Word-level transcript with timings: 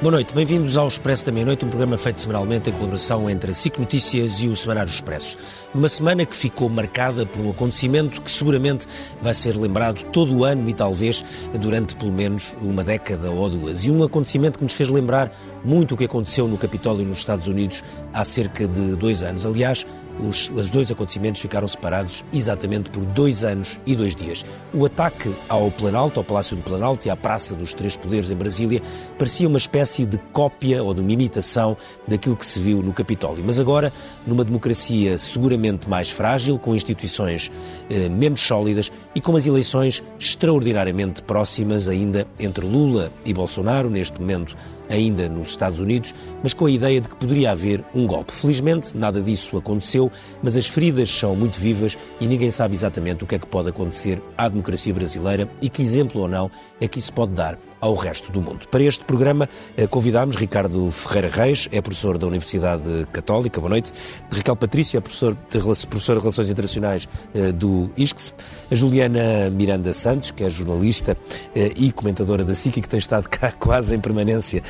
Boa 0.00 0.12
noite, 0.12 0.32
bem-vindos 0.32 0.76
ao 0.76 0.86
Expresso 0.86 1.26
da 1.26 1.32
Meia-Noite, 1.32 1.64
um 1.64 1.68
programa 1.68 1.98
feito 1.98 2.20
semanalmente 2.20 2.70
em 2.70 2.72
colaboração 2.72 3.28
entre 3.28 3.50
a 3.50 3.54
SIC 3.54 3.80
Notícias 3.80 4.40
e 4.40 4.46
o 4.46 4.54
Semanário 4.54 4.88
Expresso. 4.88 5.36
Numa 5.74 5.88
semana 5.88 6.24
que 6.24 6.36
ficou 6.36 6.68
marcada 6.68 7.26
por 7.26 7.40
um 7.40 7.50
acontecimento 7.50 8.22
que 8.22 8.30
seguramente 8.30 8.86
vai 9.20 9.34
ser 9.34 9.56
lembrado 9.56 10.04
todo 10.12 10.32
o 10.36 10.44
ano 10.44 10.68
e 10.68 10.72
talvez 10.72 11.24
durante 11.60 11.96
pelo 11.96 12.12
menos 12.12 12.54
uma 12.60 12.84
década 12.84 13.28
ou 13.28 13.50
duas. 13.50 13.84
E 13.86 13.90
um 13.90 14.04
acontecimento 14.04 14.60
que 14.60 14.64
nos 14.64 14.72
fez 14.72 14.88
lembrar 14.88 15.32
muito 15.64 15.94
o 15.94 15.96
que 15.96 16.04
aconteceu 16.04 16.46
no 16.46 16.56
Capitólio 16.56 17.04
nos 17.04 17.18
Estados 17.18 17.48
Unidos 17.48 17.82
há 18.14 18.24
cerca 18.24 18.68
de 18.68 18.94
dois 18.94 19.24
anos. 19.24 19.44
Aliás, 19.44 19.84
os, 20.20 20.50
os 20.50 20.70
dois 20.70 20.90
acontecimentos 20.90 21.40
ficaram 21.40 21.66
separados 21.66 22.24
exatamente 22.32 22.90
por 22.90 23.04
dois 23.04 23.44
anos 23.44 23.80
e 23.86 23.94
dois 23.94 24.14
dias. 24.14 24.44
O 24.72 24.84
ataque 24.84 25.34
ao 25.48 25.70
Planalto, 25.70 26.20
ao 26.20 26.24
Palácio 26.24 26.56
do 26.56 26.62
Planalto 26.62 27.06
e 27.06 27.10
à 27.10 27.16
Praça 27.16 27.54
dos 27.54 27.72
Três 27.72 27.96
Poderes 27.96 28.30
em 28.30 28.36
Brasília 28.36 28.82
parecia 29.18 29.48
uma 29.48 29.58
espécie 29.58 30.06
de 30.06 30.18
cópia 30.32 30.82
ou 30.82 30.92
de 30.92 31.00
uma 31.00 31.12
imitação 31.12 31.76
daquilo 32.06 32.36
que 32.36 32.46
se 32.46 32.58
viu 32.58 32.82
no 32.82 32.92
Capitólio. 32.92 33.42
Mas 33.44 33.58
agora, 33.58 33.92
numa 34.26 34.44
democracia 34.44 35.16
seguramente 35.18 35.88
mais 35.88 36.10
frágil, 36.10 36.58
com 36.58 36.74
instituições 36.74 37.50
eh, 37.90 38.08
menos 38.08 38.40
sólidas 38.40 38.90
e 39.18 39.20
com 39.20 39.34
as 39.34 39.48
eleições 39.48 40.00
extraordinariamente 40.16 41.22
próximas 41.24 41.88
ainda 41.88 42.24
entre 42.38 42.64
Lula 42.64 43.12
e 43.26 43.34
Bolsonaro, 43.34 43.90
neste 43.90 44.20
momento 44.20 44.56
ainda 44.88 45.28
nos 45.28 45.48
Estados 45.48 45.80
Unidos, 45.80 46.14
mas 46.40 46.54
com 46.54 46.66
a 46.66 46.70
ideia 46.70 47.00
de 47.00 47.08
que 47.08 47.16
poderia 47.16 47.50
haver 47.50 47.84
um 47.92 48.06
golpe. 48.06 48.32
Felizmente, 48.32 48.96
nada 48.96 49.20
disso 49.20 49.56
aconteceu, 49.56 50.08
mas 50.40 50.56
as 50.56 50.68
feridas 50.68 51.10
são 51.10 51.34
muito 51.34 51.58
vivas 51.58 51.98
e 52.20 52.28
ninguém 52.28 52.52
sabe 52.52 52.76
exatamente 52.76 53.24
o 53.24 53.26
que 53.26 53.34
é 53.34 53.40
que 53.40 53.46
pode 53.48 53.70
acontecer 53.70 54.22
à 54.36 54.48
democracia 54.48 54.94
brasileira 54.94 55.50
e 55.60 55.68
que 55.68 55.82
exemplo 55.82 56.20
ou 56.20 56.28
não 56.28 56.48
é 56.80 56.86
que 56.86 57.00
isso 57.00 57.12
pode 57.12 57.32
dar 57.32 57.58
ao 57.80 57.94
resto 57.94 58.30
do 58.32 58.40
mundo. 58.40 58.66
Para 58.68 58.82
este 58.82 59.04
programa 59.04 59.48
eh, 59.76 59.86
convidámos 59.86 60.36
Ricardo 60.36 60.90
Ferreira 60.90 61.28
Reis, 61.28 61.68
é 61.72 61.80
professor 61.80 62.18
da 62.18 62.26
Universidade 62.26 63.06
Católica, 63.12 63.60
boa 63.60 63.70
noite. 63.70 63.92
Raquel 64.30 64.56
Patrício, 64.56 64.98
é 64.98 65.00
professor 65.00 65.34
de, 65.34 65.86
professor 65.86 66.14
de 66.14 66.20
Relações 66.20 66.50
Internacionais 66.50 67.08
eh, 67.34 67.52
do 67.52 67.90
ISCS. 67.96 68.34
A 68.70 68.74
Juliana 68.74 69.50
Miranda 69.50 69.92
Santos, 69.92 70.30
que 70.30 70.44
é 70.44 70.50
jornalista 70.50 71.16
eh, 71.54 71.72
e 71.76 71.92
comentadora 71.92 72.44
da 72.44 72.54
SIC, 72.54 72.80
que 72.80 72.88
tem 72.88 72.98
estado 72.98 73.28
cá 73.30 73.52
quase 73.52 73.94
em 73.94 74.00
permanência 74.00 74.62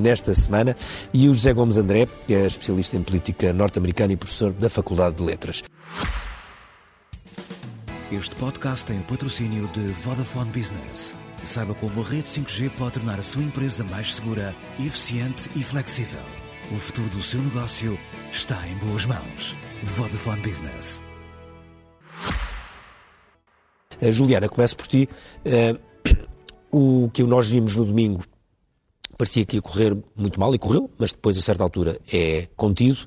nesta 0.00 0.34
semana. 0.34 0.76
E 1.12 1.28
o 1.28 1.34
José 1.34 1.52
Gomes 1.52 1.76
André, 1.76 2.06
que 2.26 2.34
é 2.34 2.46
especialista 2.46 2.96
em 2.96 3.02
política 3.02 3.52
norte-americana 3.52 4.12
e 4.12 4.16
professor 4.16 4.52
da 4.52 4.70
Faculdade 4.70 5.16
de 5.16 5.22
Letras. 5.22 5.62
Este 8.10 8.34
podcast 8.36 8.84
tem 8.84 9.00
o 9.00 9.04
patrocínio 9.04 9.68
de 9.68 9.80
Vodafone 9.80 10.50
Business. 10.50 11.16
Saiba 11.44 11.74
como 11.74 12.00
a 12.00 12.04
rede 12.04 12.28
5G 12.28 12.70
pode 12.76 12.92
tornar 12.92 13.18
a 13.18 13.22
sua 13.22 13.42
empresa 13.42 13.82
mais 13.84 14.14
segura, 14.14 14.54
eficiente 14.78 15.50
e 15.56 15.62
flexível. 15.62 16.20
O 16.70 16.76
futuro 16.76 17.08
do 17.08 17.22
seu 17.22 17.40
negócio 17.42 17.98
está 18.30 18.56
em 18.68 18.76
boas 18.76 19.06
mãos. 19.06 19.56
Vodafone 19.82 20.40
Business. 20.42 21.04
Uh, 24.00 24.12
Juliana, 24.12 24.48
começo 24.48 24.76
por 24.76 24.86
ti. 24.86 25.08
Uh, 25.44 27.04
o 27.04 27.10
que 27.10 27.24
nós 27.24 27.48
vimos 27.48 27.74
no 27.74 27.84
domingo 27.84 28.22
parecia 29.18 29.44
que 29.44 29.56
ia 29.56 29.62
correr 29.62 29.96
muito 30.16 30.38
mal 30.38 30.54
e 30.54 30.58
correu, 30.58 30.90
mas 30.96 31.12
depois, 31.12 31.36
a 31.36 31.42
certa 31.42 31.62
altura, 31.62 32.00
é 32.12 32.48
contido. 32.56 32.98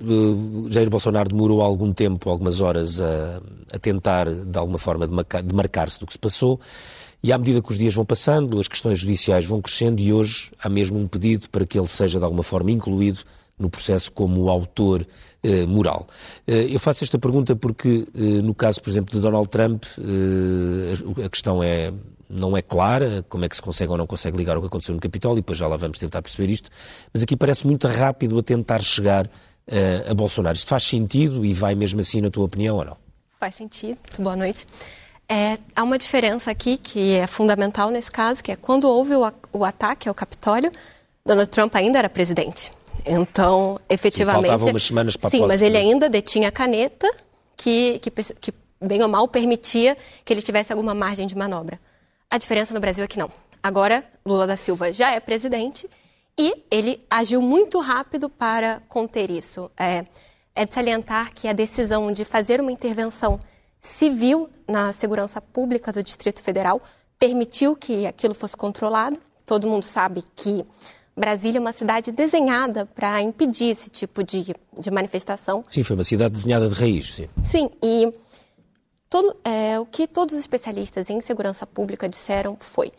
Uh, 0.00 0.70
Jair 0.70 0.88
Bolsonaro 0.88 1.28
demorou 1.28 1.60
algum 1.60 1.92
tempo, 1.92 2.30
algumas 2.30 2.60
horas, 2.60 3.00
a, 3.00 3.42
a 3.72 3.78
tentar, 3.78 4.28
de 4.32 4.58
alguma 4.58 4.78
forma, 4.78 5.06
demarcar-se 5.06 6.00
do 6.00 6.06
que 6.06 6.12
se 6.12 6.18
passou. 6.18 6.58
E 7.22 7.30
à 7.30 7.38
medida 7.38 7.62
que 7.62 7.70
os 7.70 7.78
dias 7.78 7.94
vão 7.94 8.04
passando, 8.04 8.58
as 8.58 8.66
questões 8.66 8.98
judiciais 8.98 9.44
vão 9.44 9.60
crescendo 9.60 10.00
e 10.00 10.12
hoje 10.12 10.50
há 10.58 10.68
mesmo 10.68 10.98
um 10.98 11.06
pedido 11.06 11.48
para 11.50 11.64
que 11.64 11.78
ele 11.78 11.86
seja, 11.86 12.18
de 12.18 12.24
alguma 12.24 12.42
forma, 12.42 12.70
incluído 12.70 13.20
no 13.58 13.70
processo 13.70 14.10
como 14.10 14.48
autor 14.48 15.06
eh, 15.42 15.66
moral. 15.66 16.08
Eh, 16.46 16.66
eu 16.70 16.80
faço 16.80 17.04
esta 17.04 17.18
pergunta 17.18 17.54
porque, 17.54 18.04
eh, 18.12 18.42
no 18.42 18.54
caso, 18.54 18.82
por 18.82 18.90
exemplo, 18.90 19.14
de 19.14 19.20
Donald 19.20 19.48
Trump, 19.48 19.84
eh, 19.98 21.24
a 21.24 21.28
questão 21.28 21.62
é 21.62 21.92
não 22.28 22.56
é 22.56 22.62
clara, 22.62 23.24
como 23.28 23.44
é 23.44 23.48
que 23.48 23.54
se 23.54 23.60
consegue 23.60 23.92
ou 23.92 23.98
não 23.98 24.06
consegue 24.06 24.36
ligar 24.38 24.56
o 24.56 24.62
que 24.62 24.66
aconteceu 24.66 24.94
no 24.94 25.00
Capitólio, 25.00 25.38
e 25.38 25.42
depois 25.42 25.58
já 25.58 25.68
lá 25.68 25.76
vamos 25.76 25.98
tentar 25.98 26.22
perceber 26.22 26.50
isto, 26.50 26.70
mas 27.12 27.22
aqui 27.22 27.36
parece 27.36 27.66
muito 27.66 27.86
rápido 27.86 28.38
a 28.38 28.42
tentar 28.42 28.82
chegar 28.82 29.30
uh, 29.68 30.10
a 30.10 30.14
Bolsonaro. 30.14 30.56
Isto 30.56 30.68
faz 30.68 30.84
sentido 30.84 31.44
e 31.44 31.52
vai 31.52 31.74
mesmo 31.74 32.00
assim, 32.00 32.20
na 32.20 32.30
tua 32.30 32.44
opinião, 32.44 32.76
ou 32.76 32.84
não? 32.84 32.96
Faz 33.38 33.54
sentido. 33.54 33.98
Boa 34.18 34.36
noite. 34.36 34.66
É, 35.28 35.58
há 35.74 35.82
uma 35.82 35.96
diferença 35.96 36.50
aqui 36.50 36.76
que 36.76 37.14
é 37.14 37.26
fundamental 37.26 37.90
nesse 37.90 38.10
caso, 38.10 38.42
que 38.42 38.52
é 38.52 38.56
quando 38.56 38.88
houve 38.88 39.14
o, 39.14 39.32
o 39.52 39.64
ataque 39.64 40.08
ao 40.08 40.14
Capitólio, 40.14 40.70
Donald 41.24 41.48
Trump 41.48 41.74
ainda 41.74 41.98
era 41.98 42.08
presidente. 42.08 42.70
Então, 43.06 43.80
efetivamente. 43.88 44.42
Sim, 44.42 44.48
faltavam 44.48 44.68
umas 44.68 44.82
semanas 44.82 45.16
para 45.16 45.30
Sim, 45.30 45.38
posse, 45.38 45.48
mas 45.48 45.62
ele 45.62 45.76
ainda 45.76 46.08
detinha 46.08 46.48
a 46.48 46.52
caneta 46.52 47.10
que, 47.56 47.98
que, 48.00 48.10
que, 48.10 48.54
bem 48.80 49.02
ou 49.02 49.08
mal, 49.08 49.26
permitia 49.26 49.96
que 50.24 50.32
ele 50.32 50.42
tivesse 50.42 50.72
alguma 50.72 50.94
margem 50.94 51.26
de 51.26 51.36
manobra. 51.36 51.80
A 52.30 52.38
diferença 52.38 52.74
no 52.74 52.80
Brasil 52.80 53.04
é 53.04 53.06
que 53.06 53.18
não. 53.18 53.30
Agora, 53.62 54.04
Lula 54.26 54.46
da 54.46 54.56
Silva 54.56 54.92
já 54.92 55.12
é 55.12 55.20
presidente 55.20 55.88
e 56.38 56.64
ele 56.70 57.04
agiu 57.10 57.42
muito 57.42 57.78
rápido 57.80 58.28
para 58.28 58.80
conter 58.88 59.30
isso. 59.30 59.70
É, 59.78 60.04
é 60.54 60.64
de 60.64 60.74
salientar 60.74 61.32
que 61.34 61.48
a 61.48 61.52
decisão 61.52 62.10
de 62.10 62.24
fazer 62.24 62.60
uma 62.60 62.72
intervenção 62.72 63.38
civil 63.80 64.48
na 64.68 64.92
segurança 64.92 65.40
pública 65.40 65.92
do 65.92 66.02
Distrito 66.02 66.42
Federal 66.42 66.80
permitiu 67.18 67.76
que 67.76 68.06
aquilo 68.06 68.34
fosse 68.34 68.56
controlado. 68.56 69.18
Todo 69.44 69.68
mundo 69.68 69.84
sabe 69.84 70.22
que 70.34 70.64
Brasília 71.16 71.58
é 71.58 71.60
uma 71.60 71.72
cidade 71.72 72.10
desenhada 72.10 72.86
para 72.86 73.20
impedir 73.20 73.66
esse 73.66 73.90
tipo 73.90 74.22
de, 74.22 74.54
de, 74.78 74.90
manifestação. 74.90 75.64
Sim, 75.70 75.82
foi 75.82 75.96
uma 75.96 76.04
cidade 76.04 76.32
desenhada 76.32 76.68
de 76.68 76.74
raiz, 76.74 77.14
sim. 77.14 77.28
Sim, 77.44 77.70
e 77.82 78.12
todo, 79.10 79.36
é, 79.44 79.78
o 79.78 79.84
que 79.84 80.06
todos 80.06 80.34
os 80.34 80.40
especialistas 80.40 81.10
em 81.10 81.20
segurança 81.20 81.66
pública 81.66 82.08
disseram 82.08 82.56
foi 82.58 82.90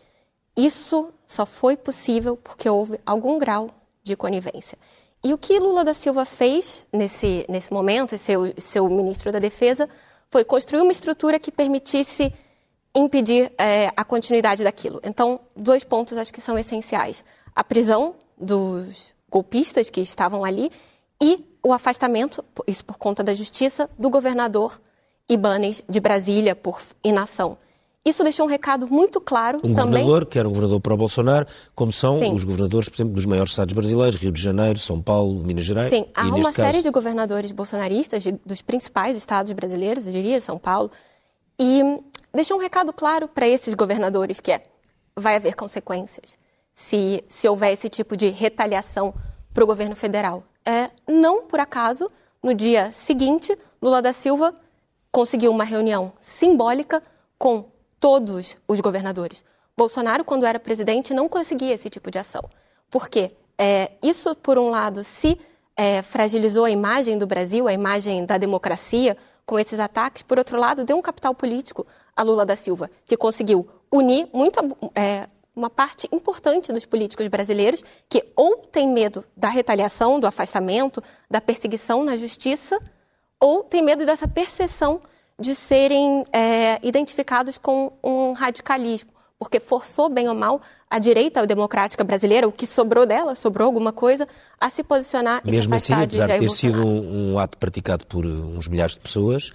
isso 0.56 1.08
só 1.26 1.44
foi 1.46 1.76
possível 1.76 2.36
porque 2.36 2.68
houve 2.68 3.00
algum 3.04 3.38
grau 3.38 3.70
de 4.02 4.16
conivência. 4.16 4.78
E 5.22 5.32
o 5.32 5.38
que 5.38 5.58
Lula 5.58 5.84
da 5.84 5.94
Silva 5.94 6.24
fez 6.24 6.86
nesse, 6.92 7.46
nesse 7.48 7.72
momento, 7.72 8.18
seu, 8.18 8.52
seu 8.58 8.88
ministro 8.88 9.32
da 9.32 9.38
Defesa, 9.38 9.88
foi 10.30 10.44
construir 10.44 10.82
uma 10.82 10.92
estrutura 10.92 11.38
que 11.38 11.50
permitisse 11.50 12.32
impedir 12.94 13.50
é, 13.56 13.90
a 13.96 14.04
continuidade 14.04 14.62
daquilo. 14.62 15.00
Então, 15.02 15.40
dois 15.56 15.82
pontos 15.82 16.18
acho 16.18 16.32
que 16.32 16.40
são 16.40 16.58
essenciais: 16.58 17.24
a 17.54 17.64
prisão 17.64 18.14
dos 18.38 19.12
golpistas 19.30 19.88
que 19.88 20.00
estavam 20.00 20.44
ali 20.44 20.70
e 21.22 21.42
o 21.62 21.72
afastamento, 21.72 22.44
isso 22.66 22.84
por 22.84 22.98
conta 22.98 23.24
da 23.24 23.32
justiça, 23.32 23.88
do 23.98 24.10
governador 24.10 24.78
Ibanes 25.28 25.82
de 25.88 25.98
Brasília 25.98 26.54
por 26.54 26.82
inação. 27.02 27.56
Isso 28.04 28.22
deixou 28.22 28.44
um 28.44 28.48
recado 28.48 28.86
muito 28.86 29.18
claro 29.18 29.58
um 29.58 29.72
também. 29.74 30.02
governador, 30.02 30.26
que 30.26 30.38
era 30.38 30.46
um 30.46 30.50
governador 30.50 30.80
para 30.80 30.92
o 30.92 30.96
Bolsonaro, 30.96 31.46
como 31.74 31.90
são 31.90 32.18
Sim. 32.18 32.32
os 32.34 32.44
governadores, 32.44 32.88
por 32.88 32.96
exemplo, 32.96 33.14
dos 33.14 33.24
maiores 33.24 33.52
estados 33.52 33.72
brasileiros, 33.72 34.16
Rio 34.16 34.30
de 34.30 34.42
Janeiro, 34.42 34.78
São 34.78 35.00
Paulo, 35.00 35.42
Minas 35.42 35.64
Gerais. 35.64 35.88
Sim, 35.88 36.06
há 36.14 36.26
uma 36.26 36.52
caso... 36.52 36.56
série 36.56 36.82
de 36.82 36.90
governadores 36.90 37.50
bolsonaristas 37.50 38.22
de, 38.22 38.32
dos 38.44 38.60
principais 38.60 39.16
estados 39.16 39.50
brasileiros, 39.52 40.04
eu 40.04 40.12
diria, 40.12 40.38
São 40.38 40.58
Paulo, 40.58 40.90
e 41.58 41.82
deixou 42.32 42.58
um 42.58 42.60
recado 42.60 42.92
claro 42.92 43.26
para 43.26 43.48
esses 43.48 43.72
governadores, 43.72 44.38
que 44.38 44.52
é, 44.52 44.62
vai 45.16 45.36
haver 45.36 45.54
consequências 45.54 46.36
se, 46.74 47.24
se 47.26 47.48
houver 47.48 47.72
esse 47.72 47.88
tipo 47.88 48.16
de 48.16 48.28
retaliação 48.28 49.14
para 49.54 49.64
o 49.64 49.66
governo 49.66 49.96
federal. 49.96 50.42
É, 50.66 50.90
não 51.08 51.44
por 51.44 51.60
acaso, 51.60 52.10
no 52.42 52.52
dia 52.52 52.92
seguinte, 52.92 53.56
Lula 53.80 54.02
da 54.02 54.12
Silva 54.12 54.54
conseguiu 55.10 55.52
uma 55.52 55.64
reunião 55.64 56.12
simbólica 56.18 57.02
com 57.38 57.72
todos 58.04 58.54
os 58.68 58.80
governadores. 58.80 59.42
Bolsonaro, 59.74 60.26
quando 60.26 60.44
era 60.44 60.60
presidente, 60.60 61.14
não 61.14 61.26
conseguia 61.26 61.72
esse 61.72 61.88
tipo 61.88 62.10
de 62.10 62.18
ação. 62.18 62.44
Por 62.90 63.08
quê? 63.08 63.32
É, 63.56 63.92
isso, 64.02 64.34
por 64.34 64.58
um 64.58 64.68
lado, 64.68 65.02
se 65.02 65.38
é, 65.74 66.02
fragilizou 66.02 66.66
a 66.66 66.70
imagem 66.70 67.16
do 67.16 67.26
Brasil, 67.26 67.66
a 67.66 67.72
imagem 67.72 68.26
da 68.26 68.36
democracia, 68.36 69.16
com 69.46 69.58
esses 69.58 69.80
ataques. 69.80 70.22
Por 70.22 70.36
outro 70.36 70.58
lado, 70.58 70.84
deu 70.84 70.98
um 70.98 71.00
capital 71.00 71.34
político 71.34 71.86
a 72.14 72.22
Lula 72.22 72.44
da 72.44 72.54
Silva, 72.54 72.90
que 73.06 73.16
conseguiu 73.16 73.66
unir 73.90 74.28
muita, 74.34 74.60
é, 74.94 75.26
uma 75.56 75.70
parte 75.70 76.06
importante 76.12 76.74
dos 76.74 76.84
políticos 76.84 77.26
brasileiros 77.28 77.82
que 78.06 78.22
ou 78.36 78.58
tem 78.58 78.86
medo 78.86 79.24
da 79.34 79.48
retaliação, 79.48 80.20
do 80.20 80.26
afastamento, 80.26 81.02
da 81.30 81.40
perseguição 81.40 82.04
na 82.04 82.18
justiça, 82.18 82.78
ou 83.40 83.64
tem 83.64 83.80
medo 83.80 84.04
dessa 84.04 84.28
perseguição 84.28 85.00
de 85.38 85.54
serem 85.54 86.22
é, 86.32 86.78
identificados 86.82 87.58
com 87.58 87.92
um 88.02 88.32
radicalismo, 88.32 89.10
porque 89.38 89.58
forçou, 89.58 90.08
bem 90.08 90.28
ou 90.28 90.34
mal, 90.34 90.60
a 90.88 90.98
direita 90.98 91.46
democrática 91.46 92.04
brasileira, 92.04 92.46
o 92.46 92.52
que 92.52 92.66
sobrou 92.66 93.04
dela, 93.04 93.34
sobrou 93.34 93.66
alguma 93.66 93.92
coisa, 93.92 94.28
a 94.60 94.70
se 94.70 94.84
posicionar 94.84 95.42
Mesmo 95.44 95.74
assim, 95.74 95.92
apesar 95.92 96.26
de 96.28 96.38
ter 96.38 96.50
sido 96.50 96.84
um, 96.84 97.32
um, 97.32 97.38
ato 97.38 97.58
praticado 97.58 98.06
por 98.06 98.24
uns 98.24 98.68
milhares 98.68 98.94
de 98.94 99.00
pessoas, 99.00 99.52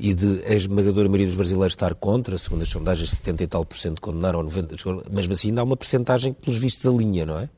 e 0.00 0.14
de 0.14 0.44
a 0.46 0.54
esmagadora 0.54 1.08
maioria 1.08 1.26
dos 1.26 1.34
brasileiros 1.34 1.72
estar 1.72 1.94
contra, 1.94 2.38
segundo 2.38 2.62
as 2.62 2.68
sondagens, 2.68 3.10
70 3.10 3.42
e 3.42 3.46
tal 3.48 3.64
por 3.64 3.76
cento 3.76 4.00
condenaram, 4.00 4.42
90, 4.42 4.76
mesmo 5.10 5.32
assim 5.32 5.48
ainda 5.48 5.60
há 5.60 5.64
uma 5.64 5.76
percentagem 5.76 6.32
que, 6.32 6.40
pelos 6.40 6.58
vistos, 6.58 6.86
alinha, 6.86 7.26
não 7.26 7.38
é? 7.40 7.50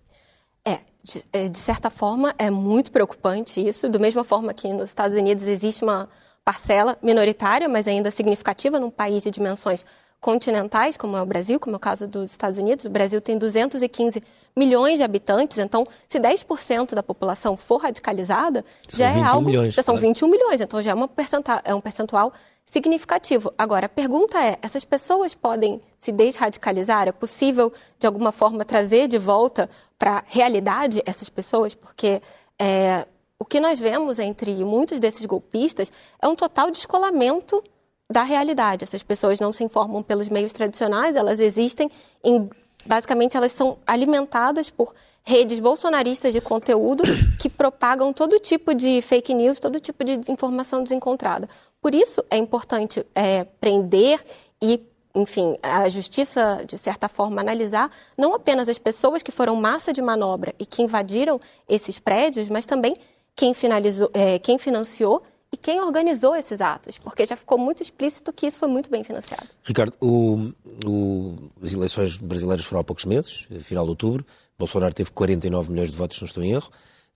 É, 0.65 0.79
de, 1.03 1.25
é, 1.33 1.49
de, 1.49 1.59
certa 1.59 1.91
forma, 1.91 2.35
é 2.39 2.51
muito 2.51 2.91
preocupante 2.91 3.67
isso. 3.67 3.89
Da 3.89 3.99
mesma 3.99 4.25
forma 4.25 4.55
que 4.55 4.69
nos 4.69 4.89
Estados 4.89 5.17
Unidos 5.17 5.47
existe 5.47 5.85
uma 5.85 6.09
parcela 6.45 6.97
minoritária, 7.03 7.69
mas 7.69 7.87
ainda 7.87 8.11
significativa 8.11 8.79
num 8.79 8.91
país 8.91 9.23
de 9.23 9.31
dimensões 9.31 9.85
continentais, 10.21 10.97
como 10.97 11.17
é 11.17 11.23
o 11.23 11.27
Brasil, 11.27 11.59
como 11.59 11.75
é 11.75 11.79
o 11.79 11.81
caso 11.81 12.07
dos 12.07 12.31
Estados 12.31 12.59
Unidos. 12.59 12.85
O 12.85 12.91
Brasil 12.91 13.21
tem 13.21 13.39
215 13.39 14.23
milhões 14.55 14.99
de 14.99 15.03
habitantes, 15.03 15.59
então 15.59 15.87
se 16.07 16.21
10% 16.21 16.95
da 16.95 17.03
população 17.03 17.57
for 17.57 17.79
radicalizada, 17.79 18.65
são 18.87 18.99
já 18.99 19.11
é 19.11 19.23
algo. 19.23 19.47
Milhões, 19.47 19.75
já 19.75 19.83
são 19.83 19.97
21 19.97 20.29
milhões, 20.29 20.61
então 20.61 20.83
já 20.83 20.91
é, 20.91 20.95
uma 20.95 21.09
percentual, 21.09 21.61
é 21.65 21.75
um 21.75 21.81
percentual 21.81 22.33
significativo. 22.65 23.53
Agora, 23.57 23.87
a 23.87 23.89
pergunta 23.89 24.39
é: 24.39 24.59
essas 24.61 24.85
pessoas 24.85 25.35
podem 25.35 25.81
se 25.99 26.13
desradicalizar? 26.13 27.09
É 27.09 27.13
possível, 27.13 27.73
de 27.99 28.07
alguma 28.07 28.31
forma, 28.31 28.65
trazer 28.65 29.09
de 29.09 29.17
volta 29.17 29.71
para 29.99 30.19
a 30.19 30.25
realidade 30.27 31.03
essas 31.07 31.31
pessoas? 31.31 31.75
Porque 31.75 32.21
é, 32.59 33.07
o 33.41 33.45
que 33.45 33.59
nós 33.59 33.79
vemos 33.79 34.19
entre 34.19 34.55
muitos 34.63 35.01
desses 35.01 35.25
golpistas 35.25 35.91
é 36.21 36.29
um 36.29 36.37
total 36.37 36.71
descolamento 36.71 37.65
da 38.09 38.23
realidade. 38.23 38.85
Essas 38.85 39.03
pessoas 39.03 39.41
não 39.41 39.51
se 39.51 39.65
informam 39.65 40.03
pelos 40.03 40.29
meios 40.29 40.53
tradicionais, 40.53 41.17
elas 41.17 41.41
existem 41.41 41.91
em. 42.23 42.49
Basicamente, 42.85 43.37
elas 43.37 43.53
são 43.53 43.79
alimentadas 43.87 44.69
por 44.71 44.95
redes 45.23 45.59
bolsonaristas 45.59 46.33
de 46.33 46.41
conteúdo 46.41 47.03
que 47.41 47.49
propagam 47.49 48.13
todo 48.13 48.39
tipo 48.39 48.75
de 48.75 49.01
fake 49.01 49.33
news, 49.33 49.59
todo 49.59 49.81
tipo 49.81 50.05
de 50.05 50.31
informação 50.31 50.83
desencontrada. 50.83 51.49
Por 51.81 51.95
isso, 51.95 52.23
é 52.31 52.37
importante 52.37 53.07
é, 53.15 53.45
prender 53.45 54.23
e 54.63 54.87
enfim, 55.15 55.57
a 55.61 55.89
justiça, 55.89 56.63
de 56.65 56.79
certa 56.79 57.09
forma, 57.09 57.41
analisar 57.41 57.91
não 58.17 58.33
apenas 58.33 58.69
as 58.69 58.79
pessoas 58.79 59.25
que 59.25 59.33
foram 59.33 59.57
massa 59.57 59.93
de 59.93 60.01
manobra 60.01 60.55
e 60.57 60.65
que 60.65 60.83
invadiram 60.83 61.41
esses 61.69 61.99
prédios, 61.99 62.49
mas 62.49 62.65
também 62.65 62.95
quem, 63.41 63.55
finalizou, 63.55 64.11
é, 64.13 64.39
quem 64.39 64.59
financiou 64.59 65.23
e 65.51 65.57
quem 65.57 65.81
organizou 65.81 66.37
esses 66.37 66.61
atos, 66.61 66.99
porque 66.99 67.25
já 67.25 67.35
ficou 67.35 67.57
muito 67.57 67.83
explícito 67.83 68.31
que 68.35 68.47
isso 68.47 68.59
foi 68.59 68.69
muito 68.69 68.91
bem 68.91 69.03
financiado. 69.03 69.47
Ricardo, 69.65 69.95
o, 69.99 70.53
o, 70.85 71.37
as 71.63 71.73
eleições 71.73 72.19
brasileiras 72.19 72.67
foram 72.67 72.83
há 72.83 72.85
poucos 72.85 73.07
meses, 73.07 73.49
final 73.63 73.85
de 73.85 73.91
outubro. 73.91 74.27
Bolsonaro 74.59 74.93
teve 74.93 75.11
49 75.11 75.71
milhões 75.71 75.91
de 75.91 75.97
votos, 75.97 76.19
se 76.19 76.23
não 76.23 76.27
estou 76.27 76.45
em 76.45 76.53
erro, 76.53 76.71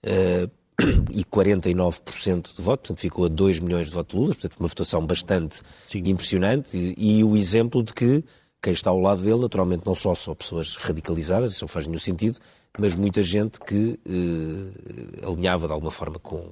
uh, 0.06 0.50
e 1.12 1.25
49% 1.26 2.56
de 2.56 2.62
voto, 2.62 2.81
portanto 2.81 2.99
ficou 3.00 3.26
a 3.26 3.29
2 3.29 3.61
milhões 3.61 3.88
de 3.88 3.93
votos 3.93 4.15
de 4.15 4.19
Lula, 4.19 4.35
portanto 4.35 4.56
uma 4.59 4.69
votação 4.69 5.06
bastante 5.06 5.61
Sim. 5.87 6.05
impressionante. 6.06 6.75
E, 6.75 7.19
e, 7.19 7.23
o 7.23 7.37
exemplo 7.37 7.82
de 7.82 7.93
que 7.93 8.25
quem 8.64 8.72
está 8.72 8.88
ao 8.88 8.99
lado 8.99 9.22
dele, 9.22 9.40
naturalmente, 9.40 9.84
não 9.84 9.94
só 9.94 10.14
são 10.14 10.34
pessoas 10.34 10.76
radicalizadas, 10.76 11.52
isso 11.52 11.64
não 11.64 11.69
faz 11.69 11.87
nenhum 11.87 11.99
sentido, 11.99 12.38
mas 12.78 12.96
muita 12.96 13.22
gente 13.22 13.61
que 13.61 14.00
uh, 14.08 15.31
alinhava 15.31 15.66
de 15.66 15.72
alguma 15.75 15.90
forma 15.90 16.19
com, 16.19 16.49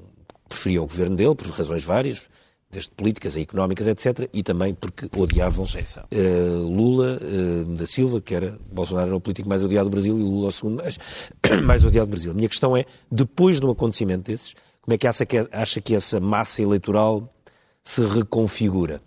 preferia 0.46 0.82
o 0.82 0.86
governo 0.86 1.16
dele, 1.16 1.34
por 1.34 1.46
razões 1.46 1.82
várias, 1.82 2.28
desde 2.70 2.90
políticas 2.90 3.34
a 3.34 3.40
económicas, 3.40 3.86
etc., 3.86 4.28
e 4.30 4.42
também 4.42 4.74
porque 4.74 5.08
odiavam 5.18 5.64
uh, 5.64 6.68
Lula 6.68 7.18
uh, 7.18 7.64
da 7.76 7.86
Silva, 7.86 8.20
que 8.20 8.34
era 8.34 8.58
Bolsonaro 8.70 9.06
era 9.06 9.16
o 9.16 9.20
político 9.20 9.48
mais 9.48 9.62
odiado 9.62 9.88
do 9.88 9.92
Brasil 9.92 10.18
e 10.18 10.22
Lula 10.22 10.48
o 10.48 10.52
segundo 10.52 10.82
mais, 10.82 10.98
mais 11.64 11.82
odiado 11.82 12.08
do 12.08 12.10
Brasil. 12.10 12.30
A 12.30 12.34
minha 12.34 12.48
questão 12.48 12.76
é, 12.76 12.84
depois 13.10 13.58
de 13.58 13.64
um 13.64 13.70
acontecimento 13.70 14.30
desses, 14.30 14.54
como 14.82 14.94
é 14.94 14.98
que 14.98 15.06
acha 15.06 15.24
que, 15.24 15.48
acha 15.50 15.80
que 15.80 15.94
essa 15.94 16.20
massa 16.20 16.60
eleitoral 16.60 17.32
se 17.82 18.02
reconfigura? 18.04 19.00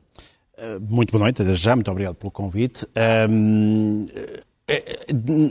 Muito 0.90 1.12
boa 1.12 1.24
noite, 1.24 1.44
desde 1.44 1.64
já, 1.64 1.76
muito 1.76 1.92
obrigado 1.92 2.16
pelo 2.16 2.32
convite. 2.32 2.86
Um, 3.30 4.08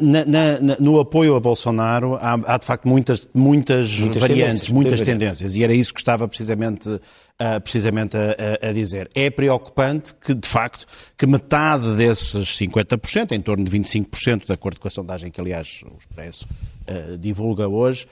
na, 0.02 0.24
na, 0.24 0.76
no 0.80 0.98
apoio 0.98 1.36
a 1.36 1.40
Bolsonaro 1.40 2.16
há, 2.16 2.34
há, 2.46 2.58
de 2.58 2.66
facto 2.66 2.88
muitas, 2.88 3.28
muitas, 3.32 3.96
muitas 3.96 4.20
variantes, 4.20 4.46
tendências, 4.46 4.68
muitas 4.70 5.02
tendências, 5.02 5.56
e 5.56 5.62
era 5.62 5.72
isso 5.72 5.94
que 5.94 6.00
estava 6.00 6.26
precisamente, 6.26 6.88
uh, 6.88 7.60
precisamente 7.62 8.16
a, 8.16 8.68
a, 8.68 8.72
dizer. 8.72 9.08
É 9.14 9.30
preocupante 9.30 10.14
que, 10.16 10.34
de 10.34 10.48
facto, 10.48 10.84
que 11.16 11.26
metade 11.26 11.94
desses 11.94 12.48
50%, 12.58 13.32
em 13.32 13.40
torno 13.40 13.64
de 13.64 13.70
25%, 13.70 14.46
de 14.46 14.52
acordo 14.52 14.80
com 14.80 14.88
a 14.88 14.90
sondagem 14.90 15.30
que, 15.30 15.40
aliás, 15.40 15.84
o 15.84 15.96
Expresso 15.96 16.48
uh, 16.88 17.16
divulga 17.16 17.68
hoje, 17.68 18.08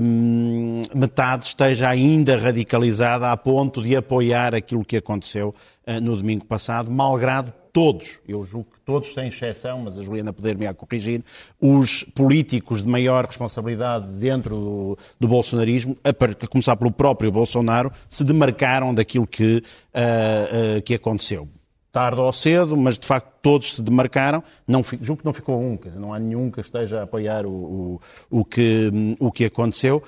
um, 0.00 0.82
metade 0.94 1.46
esteja 1.46 1.88
ainda 1.88 2.36
radicalizada 2.36 3.32
a 3.32 3.36
ponto 3.36 3.82
de 3.82 3.96
apoiar 3.96 4.54
aquilo 4.54 4.84
que 4.84 4.96
aconteceu 4.96 5.52
no 6.02 6.16
domingo 6.16 6.44
passado, 6.44 6.90
malgrado 6.90 7.52
todos, 7.72 8.18
eu 8.26 8.42
julgo 8.42 8.72
que 8.72 8.80
todos, 8.80 9.14
sem 9.14 9.28
exceção, 9.28 9.82
mas 9.82 9.96
a 9.96 10.02
Juliana 10.02 10.32
poder-me 10.32 10.66
a 10.66 10.74
corrigir, 10.74 11.22
os 11.60 12.02
políticos 12.02 12.82
de 12.82 12.88
maior 12.88 13.24
responsabilidade 13.24 14.08
dentro 14.08 14.56
do, 14.56 14.98
do 15.20 15.28
bolsonarismo, 15.28 15.96
a, 16.02 16.08
a, 16.08 16.48
começar 16.48 16.76
pelo 16.76 16.90
próprio 16.90 17.30
Bolsonaro, 17.30 17.92
se 18.08 18.24
demarcaram 18.24 18.92
daquilo 18.92 19.28
que, 19.28 19.58
uh, 19.58 20.78
uh, 20.78 20.82
que 20.82 20.94
aconteceu. 20.94 21.48
Tarde 21.92 22.20
ou 22.20 22.32
cedo, 22.32 22.76
mas 22.76 22.98
de 22.98 23.06
facto 23.06 23.32
todos 23.40 23.76
se 23.76 23.82
demarcaram. 23.82 24.42
Não, 24.66 24.82
julgo 25.00 25.22
que 25.22 25.24
não 25.24 25.32
ficou 25.32 25.60
um, 25.60 25.76
dizer, 25.76 25.98
não 25.98 26.12
há 26.12 26.18
nenhum 26.18 26.50
que 26.50 26.60
esteja 26.60 27.00
a 27.00 27.02
apoiar 27.04 27.46
o, 27.46 27.50
o, 27.50 28.00
o, 28.40 28.44
que, 28.44 28.90
o 29.20 29.32
que 29.32 29.44
aconteceu. 29.44 30.02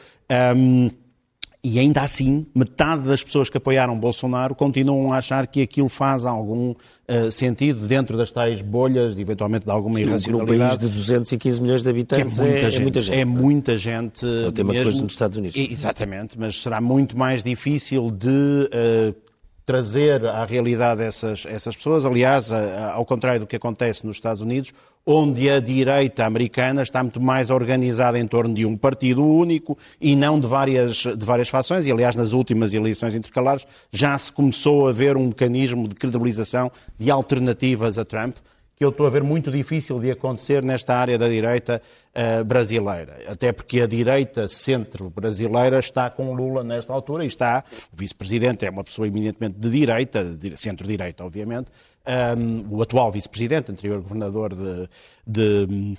Um, 0.56 0.91
e 1.62 1.79
ainda 1.79 2.01
assim, 2.01 2.47
metade 2.55 3.03
das 3.03 3.23
pessoas 3.23 3.51
que 3.51 3.59
apoiaram 3.59 3.99
Bolsonaro 3.99 4.55
continuam 4.55 5.12
a 5.12 5.19
achar 5.19 5.47
que 5.47 5.61
aquilo 5.61 5.91
faz 5.91 6.25
algum 6.25 6.71
uh, 6.71 7.31
sentido 7.31 7.87
dentro 7.87 8.17
das 8.17 8.33
tais 8.33 8.62
bolhas, 8.62 9.19
eventualmente 9.19 9.67
de 9.67 9.71
alguma 9.71 9.97
Sim, 9.97 10.03
irracionalidade. 10.03 10.59
Num 10.59 10.69
país 10.69 10.79
de 10.79 10.89
215 10.89 11.61
milhões 11.61 11.83
de 11.83 11.91
habitantes 11.91 12.41
é 12.41 12.45
muita, 12.45 12.67
é, 12.67 12.71
gente, 12.71 12.77
é 12.77 12.83
muita 12.83 13.03
gente. 13.03 13.19
É 13.19 13.25
muita 13.25 13.77
gente. 13.77 14.27
É 14.27 14.49
o 14.49 14.53
tema 14.53 14.73
mesmo, 14.73 15.03
nos 15.03 15.12
Estados 15.12 15.37
Unidos. 15.37 15.57
Exatamente, 15.57 16.39
mas 16.39 16.62
será 16.62 16.81
muito 16.81 17.19
mais 17.19 17.43
difícil 17.43 18.11
de 18.11 18.29
uh, 18.29 19.15
trazer 19.67 20.25
à 20.25 20.45
realidade 20.47 21.03
essas, 21.03 21.45
essas 21.47 21.77
pessoas. 21.77 22.07
Aliás, 22.07 22.51
ao 22.51 23.05
contrário 23.05 23.41
do 23.41 23.47
que 23.47 23.55
acontece 23.55 24.07
nos 24.07 24.17
Estados 24.17 24.41
Unidos, 24.41 24.73
onde 25.06 25.49
a 25.49 25.61
direita 25.61 26.25
americana 26.25 26.82
está 26.82 27.02
muito 27.02 27.20
mais 27.20 27.50
organizada 27.50 28.19
em 28.19 28.26
torno 28.26 28.55
de 28.55 28.64
um 28.67 28.76
partido 28.76 29.25
único 29.25 29.76
e 30.00 30.14
não 30.14 30.38
de 30.38 30.47
várias, 30.47 30.97
de 30.99 31.25
várias 31.25 31.49
fações. 31.49 31.87
E, 31.87 31.93
aliás, 31.93 32.16
nas 32.16 32.33
últimas 32.33 32.75
eleições 32.75 33.14
intercalares 33.14 33.66
já 33.92 34.16
se 34.16 34.30
começou 34.30 34.88
a 34.88 34.92
ver 34.92 35.16
um 35.16 35.28
mecanismo 35.28 35.88
de 35.88 35.95
credibilização 35.95 36.71
de 36.99 37.11
alternativas 37.11 37.99
a 37.99 38.04
Trump 38.04 38.37
que 38.80 38.85
eu 38.85 38.88
estou 38.88 39.07
a 39.07 39.11
ver 39.11 39.23
muito 39.23 39.50
difícil 39.50 40.00
de 40.00 40.11
acontecer 40.11 40.62
nesta 40.62 40.97
área 40.97 41.19
da 41.19 41.28
direita 41.28 41.83
uh, 42.14 42.42
brasileira. 42.42 43.19
Até 43.28 43.52
porque 43.52 43.83
a 43.83 43.87
direita 43.87 44.49
centro 44.49 45.11
brasileira 45.11 45.78
está 45.78 46.09
com 46.09 46.33
Lula 46.33 46.64
nesta 46.64 46.90
altura 46.90 47.25
e 47.25 47.26
está, 47.26 47.62
o 47.92 47.97
vice-presidente 47.99 48.64
é 48.64 48.71
uma 48.71 48.83
pessoa 48.83 49.07
eminentemente 49.07 49.59
de 49.59 49.69
direita, 49.69 50.35
centro-direita, 50.57 51.23
obviamente, 51.23 51.71
um, 52.37 52.76
o 52.76 52.83
atual 52.83 53.11
vice-presidente, 53.11 53.71
anterior 53.71 54.00
governador 54.00 54.54
de, 54.54 54.88
de 55.26 55.97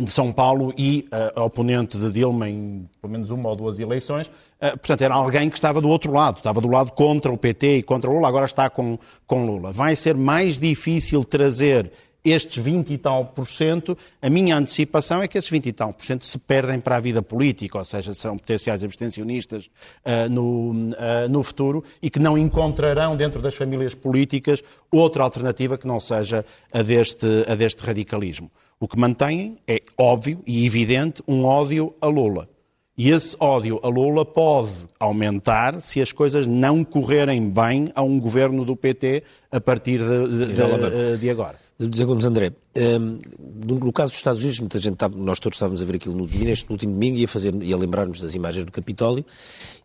de 0.00 0.10
São 0.10 0.32
Paulo 0.32 0.72
e 0.76 1.08
uh, 1.36 1.42
oponente 1.42 1.98
de 1.98 2.10
Dilma 2.10 2.48
em 2.48 2.88
pelo 3.00 3.12
menos 3.12 3.30
uma 3.30 3.48
ou 3.48 3.56
duas 3.56 3.80
eleições. 3.80 4.28
Uh, 4.28 4.78
portanto, 4.78 5.02
era 5.02 5.14
alguém 5.14 5.50
que 5.50 5.56
estava 5.56 5.80
do 5.80 5.88
outro 5.88 6.12
lado, 6.12 6.36
estava 6.36 6.60
do 6.60 6.68
lado 6.68 6.92
contra 6.92 7.32
o 7.32 7.36
PT 7.36 7.78
e 7.78 7.82
contra 7.82 8.10
o 8.10 8.14
Lula, 8.14 8.28
agora 8.28 8.44
está 8.44 8.70
com, 8.70 8.98
com 9.26 9.46
Lula. 9.46 9.72
Vai 9.72 9.96
ser 9.96 10.16
mais 10.16 10.58
difícil 10.58 11.24
trazer 11.24 11.90
estes 12.24 12.62
20 12.62 12.92
e 12.92 12.98
tal 12.98 13.26
por 13.26 13.46
cento, 13.46 13.96
a 14.20 14.28
minha 14.28 14.56
antecipação 14.56 15.22
é 15.22 15.28
que 15.28 15.38
esses 15.38 15.50
20 15.50 15.66
e 15.66 15.72
tal 15.72 15.92
por 15.92 16.04
cento 16.04 16.26
se 16.26 16.38
perdem 16.38 16.80
para 16.80 16.96
a 16.96 17.00
vida 17.00 17.22
política, 17.22 17.78
ou 17.78 17.84
seja, 17.84 18.12
serão 18.14 18.36
potenciais 18.36 18.82
abstencionistas 18.84 19.66
uh, 20.04 20.28
no, 20.30 20.70
uh, 20.70 21.28
no 21.30 21.42
futuro 21.42 21.82
e 22.02 22.10
que 22.10 22.18
não 22.18 22.36
encontrarão 22.36 23.16
dentro 23.16 23.40
das 23.40 23.54
famílias 23.54 23.94
políticas 23.94 24.62
outra 24.90 25.22
alternativa 25.22 25.78
que 25.78 25.86
não 25.86 26.00
seja 26.00 26.44
a 26.72 26.82
deste, 26.82 27.26
a 27.46 27.54
deste 27.54 27.82
radicalismo. 27.84 28.50
O 28.80 28.86
que 28.86 28.98
mantêm 28.98 29.56
é 29.66 29.82
óbvio 29.96 30.40
e 30.46 30.64
evidente 30.64 31.22
um 31.26 31.44
ódio 31.44 31.94
a 32.00 32.06
Lula. 32.06 32.48
E 32.96 33.10
esse 33.12 33.36
ódio 33.38 33.78
a 33.82 33.88
Lula 33.88 34.24
pode 34.24 34.70
aumentar 34.98 35.80
se 35.80 36.00
as 36.00 36.10
coisas 36.10 36.48
não 36.48 36.82
correrem 36.82 37.48
bem 37.48 37.92
a 37.94 38.02
um 38.02 38.18
governo 38.18 38.64
do 38.64 38.76
PT 38.76 39.22
a 39.52 39.60
partir 39.60 39.98
de, 39.98 40.44
de, 40.44 40.52
de, 40.52 41.16
de 41.18 41.30
agora. 41.30 41.67
José 41.80 42.04
Gomes 42.04 42.24
André, 42.24 42.52
um, 42.76 43.18
no 43.64 43.92
caso 43.92 44.10
dos 44.10 44.18
Estados 44.18 44.40
Unidos, 44.40 44.58
muita 44.58 44.78
gente 44.78 44.94
estava, 44.94 45.16
nós 45.16 45.38
todos 45.38 45.56
estávamos 45.56 45.80
a 45.80 45.84
ver 45.84 45.96
aquilo 45.96 46.14
no, 46.16 46.26
neste 46.26 46.70
último 46.70 46.92
domingo 46.92 47.18
e 47.18 47.24
a, 47.24 47.28
fazer, 47.28 47.54
e 47.62 47.72
a 47.72 47.76
lembrar-nos 47.76 48.20
das 48.20 48.34
imagens 48.34 48.64
do 48.64 48.72
Capitólio, 48.72 49.24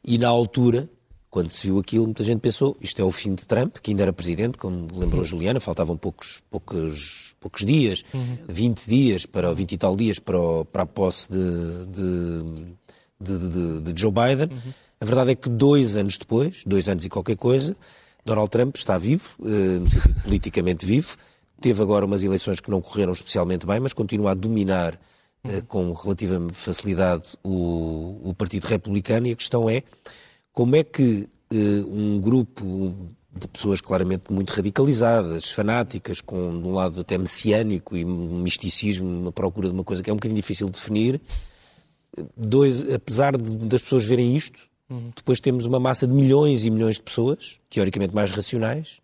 e 0.03 0.17
na 0.17 0.27
altura, 0.27 0.89
quando 1.29 1.49
se 1.49 1.67
viu 1.67 1.77
aquilo, 1.77 2.05
muita 2.05 2.23
gente 2.23 2.39
pensou, 2.39 2.75
isto 2.81 2.99
é 2.99 3.05
o 3.05 3.11
fim 3.11 3.35
de 3.35 3.45
Trump, 3.45 3.77
que 3.77 3.91
ainda 3.91 4.03
era 4.03 4.13
presidente, 4.13 4.57
como 4.57 4.87
lembrou 4.91 5.21
uhum. 5.21 5.27
Juliana, 5.27 5.59
faltavam 5.59 5.95
poucos, 5.95 6.41
poucos, 6.49 7.35
poucos 7.39 7.63
dias, 7.63 8.03
uhum. 8.11 8.37
20 8.47 8.85
dias, 8.87 9.25
para 9.27 9.53
20 9.53 9.71
e 9.71 9.77
tal 9.77 9.95
dias 9.95 10.17
para, 10.17 10.39
o, 10.39 10.65
para 10.65 10.83
a 10.83 10.87
posse 10.87 11.31
de, 11.31 11.85
de 11.87 12.73
de, 13.23 13.37
de, 13.37 13.81
de 13.93 14.01
Joe 14.01 14.11
Biden. 14.11 14.49
Uhum. 14.51 14.73
A 14.99 15.05
verdade 15.05 15.31
é 15.31 15.35
que 15.35 15.47
dois 15.47 15.95
anos 15.95 16.17
depois, 16.17 16.63
dois 16.65 16.89
anos 16.89 17.05
e 17.05 17.09
qualquer 17.09 17.37
coisa, 17.37 17.75
Donald 18.25 18.49
Trump 18.49 18.75
está 18.75 18.97
vivo, 18.97 19.37
sentido 19.41 20.19
politicamente 20.23 20.85
vivo, 20.85 21.15
teve 21.63 21.81
agora 21.81 22.05
umas 22.05 22.21
eleições 22.21 22.59
que 22.59 22.69
não 22.69 22.81
correram 22.81 23.13
especialmente 23.13 23.65
bem, 23.65 23.79
mas 23.79 23.93
continua 23.93 24.31
a 24.31 24.33
dominar 24.33 24.99
eh, 25.45 25.61
com 25.65 25.93
relativa 25.93 26.45
facilidade 26.51 27.37
o, 27.41 28.19
o 28.21 28.33
Partido 28.33 28.65
Republicano 28.65 29.27
e 29.27 29.31
a 29.31 29.35
questão 29.35 29.69
é 29.69 29.81
como 30.51 30.75
é 30.75 30.83
que 30.83 31.25
eh, 31.49 31.85
um 31.87 32.19
grupo 32.19 32.93
de 33.31 33.47
pessoas 33.47 33.79
claramente 33.79 34.23
muito 34.29 34.49
radicalizadas, 34.51 35.51
fanáticas, 35.51 36.19
com 36.19 36.61
de 36.61 36.67
um 36.67 36.73
lado 36.73 36.99
até 36.99 37.17
messiânico 37.17 37.95
e 37.95 38.03
um 38.03 38.39
misticismo, 38.39 39.07
uma 39.07 39.31
procura 39.31 39.69
de 39.69 39.73
uma 39.73 39.85
coisa 39.85 40.03
que 40.03 40.09
é 40.09 40.13
um 40.13 40.17
bocadinho 40.17 40.35
difícil 40.35 40.67
de 40.67 40.73
definir. 40.73 41.21
Dois, 42.35 42.93
apesar 42.93 43.37
de, 43.37 43.55
das 43.55 43.81
pessoas 43.81 44.03
verem 44.03 44.35
isto, 44.35 44.67
uhum. 44.89 45.11
depois 45.15 45.39
temos 45.39 45.65
uma 45.65 45.79
massa 45.79 46.05
de 46.05 46.13
milhões 46.13 46.65
e 46.65 46.69
milhões 46.69 46.97
de 46.97 47.03
pessoas, 47.03 47.61
teoricamente 47.69 48.13
mais 48.13 48.31
racionais, 48.31 49.01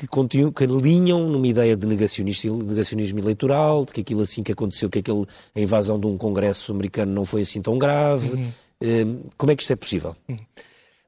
que, 0.00 0.06
continuam, 0.06 0.50
que 0.50 0.64
alinham 0.64 1.28
numa 1.28 1.46
ideia 1.46 1.76
de 1.76 1.86
negacionismo 1.86 3.18
eleitoral, 3.18 3.84
de 3.84 3.92
que 3.92 4.00
aquilo 4.00 4.22
assim 4.22 4.42
que 4.42 4.50
aconteceu, 4.50 4.88
que 4.88 5.00
aquele, 5.00 5.26
a 5.54 5.60
invasão 5.60 6.00
de 6.00 6.06
um 6.06 6.16
congresso 6.16 6.72
americano 6.72 7.12
não 7.12 7.26
foi 7.26 7.42
assim 7.42 7.60
tão 7.60 7.78
grave. 7.78 8.30
Uhum. 8.30 8.50
Hum, 8.82 9.20
como 9.36 9.52
é 9.52 9.56
que 9.56 9.60
isto 9.60 9.74
é 9.74 9.76
possível? 9.76 10.16
Uhum. 10.26 10.38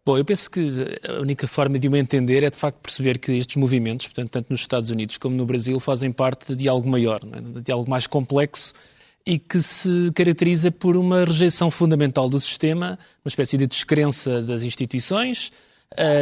Bom, 0.04 0.18
eu 0.18 0.24
penso 0.26 0.50
que 0.50 0.68
a 1.08 1.20
única 1.20 1.46
forma 1.46 1.78
de 1.78 1.88
o 1.88 1.96
entender 1.96 2.42
é 2.42 2.50
de 2.50 2.56
facto 2.56 2.80
perceber 2.80 3.18
que 3.18 3.32
estes 3.32 3.56
movimentos, 3.56 4.08
portanto, 4.08 4.30
tanto 4.30 4.50
nos 4.50 4.60
Estados 4.60 4.90
Unidos 4.90 5.16
como 5.16 5.34
no 5.34 5.46
Brasil, 5.46 5.80
fazem 5.80 6.12
parte 6.12 6.54
de 6.54 6.68
algo 6.68 6.86
maior, 6.86 7.20
é? 7.24 7.60
de 7.60 7.72
algo 7.72 7.88
mais 7.88 8.06
complexo 8.06 8.74
e 9.24 9.38
que 9.38 9.62
se 9.62 10.10
caracteriza 10.14 10.70
por 10.70 10.96
uma 10.96 11.24
rejeição 11.24 11.70
fundamental 11.70 12.28
do 12.28 12.38
sistema, 12.38 12.98
uma 13.24 13.28
espécie 13.28 13.56
de 13.56 13.66
descrença 13.66 14.42
das 14.42 14.64
instituições, 14.64 15.50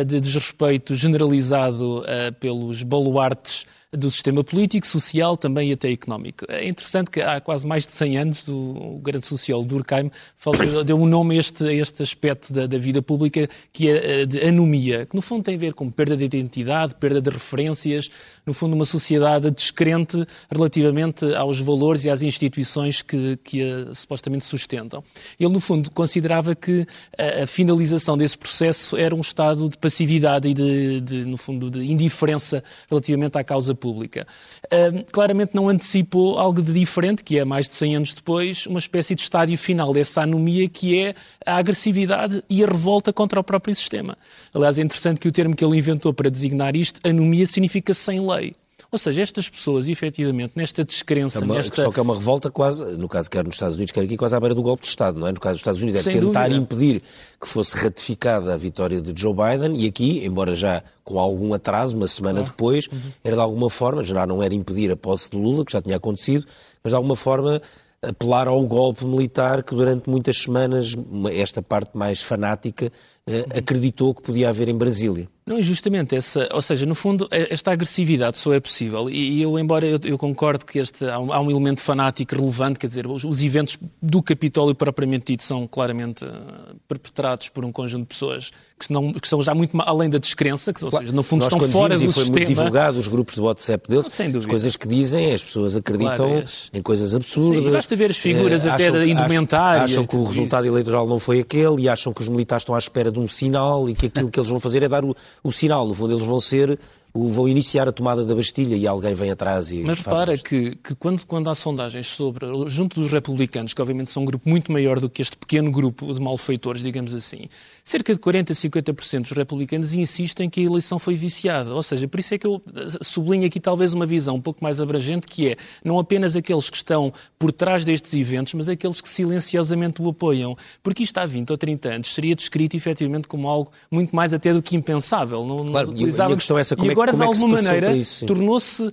de 0.04 0.20
desrespeito 0.20 0.94
generalizado 0.94 2.04
eh, 2.06 2.32
pelos 2.32 2.82
baluartes 2.82 3.66
do 3.92 4.08
sistema 4.08 4.44
político, 4.44 4.86
social, 4.86 5.36
também 5.36 5.70
e 5.70 5.72
até 5.72 5.90
económico. 5.90 6.44
É 6.48 6.68
interessante 6.68 7.10
que 7.10 7.20
há 7.20 7.40
quase 7.40 7.66
mais 7.66 7.84
de 7.84 7.92
100 7.92 8.18
anos 8.18 8.48
o, 8.48 9.00
grande 9.02 9.26
sociólogo 9.26 9.68
Durkheim 9.68 10.12
deu 10.86 10.96
um 10.96 11.06
nome 11.06 11.36
a 11.36 11.40
este, 11.40 11.64
a 11.64 11.72
este 11.72 12.00
aspecto 12.00 12.52
da, 12.52 12.68
da, 12.68 12.78
vida 12.78 13.02
pública 13.02 13.48
que 13.72 13.90
é 13.90 14.24
de 14.24 14.46
anomia, 14.46 15.06
que 15.06 15.16
no 15.16 15.20
fundo 15.20 15.42
tem 15.42 15.56
a 15.56 15.58
ver 15.58 15.74
com 15.74 15.90
perda 15.90 16.16
de 16.16 16.24
identidade, 16.24 16.94
perda 16.94 17.20
de 17.20 17.30
referências, 17.30 18.08
no 18.46 18.54
fundo 18.54 18.76
uma 18.76 18.84
sociedade 18.84 19.50
descrente 19.50 20.24
relativamente 20.48 21.24
aos 21.34 21.58
valores 21.58 22.04
e 22.04 22.10
às 22.10 22.22
instituições 22.22 23.02
que, 23.02 23.36
que 23.42 23.60
a, 23.60 23.92
supostamente 23.92 24.44
sustentam. 24.44 25.02
Ele, 25.38 25.52
no 25.52 25.60
fundo, 25.60 25.90
considerava 25.90 26.54
que 26.54 26.86
a, 27.18 27.42
a, 27.42 27.46
finalização 27.46 28.16
desse 28.16 28.38
processo 28.38 28.96
era 28.96 29.16
um 29.16 29.20
estado 29.20 29.68
de 29.68 29.76
passividade 29.76 30.46
e 30.46 30.54
de, 30.54 31.00
de 31.00 31.24
no 31.24 31.36
fundo, 31.36 31.68
de 31.68 31.90
indiferença 31.90 32.62
relativamente 32.88 33.36
à 33.36 33.42
causa 33.42 33.74
pública. 33.80 34.26
Uh, 34.66 35.04
claramente 35.10 35.54
não 35.54 35.68
antecipou 35.68 36.38
algo 36.38 36.62
de 36.62 36.72
diferente, 36.72 37.24
que 37.24 37.38
é, 37.38 37.44
mais 37.44 37.66
de 37.66 37.74
100 37.74 37.96
anos 37.96 38.14
depois, 38.14 38.66
uma 38.66 38.78
espécie 38.78 39.14
de 39.14 39.22
estádio 39.22 39.56
final 39.58 39.92
dessa 39.92 40.22
anomia 40.22 40.68
que 40.68 40.98
é 40.98 41.14
a 41.44 41.56
agressividade 41.56 42.44
e 42.48 42.62
a 42.62 42.66
revolta 42.66 43.12
contra 43.12 43.40
o 43.40 43.44
próprio 43.44 43.74
sistema. 43.74 44.16
Aliás, 44.54 44.78
é 44.78 44.82
interessante 44.82 45.18
que 45.18 45.28
o 45.28 45.32
termo 45.32 45.56
que 45.56 45.64
ele 45.64 45.78
inventou 45.78 46.12
para 46.12 46.30
designar 46.30 46.76
isto, 46.76 47.00
anomia, 47.02 47.46
significa 47.46 47.94
sem 47.94 48.20
lei. 48.20 48.54
Ou 48.92 48.98
seja, 48.98 49.22
estas 49.22 49.48
pessoas, 49.48 49.88
efetivamente, 49.88 50.52
nesta 50.56 50.84
descrença... 50.84 51.38
É 51.38 51.42
uma, 51.42 51.54
nesta... 51.54 51.82
Só 51.82 51.90
que 51.92 52.00
é 52.00 52.02
uma 52.02 52.14
revolta 52.14 52.50
quase, 52.50 52.84
no 52.96 53.08
caso 53.08 53.30
quer 53.30 53.44
nos 53.44 53.54
Estados 53.54 53.76
Unidos, 53.76 53.92
quer 53.92 54.02
aqui, 54.02 54.16
quase 54.16 54.34
à 54.34 54.40
beira 54.40 54.54
do 54.54 54.62
golpe 54.62 54.82
de 54.82 54.88
Estado, 54.88 55.18
não 55.18 55.28
é? 55.28 55.32
No 55.32 55.38
caso 55.38 55.54
dos 55.54 55.60
Estados 55.60 55.80
Unidos 55.80 56.00
é 56.00 56.02
Sem 56.02 56.20
tentar 56.20 56.48
dúvida. 56.48 56.62
impedir 56.62 57.02
que 57.40 57.46
fosse 57.46 57.76
ratificada 57.76 58.52
a 58.52 58.56
vitória 58.56 59.00
de 59.00 59.18
Joe 59.18 59.32
Biden 59.32 59.80
e 59.80 59.86
aqui, 59.86 60.24
embora 60.24 60.54
já 60.54 60.82
com 61.04 61.18
algum 61.18 61.54
atraso, 61.54 61.96
uma 61.96 62.08
semana 62.08 62.42
depois, 62.42 62.88
uhum. 62.88 62.98
era 63.22 63.36
de 63.36 63.42
alguma 63.42 63.70
forma, 63.70 64.02
já 64.02 64.26
não 64.26 64.42
era 64.42 64.54
impedir 64.54 64.90
a 64.90 64.96
posse 64.96 65.30
de 65.30 65.36
Lula, 65.36 65.64
que 65.64 65.72
já 65.72 65.80
tinha 65.80 65.96
acontecido, 65.96 66.44
mas 66.82 66.90
de 66.90 66.96
alguma 66.96 67.14
forma 67.14 67.62
apelar 68.02 68.48
ao 68.48 68.60
golpe 68.64 69.04
militar 69.04 69.62
que 69.62 69.74
durante 69.74 70.08
muitas 70.08 70.38
semanas 70.38 70.94
esta 71.32 71.60
parte 71.60 71.96
mais 71.96 72.22
fanática 72.22 72.90
eh, 73.26 73.44
acreditou 73.54 74.14
que 74.14 74.22
podia 74.22 74.48
haver 74.48 74.68
em 74.68 74.76
Brasília. 74.76 75.28
Não, 75.50 75.58
e 75.58 75.62
justamente 75.62 76.14
essa, 76.14 76.48
ou 76.52 76.62
seja, 76.62 76.86
no 76.86 76.94
fundo, 76.94 77.26
é, 77.28 77.52
esta 77.52 77.72
agressividade 77.72 78.38
só 78.38 78.54
é 78.54 78.60
possível. 78.60 79.10
E, 79.10 79.42
eu, 79.42 79.58
embora 79.58 79.84
eu, 79.84 79.98
eu 80.04 80.16
concordo 80.16 80.64
que 80.64 80.78
este, 80.78 81.04
há, 81.04 81.18
um, 81.18 81.32
há 81.32 81.40
um 81.40 81.50
elemento 81.50 81.80
fanático 81.80 82.36
relevante, 82.36 82.78
quer 82.78 82.86
dizer, 82.86 83.04
os, 83.04 83.24
os, 83.24 83.42
eventos 83.42 83.76
do 84.00 84.22
Capitólio 84.22 84.76
propriamente 84.76 85.32
dito 85.32 85.42
são 85.42 85.66
claramente 85.66 86.24
uh, 86.24 86.76
perpetrados 86.86 87.48
por 87.48 87.64
um 87.64 87.72
conjunto 87.72 88.02
de 88.02 88.06
pessoas 88.06 88.52
que, 88.80 88.92
não, 88.92 89.12
que 89.12 89.28
são 89.28 89.42
já 89.42 89.54
muito 89.54 89.76
além 89.82 90.08
da 90.08 90.18
descrença, 90.18 90.72
que, 90.72 90.82
ou 90.82 90.90
seja, 90.90 91.12
no 91.12 91.22
fundo 91.22 91.44
Nós, 91.44 91.52
estão 91.52 91.68
fora 91.68 91.96
do 91.96 92.02
e 92.02 92.06
foi 92.06 92.24
sistema. 92.24 92.38
muito 92.38 92.48
divulgado 92.48 92.98
os 92.98 93.06
grupos 93.06 93.34
de 93.34 93.40
WhatsApp 93.42 93.88
deles, 93.88 94.06
Sem 94.08 94.34
as 94.34 94.46
coisas 94.46 94.74
que 94.74 94.88
dizem, 94.88 95.34
as 95.34 95.44
pessoas 95.44 95.76
acreditam 95.76 96.28
claro, 96.28 96.44
em 96.72 96.82
coisas 96.82 97.14
absurdas. 97.14 97.62
Sim, 97.62 97.70
basta 97.70 97.96
ver 97.96 98.10
as 98.10 98.16
figuras 98.16 98.64
uh, 98.64 98.70
até 98.70 98.90
da 98.90 99.06
indumentária. 99.06 99.82
Acham, 99.82 100.02
acham 100.02 100.06
que 100.06 100.16
o 100.16 100.24
resultado 100.24 100.64
isso. 100.64 100.72
eleitoral 100.72 101.06
não 101.06 101.18
foi 101.18 101.40
aquele 101.40 101.82
e 101.82 101.88
acham 101.88 102.12
que 102.12 102.22
os 102.22 102.28
militares 102.28 102.62
estão 102.62 102.74
à 102.74 102.78
espera 102.78 103.12
de 103.12 103.20
um 103.20 103.28
sinal 103.28 103.88
e 103.88 103.94
que 103.94 104.06
aquilo 104.06 104.30
que 104.30 104.40
eles 104.40 104.48
vão 104.48 104.58
fazer 104.58 104.82
é 104.82 104.88
dar 104.88 105.04
o, 105.04 105.14
o 105.44 105.52
sinal. 105.52 105.86
No 105.86 105.92
fundo, 105.92 106.14
eles 106.14 106.24
vão 106.24 106.40
ser 106.40 106.78
vão 107.14 107.48
iniciar 107.48 107.88
a 107.88 107.92
tomada 107.92 108.24
da 108.24 108.34
Bastilha 108.34 108.76
e 108.76 108.86
alguém 108.86 109.14
vem 109.14 109.30
atrás 109.30 109.72
e 109.72 109.82
Mas 109.82 109.98
repara 109.98 110.36
que, 110.36 110.76
que 110.76 110.94
quando, 110.94 111.26
quando 111.26 111.50
há 111.50 111.54
sondagens 111.54 112.06
sobre, 112.06 112.46
junto 112.68 113.00
dos 113.00 113.10
republicanos, 113.10 113.74
que 113.74 113.82
obviamente 113.82 114.10
são 114.10 114.22
um 114.22 114.26
grupo 114.26 114.48
muito 114.48 114.70
maior 114.70 115.00
do 115.00 115.10
que 115.10 115.20
este 115.20 115.36
pequeno 115.36 115.70
grupo 115.70 116.12
de 116.14 116.20
malfeitores, 116.20 116.82
digamos 116.82 117.14
assim, 117.14 117.48
cerca 117.84 118.14
de 118.14 118.20
40% 118.20 118.50
a 118.50 118.54
50% 118.54 119.22
dos 119.22 119.30
republicanos 119.32 119.92
insistem 119.94 120.48
que 120.48 120.60
a 120.60 120.64
eleição 120.64 120.98
foi 120.98 121.14
viciada. 121.14 121.74
Ou 121.74 121.82
seja, 121.82 122.06
por 122.06 122.20
isso 122.20 122.34
é 122.34 122.38
que 122.38 122.46
eu 122.46 122.62
sublinho 123.00 123.46
aqui 123.46 123.58
talvez 123.58 123.92
uma 123.92 124.06
visão 124.06 124.36
um 124.36 124.40
pouco 124.40 124.62
mais 124.62 124.80
abrangente, 124.80 125.26
que 125.26 125.48
é 125.48 125.56
não 125.84 125.98
apenas 125.98 126.36
aqueles 126.36 126.70
que 126.70 126.76
estão 126.76 127.12
por 127.38 127.52
trás 127.52 127.84
destes 127.84 128.14
eventos, 128.14 128.54
mas 128.54 128.68
aqueles 128.68 129.00
que 129.00 129.08
silenciosamente 129.08 130.00
o 130.00 130.08
apoiam. 130.08 130.56
Porque 130.82 131.02
isto 131.02 131.18
há 131.18 131.26
20 131.26 131.50
ou 131.50 131.58
30 131.58 131.88
anos 131.88 132.14
seria 132.14 132.34
descrito 132.34 132.76
efetivamente 132.76 133.26
como 133.26 133.48
algo 133.48 133.72
muito 133.90 134.14
mais 134.14 134.32
até 134.32 134.52
do 134.52 134.62
que 134.62 134.76
impensável. 134.76 135.44
Não, 135.44 135.56
claro, 135.58 135.92
e 135.96 136.04
a 136.04 136.36
questão 136.36 136.56
é 136.56 136.60
essa, 136.60 136.76
como 136.76 136.90
e 136.90 136.94
agora, 137.02 137.10
é, 137.10 137.12
como 137.12 137.22
de 137.22 137.42
alguma 137.42 137.62
maneira, 137.62 137.92
tornou-se 138.26 138.82
uh, 138.84 138.92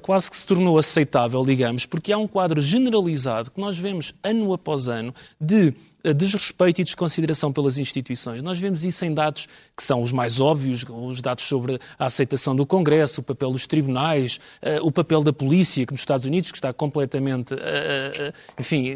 quase 0.00 0.30
que 0.30 0.36
se 0.36 0.46
tornou 0.46 0.78
aceitável, 0.78 1.44
digamos, 1.44 1.86
porque 1.86 2.12
há 2.12 2.18
um 2.18 2.26
quadro 2.26 2.60
generalizado 2.60 3.50
que 3.50 3.60
nós 3.60 3.76
vemos 3.76 4.14
ano 4.22 4.52
após 4.52 4.88
ano 4.88 5.14
de 5.40 5.74
desrespeito 6.12 6.80
e 6.80 6.84
desconsideração 6.84 7.52
pelas 7.52 7.78
instituições. 7.78 8.42
Nós 8.42 8.58
vemos 8.58 8.84
isso 8.84 9.04
em 9.04 9.14
dados 9.14 9.46
que 9.76 9.82
são 9.82 10.02
os 10.02 10.12
mais 10.12 10.40
óbvios, 10.40 10.84
os 10.88 11.22
dados 11.22 11.44
sobre 11.44 11.80
a 11.98 12.06
aceitação 12.06 12.54
do 12.54 12.66
Congresso, 12.66 13.20
o 13.20 13.24
papel 13.24 13.50
dos 13.52 13.66
tribunais, 13.66 14.38
uh, 14.62 14.86
o 14.86 14.92
papel 14.92 15.22
da 15.22 15.32
polícia, 15.32 15.86
que 15.86 15.92
nos 15.92 16.00
Estados 16.00 16.26
Unidos 16.26 16.50
que 16.50 16.58
está 16.58 16.72
completamente, 16.72 17.54
uh, 17.54 17.56
uh, 17.56 18.32
enfim, 18.58 18.94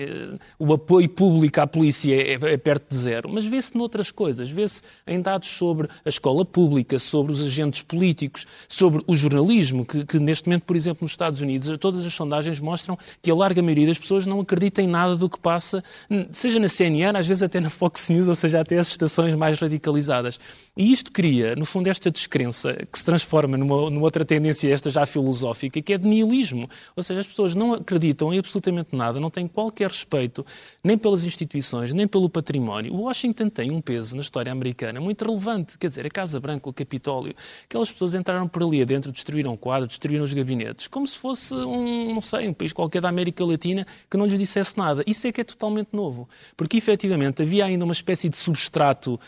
o 0.59 0.73
apoio 0.73 1.09
público 1.09 1.61
à 1.61 1.67
polícia 1.67 2.15
é, 2.15 2.35
é 2.35 2.57
perto 2.57 2.91
de 2.91 2.97
zero. 2.97 3.29
Mas 3.29 3.45
vê-se 3.45 3.77
noutras 3.77 4.11
coisas, 4.11 4.51
vê-se 4.51 4.83
em 5.07 5.21
dados 5.21 5.49
sobre 5.49 5.89
a 6.05 6.09
escola 6.09 6.45
pública, 6.45 6.99
sobre 6.99 7.33
os 7.33 7.43
agentes 7.43 7.83
políticos, 7.83 8.47
sobre 8.69 9.03
o 9.07 9.17
jornalismo, 9.17 9.85
que, 9.85 10.05
que 10.05 10.19
neste 10.19 10.47
momento, 10.47 10.65
por 10.65 10.77
exemplo, 10.77 10.99
nos 11.03 11.13
Estados 11.13 11.41
Unidos, 11.41 11.77
todas 11.79 12.05
as 12.05 12.13
sondagens 12.13 12.61
mostram 12.61 12.99
que 13.23 13.31
a 13.31 13.35
larga 13.35 13.63
maioria 13.63 13.87
das 13.87 13.99
pessoas 13.99 14.27
não 14.27 14.41
acredita 14.41 14.83
em 14.83 14.87
nada 14.87 15.17
do 15.17 15.29
que 15.29 15.39
passa, 15.39 15.83
seja 16.31 16.59
na 16.59 16.69
CNN, 16.69 16.98
às 17.05 17.27
vezes 17.27 17.43
até 17.43 17.61
na 17.61 17.71
Fox 17.71 18.09
News, 18.09 18.29
ou 18.29 18.35
seja, 18.35 18.61
até 18.61 18.79
as 18.79 18.89
estações 18.89 19.35
mais 19.35 19.59
radicalizadas. 19.59 20.39
E 20.79 20.93
isto 20.93 21.11
cria, 21.11 21.57
no 21.57 21.65
fundo, 21.65 21.89
esta 21.89 22.09
descrença 22.09 22.73
que 22.73 22.97
se 22.97 23.05
transforma 23.05 23.57
numa, 23.57 23.91
numa 23.91 24.03
outra 24.03 24.25
tendência, 24.25 24.73
esta 24.73 24.89
já 24.89 25.05
filosófica, 25.05 25.83
que 25.83 25.93
é 25.93 25.99
de 25.99 26.07
nihilismo. 26.07 26.71
Ou 26.95 27.03
seja, 27.03 27.19
as 27.19 27.27
pessoas 27.27 27.53
não 27.57 27.75
acreditam 27.75 28.33
em 28.33 28.39
absolutamente 28.39 28.95
nada, 28.95 29.19
não 29.19 29.29
têm 29.29 29.49
qualquer 29.49 29.89
respeito 29.89 30.47
nem 30.85 30.97
pelas 30.97 31.25
instituições, 31.25 31.93
nem 31.93 32.07
pelo 32.07 32.31
património. 32.31 32.95
O 32.95 33.01
Washington 33.03 33.49
tem 33.49 33.73
um 33.73 33.81
peso 33.81 34.15
na 34.15 34.23
história 34.23 34.53
americana 34.53 35.01
muito 35.01 35.25
relevante. 35.25 35.77
Quer 35.77 35.89
dizer, 35.89 36.07
a 36.07 36.11
Casa 36.11 36.39
Branca, 36.39 36.71
o 36.71 36.73
Capitólio, 36.73 37.35
aquelas 37.65 37.91
pessoas 37.91 38.15
entraram 38.15 38.47
por 38.47 38.63
ali 38.63 38.81
adentro, 38.81 39.11
destruíram 39.11 39.57
quadros, 39.57 39.89
destruíram 39.89 40.23
os 40.23 40.33
gabinetes, 40.33 40.87
como 40.87 41.09
se 41.09 41.19
fosse 41.19 41.55
um, 41.55 42.15
não 42.15 42.21
sei, 42.21 42.47
um 42.47 42.55
país 42.55 42.73
qualquer 42.73 43.03
da 43.03 43.09
América 43.09 43.45
Latina 43.45 43.85
que 44.09 44.17
não 44.17 44.27
lhes 44.27 44.39
dissesse 44.39 44.79
nada. 44.79 45.03
Isso 45.09 45.27
é 45.27 45.33
que 45.33 45.41
é 45.41 45.45
totalmente 45.45 45.89
novo. 45.93 46.29
Porque, 46.57 46.77
efetivamente 46.77 47.43
havia 47.43 47.65
ainda 47.65 47.85
uma 47.85 47.93
espécie 47.93 48.29
de 48.29 48.37
substrato, 48.37 49.19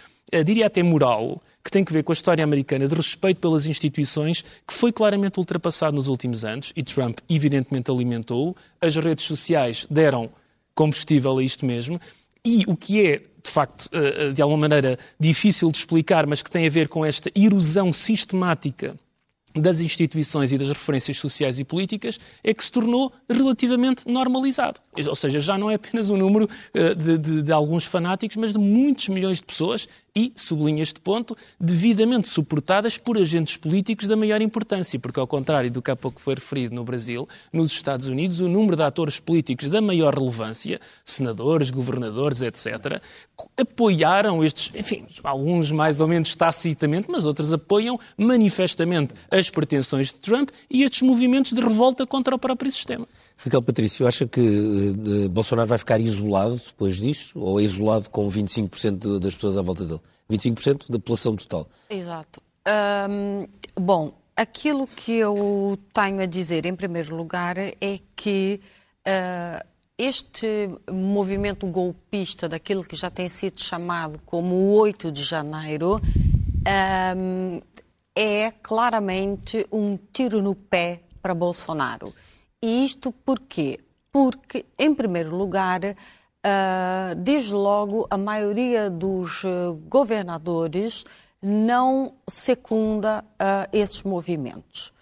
diria 0.45 0.67
até 0.67 0.83
moral, 0.83 1.41
que 1.63 1.71
tem 1.71 1.85
que 1.85 1.93
ver 1.93 2.03
com 2.03 2.13
a 2.13 2.15
história 2.15 2.43
americana 2.43 2.87
de 2.87 2.95
respeito 2.95 3.41
pelas 3.41 3.67
instituições, 3.67 4.43
que 4.67 4.73
foi 4.73 4.93
claramente 4.93 5.39
ultrapassado 5.39 5.97
nos 5.97 6.09
últimos 6.09 6.45
anos, 6.45 6.73
e 6.75 6.83
Trump 6.83 7.19
evidentemente 7.29 7.91
alimentou. 7.91 8.57
As 8.81 8.97
redes 8.97 9.25
sociais 9.25 9.87
deram 9.91 10.31
combustível 10.75 11.39
a 11.39 11.43
isto 11.43 11.67
mesmo. 11.67 12.01
E 12.45 12.65
o 12.67 12.77
que 12.77 13.07
é, 13.07 13.19
de 13.19 13.51
facto, 13.51 13.89
eh, 13.93 14.29
eh, 14.29 14.33
de 14.33 14.41
alguma 14.41 14.63
maneira 14.63 14.99
difícil 15.19 15.71
de 15.71 15.79
explicar, 15.79 16.27
mas 16.27 16.43
que 16.43 16.51
tem 16.51 16.67
a 16.67 16.71
ver 16.71 16.89
com 16.89 17.05
esta 17.05 17.31
erosão 17.35 17.93
sistemática 17.93 18.97
das 19.55 19.81
instituições 19.81 20.53
e 20.53 20.59
das 20.59 20.69
referências 20.69 21.19
sociais 21.19 21.59
e 21.59 21.65
políticas 21.65 22.21
é 22.43 22.55
que 22.55 22.65
se 22.65 22.71
tornou 22.71 23.13
relativamente 23.29 24.09
normalizado. 24.09 24.81
Ou 25.09 25.17
seja, 25.17 25.41
já 25.41 25.59
não 25.59 25.71
é 25.71 25.75
apenas 25.75 26.09
um 26.09 26.17
número 26.17 26.49
de, 26.73 27.19
de, 27.19 27.43
de, 27.43 27.53
alguns 27.53 27.85
fanáticos, 27.85 28.37
mas 28.37 28.53
de 28.53 28.59
muitos 28.61 29.09
milhões 29.09 29.39
de 29.39 29.43
pessoas, 29.43 29.89
e, 30.15 30.33
sublinho 30.35 30.83
este 30.83 31.01
ponto, 31.01 31.37
devidamente 31.59 32.29
suportadas 32.29 32.99
por 32.99 33.17
agentes 33.17 33.57
políticos 33.57 34.07
da 34.07 34.17
maior 34.17 34.41
importância, 34.41 34.99
porque, 34.99 35.21
ao 35.21 35.27
contrário 35.27 35.71
do 35.71 35.83
que 35.83 35.91
há 35.91 35.97
pouco 35.97 36.21
foi 36.21 36.35
referido 36.35 36.75
no 36.75 36.85
Brasil, 36.85 37.29
nos 37.53 37.73
Estados 37.73 38.07
Unidos, 38.07 38.41
o 38.41 38.49
número 38.49 38.77
de 38.77 38.83
atores 38.83 39.21
políticos 39.21 39.69
da 39.69 39.81
maior 39.81 40.15
relevância, 40.15 40.81
senadores, 41.05 41.71
governadores, 41.71 42.43
etc., 42.43 43.01
apoiaram 43.57 44.45
estes, 44.45 44.71
enfim, 44.75 45.07
alguns 45.23 45.73
mais 45.73 46.01
ou 46.01 46.09
menos 46.09 46.35
tacitamente, 46.35 47.11
mas 47.11 47.25
outros 47.25 47.53
apoiam 47.53 47.99
manifestamente 48.17 49.15
as 49.31 49.49
pretensões 49.49 50.09
de 50.09 50.21
Trump 50.21 50.51
e 50.71 50.83
estes 50.83 51.03
movimentos 51.03 51.53
de 51.53 51.61
revolta 51.61 52.07
contra 52.07 52.35
o 52.35 52.39
próprio 52.39 52.71
sistema. 52.71 53.07
Raquel 53.43 53.63
Patrício, 53.63 54.07
acha 54.07 54.27
que 54.27 54.41
uh, 54.41 55.29
Bolsonaro 55.31 55.69
vai 55.69 55.79
ficar 55.79 55.99
isolado 55.99 56.57
depois 56.57 56.97
disto? 56.97 57.41
Ou 57.41 57.59
é 57.59 57.63
isolado 57.63 58.11
com 58.11 58.29
25% 58.29 59.19
das 59.19 59.35
pessoas 59.35 59.57
à 59.57 59.63
volta 59.63 59.85
dele? 59.85 60.01
25% 60.31 60.91
da 60.91 60.99
população 60.99 61.35
total. 61.35 61.67
Exato. 61.89 62.43
Um, 63.09 63.47
bom, 63.81 64.13
aquilo 64.37 64.87
que 64.87 65.13
eu 65.13 65.79
tenho 65.95 66.21
a 66.21 66.27
dizer, 66.27 66.67
em 66.67 66.77
primeiro 66.77 67.17
lugar, 67.17 67.57
é 67.59 67.99
que 68.15 68.61
uh, 69.09 69.67
este 69.97 70.69
movimento 70.91 71.67
golpista, 71.67 72.47
daquilo 72.47 72.85
que 72.85 72.95
já 72.95 73.09
tem 73.09 73.29
sido 73.31 73.59
chamado 73.61 74.21
como 74.27 74.55
o 74.55 74.75
8 74.75 75.11
de 75.11 75.25
janeiro, 75.25 76.01
é 78.15 78.51
claramente 78.63 79.67
um 79.73 79.99
tiro 80.13 80.43
no 80.43 80.55
pé 80.55 81.03
para 81.23 81.35
Bolsonaro. 81.35 82.13
E 82.63 82.85
isto 82.85 83.11
por 83.25 83.41
quê? 83.41 83.79
Porque, 84.13 84.67
em 84.79 84.95
primeiro 84.95 85.35
lugar, 85.35 85.81
uh, 85.85 87.15
desde 87.17 87.55
logo 87.55 88.07
a 88.11 88.19
maioria 88.19 88.91
dos 88.91 89.45
uh, 89.45 89.81
governadores 89.89 91.05
não 91.43 92.13
secunda 92.29 93.25
uh, 93.25 93.69
esses 93.73 94.03
movimentos. 94.03 94.93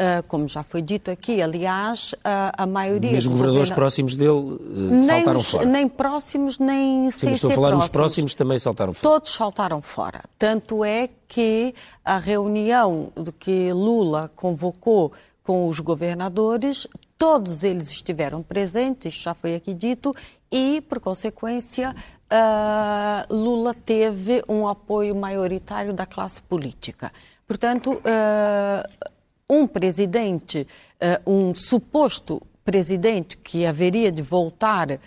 Uh, 0.00 0.22
como 0.28 0.46
já 0.46 0.62
foi 0.62 0.80
dito 0.80 1.10
aqui, 1.10 1.42
aliás, 1.42 2.12
uh, 2.12 2.52
a 2.56 2.66
maioria. 2.66 3.10
Mesmo 3.10 3.32
governadores 3.32 3.72
próximos 3.72 4.14
dele 4.14 4.30
uh, 4.30 5.02
saltaram 5.04 5.42
fora. 5.42 5.66
Nem 5.66 5.88
próximos, 5.88 6.56
nem 6.60 7.10
Sim, 7.10 7.18
sem 7.18 7.32
estou 7.32 7.50
a 7.50 7.54
falar 7.54 7.68
próximos. 7.70 7.84
nos 7.86 7.92
próximos 7.92 8.34
também 8.36 8.58
saltaram 8.60 8.92
fora. 8.92 9.12
Todos 9.14 9.32
saltaram 9.32 9.82
fora. 9.82 10.20
Tanto 10.38 10.84
é 10.84 11.08
que 11.26 11.74
a 12.04 12.16
reunião 12.16 13.10
de 13.16 13.32
que 13.32 13.72
Lula 13.72 14.30
convocou 14.36 15.12
com 15.48 15.66
os 15.66 15.80
governadores, 15.80 16.86
todos 17.16 17.64
eles 17.64 17.90
estiveram 17.90 18.42
presentes, 18.42 19.14
já 19.14 19.32
foi 19.32 19.54
aqui 19.54 19.72
dito, 19.72 20.14
e, 20.52 20.82
por 20.82 21.00
consequência, 21.00 21.96
uh, 22.30 23.34
Lula 23.34 23.72
teve 23.72 24.44
um 24.46 24.68
apoio 24.68 25.16
maioritário 25.16 25.94
da 25.94 26.04
classe 26.04 26.42
política. 26.42 27.10
Portanto, 27.46 27.94
uh, 27.94 29.06
um 29.48 29.66
presidente, 29.66 30.68
uh, 31.26 31.32
um 31.32 31.54
suposto 31.54 32.42
presidente 32.62 33.38
que 33.38 33.64
haveria 33.64 34.12
de 34.12 34.20
voltar 34.20 35.00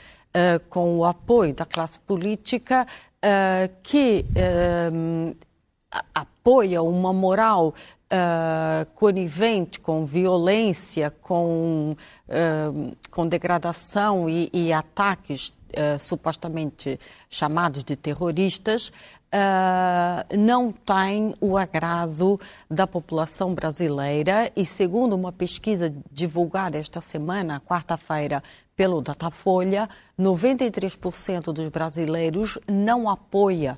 com 0.70 0.98
o 0.98 1.06
apoio 1.06 1.54
da 1.54 1.66
classe 1.66 2.00
política, 2.00 2.88
que 3.84 4.26
apoia 6.16 6.82
uma 6.82 7.12
moral 7.12 7.76
Uh, 8.12 8.86
conivente 8.94 9.80
com 9.80 10.04
violência, 10.04 11.10
com, 11.22 11.96
uh, 12.28 12.98
com 13.10 13.26
degradação 13.26 14.28
e, 14.28 14.50
e 14.52 14.74
ataques 14.74 15.48
uh, 15.48 15.98
supostamente 15.98 17.00
chamados 17.30 17.86
de 17.86 17.96
terroristas, 17.96 18.92
não 20.38 20.74
tem 20.74 21.34
o 21.40 21.56
agrado 21.56 22.38
da 22.70 22.86
população 22.86 23.56
brasileira. 23.56 24.52
E, 24.58 24.66
segundo 24.66 25.16
uma 25.16 25.32
pesquisa 25.32 25.94
divulgada 26.12 26.78
esta 26.78 27.00
semana, 27.00 27.62
quarta-feira, 27.62 28.44
pelo 28.76 29.02
Datafolha, 29.02 29.88
93% 30.20 31.54
dos 31.54 31.70
brasileiros 31.70 32.58
não 32.68 33.10
apoia 33.10 33.78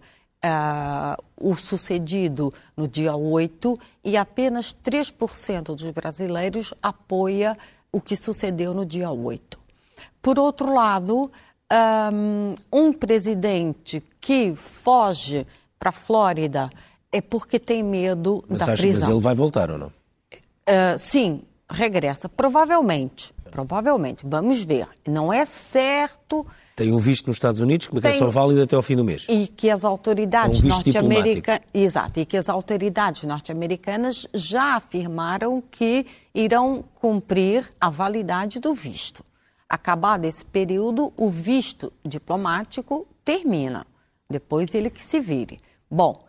O 1.40 1.56
sucedido 1.56 2.54
no 2.76 2.88
dia 2.88 3.16
8 3.16 3.80
e 4.04 4.18
apenas 4.18 4.74
3% 4.74 5.76
dos 5.76 5.92
brasileiros 5.92 6.74
apoia 6.82 7.58
o 7.92 8.02
que 8.02 8.16
sucedeu 8.16 8.74
no 8.74 8.86
dia 8.86 9.10
8. 9.12 9.60
Por 10.22 10.40
outro 10.40 10.74
lado, 10.74 11.32
um, 12.12 12.56
um 12.72 12.94
presidente 12.94 14.04
que 14.20 14.56
foge 14.56 15.46
para 15.78 15.90
a 15.90 15.94
Flórida 15.94 16.70
é 17.12 17.22
porque 17.22 17.60
tem 17.60 17.84
medo 17.84 18.44
mas 18.48 18.60
da 18.60 18.66
acha, 18.66 18.82
prisão. 18.82 19.02
Mas 19.02 19.10
ele 19.12 19.20
vai 19.22 19.36
voltar 19.36 19.70
ou 19.70 19.78
não? 19.78 19.88
Uh, 19.88 20.98
sim, 20.98 21.44
regressa. 21.70 22.28
Provavelmente. 22.28 23.34
Provavelmente. 23.52 24.26
Vamos 24.26 24.64
ver. 24.64 24.88
Não 25.08 25.32
é 25.32 25.46
certo 25.46 26.46
tem 26.76 26.92
um 26.92 26.98
visto 26.98 27.28
nos 27.28 27.36
Estados 27.36 27.62
Unidos 27.62 27.88
que 27.88 28.08
é 28.08 28.14
só 28.14 28.30
válido 28.30 28.64
até 28.64 28.76
ao 28.76 28.82
fim 28.82 28.96
do 28.96 29.04
mês. 29.04 29.26
E 29.30 29.48
que 29.48 29.70
as 29.70 29.84
autoridades 29.84 30.62
é 30.62 30.66
um 30.66 30.70
norte-americanas. 30.70 31.62
Exato, 31.74 32.20
e 32.20 32.26
que 32.26 32.36
as 32.36 32.50
autoridades 32.50 33.24
norte-americanas 33.24 34.28
já 34.34 34.76
afirmaram 34.76 35.62
que 35.70 36.06
irão 36.34 36.84
cumprir 36.96 37.72
a 37.80 37.90
validade 37.90 38.60
do 38.60 38.74
visto. 38.74 39.24
Acabado 39.70 40.26
esse 40.26 40.44
período, 40.44 41.14
o 41.16 41.30
visto 41.30 41.94
diplomático 42.06 43.08
termina. 43.24 43.86
Depois 44.30 44.74
ele 44.74 44.90
que 44.90 45.06
se 45.06 45.20
vire. 45.20 45.60
Bom, 45.90 46.26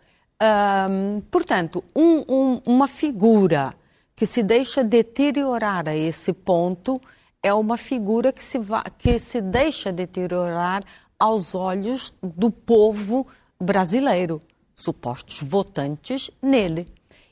hum, 0.89 1.21
portanto, 1.31 1.83
um, 1.95 2.23
um, 2.29 2.61
uma 2.67 2.87
figura 2.87 3.73
que 4.15 4.25
se 4.25 4.43
deixa 4.43 4.83
deteriorar 4.83 5.89
a 5.89 5.95
esse 5.95 6.31
ponto 6.31 7.01
é 7.45 7.53
uma 7.53 7.77
figura 7.77 8.33
que 8.33 8.43
se, 8.43 8.57
va, 8.57 8.83
que 8.97 9.19
se 9.19 9.39
deixa 9.39 9.91
deteriorar 9.91 10.83
aos 11.19 11.53
olhos 11.53 12.11
do 12.23 12.49
povo 12.49 13.27
brasileiro, 13.61 14.39
supostos 14.75 15.47
votantes 15.47 16.31
nele. 16.41 16.87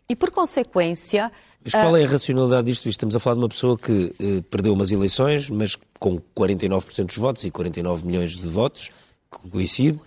E, 0.08 0.15
por 0.15 0.30
consequência. 0.30 1.32
Mas 1.63 1.73
qual 1.73 1.97
é 1.97 2.04
a 2.04 2.08
racionalidade 2.08 2.67
disto? 2.67 2.88
Estamos 2.88 3.15
a 3.15 3.19
falar 3.19 3.38
de 3.38 3.41
uma 3.41 3.49
pessoa 3.49 3.76
que 3.76 4.13
eh, 4.19 4.43
perdeu 4.52 4.73
umas 4.73 4.91
eleições, 4.91 5.49
mas 5.49 5.76
com 5.99 6.19
49% 6.38 7.06
dos 7.06 7.17
votos 7.17 7.43
e 7.43 7.49
49 7.49 8.06
milhões 8.06 8.36
de 8.36 8.47
votos, 8.47 8.91
que 9.32 9.49
coincide, 9.49 9.99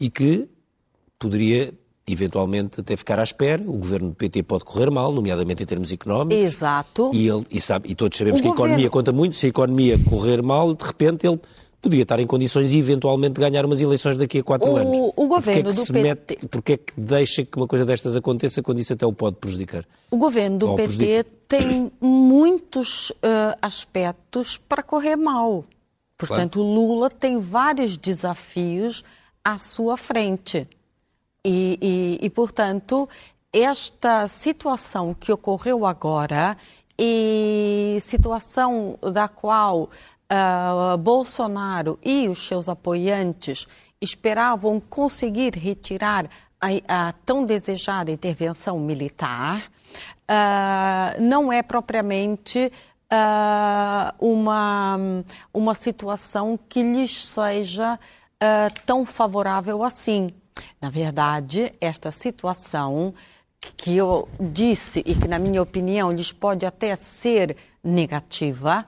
e 0.00 0.08
que 0.08 0.48
poderia 1.18 1.74
eventualmente 2.06 2.80
até 2.80 2.96
ficar 2.96 3.18
à 3.18 3.22
espera. 3.22 3.62
O 3.62 3.78
governo 3.78 4.10
do 4.10 4.14
PT 4.14 4.42
pode 4.42 4.64
correr 4.64 4.90
mal, 4.90 5.12
nomeadamente 5.12 5.62
em 5.62 5.66
termos 5.66 5.92
económicos. 5.92 6.42
Exato. 6.42 7.10
E, 7.12 7.28
ele, 7.28 7.44
e, 7.50 7.60
sabe, 7.60 7.90
e 7.90 7.94
todos 7.94 8.16
sabemos 8.16 8.40
o 8.40 8.42
que 8.42 8.48
governo... 8.48 8.64
a 8.64 8.68
economia 8.68 8.90
conta 8.90 9.12
muito. 9.12 9.36
Se 9.36 9.46
a 9.46 9.48
economia 9.48 9.98
correr 9.98 10.42
mal, 10.42 10.74
de 10.74 10.84
repente 10.84 11.26
ele 11.26 11.40
podia 11.80 12.02
estar 12.02 12.18
em 12.18 12.26
condições 12.26 12.72
eventualmente 12.72 13.34
de 13.34 13.40
ganhar 13.40 13.64
umas 13.66 13.80
eleições 13.80 14.16
daqui 14.16 14.38
a 14.38 14.42
quatro 14.42 14.70
o, 14.70 14.76
anos. 14.76 15.12
O 15.16 15.26
governo 15.26 15.64
porquê 15.64 15.80
é 15.80 15.84
do 15.84 15.92
PT... 15.92 16.02
Mete... 16.02 16.48
Porquê 16.48 16.72
é 16.72 16.76
que 16.76 16.92
deixa 16.96 17.44
que 17.44 17.56
uma 17.56 17.66
coisa 17.66 17.84
destas 17.84 18.16
aconteça 18.16 18.62
quando 18.62 18.80
isso 18.80 18.92
até 18.92 19.06
o 19.06 19.12
pode 19.12 19.36
prejudicar? 19.36 19.84
O 20.10 20.16
governo 20.16 20.58
do 20.58 20.76
PT 20.76 20.82
prejudica? 20.82 21.26
tem 21.46 21.92
muitos 22.00 23.10
uh, 23.10 23.56
aspectos 23.60 24.56
para 24.56 24.82
correr 24.82 25.16
mal. 25.16 25.64
Portanto, 26.16 26.60
claro. 26.60 26.74
Lula 26.74 27.10
tem 27.10 27.40
vários 27.40 27.96
desafios 27.96 29.04
à 29.44 29.58
sua 29.58 29.96
frente. 29.96 30.66
E, 31.44 31.78
e, 31.80 32.26
e, 32.26 32.30
portanto, 32.30 33.08
esta 33.52 34.26
situação 34.28 35.12
que 35.12 35.30
ocorreu 35.30 35.84
agora 35.84 36.56
e 36.98 37.98
situação 38.00 38.98
da 39.00 39.28
qual 39.28 39.82
uh, 40.32 40.96
Bolsonaro 40.98 41.98
e 42.02 42.28
os 42.28 42.46
seus 42.46 42.68
apoiantes 42.68 43.66
esperavam 44.00 44.80
conseguir 44.80 45.54
retirar 45.54 46.26
a, 46.60 47.08
a 47.08 47.12
tão 47.24 47.44
desejada 47.44 48.10
intervenção 48.10 48.78
militar, 48.80 49.60
uh, 49.60 51.22
não 51.22 51.52
é 51.52 51.62
propriamente 51.62 52.72
uh, 53.12 54.14
uma, 54.18 54.98
uma 55.52 55.74
situação 55.74 56.58
que 56.68 56.82
lhes 56.82 57.26
seja 57.26 57.98
tão 58.84 59.06
favorável 59.06 59.82
assim. 59.82 60.28
Na 60.80 60.90
verdade, 60.90 61.72
esta 61.80 62.12
situação 62.12 63.14
que 63.76 63.96
eu 63.96 64.28
disse 64.38 65.02
e 65.06 65.14
que, 65.14 65.26
na 65.26 65.38
minha 65.38 65.62
opinião, 65.62 66.12
lhes 66.12 66.32
pode 66.32 66.66
até 66.66 66.94
ser 66.96 67.56
negativa, 67.82 68.86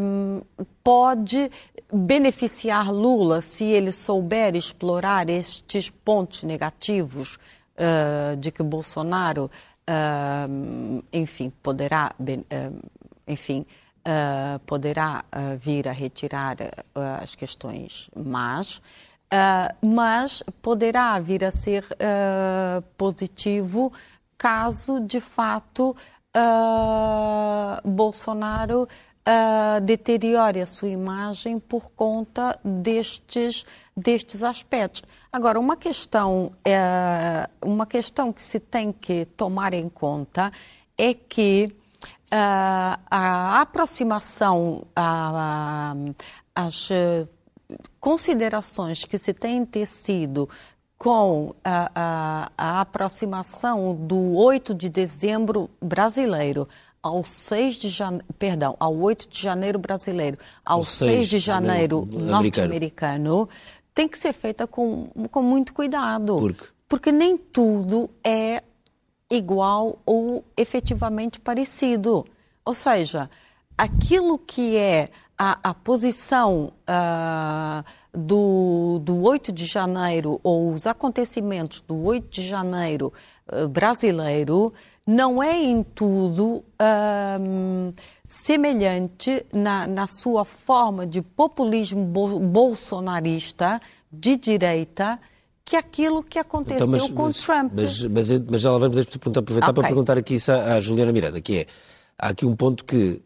um, 0.00 0.42
pode 0.84 1.50
beneficiar 1.92 2.92
Lula 2.92 3.40
se 3.40 3.64
ele 3.64 3.90
souber 3.90 4.54
explorar 4.54 5.28
estes 5.28 5.90
pontos 5.90 6.42
negativos 6.42 7.38
uh, 7.76 8.36
de 8.36 8.52
que 8.52 8.62
Bolsonaro, 8.62 9.50
uh, 9.88 11.04
enfim, 11.12 11.52
poderá, 11.62 12.12
uh, 12.20 12.88
enfim, 13.26 13.66
poderá 14.64 15.22
vir 15.60 15.86
a 15.86 15.92
retirar 15.92 16.56
as 16.94 17.34
questões 17.34 18.08
más. 18.16 18.80
Uh, 19.28 19.86
mas 19.86 20.42
poderá 20.62 21.20
vir 21.20 21.44
a 21.44 21.50
ser 21.50 21.84
uh, 21.84 22.82
positivo 22.96 23.92
caso, 24.38 25.00
de 25.00 25.20
fato, 25.20 25.94
uh, 26.34 27.88
Bolsonaro 27.88 28.88
deteriore 29.82 30.62
a 30.62 30.64
sua 30.64 30.88
imagem 30.88 31.58
por 31.58 31.92
conta 31.92 32.58
destes, 32.64 33.62
destes 33.94 34.42
aspectos. 34.42 35.02
Agora, 35.30 35.60
uma 35.60 35.76
questão, 35.76 36.50
uma 37.60 37.84
questão 37.84 38.32
que 38.32 38.40
se 38.40 38.58
tem 38.58 38.90
que 38.90 39.26
tomar 39.26 39.74
em 39.74 39.86
conta 39.86 40.50
é 40.96 41.12
que 41.12 41.70
a 42.30 43.60
aproximação 43.60 44.86
às 46.54 46.88
considerações 48.00 49.04
que 49.04 49.18
se 49.18 49.32
têm 49.32 49.64
tecido 49.64 50.48
com 50.96 51.54
a, 51.62 51.90
a, 51.94 52.52
a, 52.58 52.80
aproximação 52.80 53.94
do 53.94 54.34
8 54.34 54.74
de 54.74 54.88
dezembro 54.88 55.70
brasileiro 55.80 56.66
ao 57.00 57.22
6 57.22 57.76
de 57.76 57.88
janeiro, 57.88 58.26
perdão, 58.38 58.76
ao 58.80 58.96
8 58.96 59.28
de 59.28 59.40
janeiro 59.40 59.78
brasileiro, 59.78 60.36
ao 60.64 60.82
6, 60.82 61.12
6 61.12 61.28
de 61.28 61.38
janeiro 61.38 62.04
norte-americano, 62.10 63.48
tem 63.94 64.08
que 64.08 64.18
ser 64.18 64.32
feita 64.32 64.66
com, 64.66 65.08
com 65.30 65.42
muito 65.42 65.72
cuidado. 65.72 66.38
Por 66.38 66.52
quê? 66.52 66.64
Porque 66.88 67.12
nem 67.12 67.36
tudo 67.36 68.10
é 68.24 68.62
igual 69.30 69.98
ou 70.06 70.44
efetivamente 70.56 71.38
parecido. 71.38 72.24
Ou 72.64 72.74
seja, 72.74 73.30
aquilo 73.76 74.38
que 74.38 74.76
é 74.76 75.10
a, 75.38 75.70
a 75.70 75.74
posição 75.74 76.72
uh, 76.88 77.84
do, 78.12 78.98
do 78.98 79.22
8 79.22 79.52
de 79.52 79.64
janeiro 79.64 80.40
ou 80.42 80.72
os 80.72 80.86
acontecimentos 80.86 81.80
do 81.80 82.02
8 82.02 82.28
de 82.28 82.42
janeiro 82.42 83.12
uh, 83.52 83.68
brasileiro 83.68 84.72
não 85.06 85.42
é 85.42 85.56
em 85.56 85.82
tudo 85.82 86.56
uh, 86.56 87.92
semelhante 88.26 89.46
na, 89.52 89.86
na 89.86 90.06
sua 90.08 90.44
forma 90.44 91.06
de 91.06 91.22
populismo 91.22 92.04
bolsonarista 92.04 93.80
de 94.12 94.36
direita 94.36 95.20
que 95.64 95.76
aquilo 95.76 96.22
que 96.22 96.38
aconteceu 96.38 96.86
então, 96.86 96.88
mas, 96.88 97.10
com 97.10 97.24
mas, 97.24 97.40
Trump. 97.40 97.72
Mas, 97.74 98.02
mas, 98.06 98.30
mas, 98.40 98.60
já 98.60 98.72
lá 98.72 98.78
vamos 98.78 98.98
aproveitar 98.98 99.40
okay. 99.70 99.72
para 99.72 99.82
perguntar 99.82 100.18
aqui 100.18 100.34
isso 100.34 100.50
à, 100.50 100.74
à 100.74 100.80
Juliana 100.80 101.12
Miranda, 101.12 101.40
que 101.40 101.58
é, 101.58 101.66
há 102.18 102.28
aqui 102.28 102.44
um 102.44 102.56
ponto 102.56 102.84
que 102.84 103.22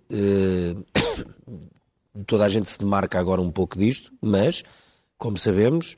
toda 2.27 2.45
a 2.45 2.49
gente 2.49 2.69
se 2.71 2.79
demarca 2.79 3.19
agora 3.19 3.41
um 3.41 3.51
pouco 3.51 3.79
disto, 3.79 4.13
mas, 4.21 4.63
como 5.19 5.37
sabemos, 5.39 5.97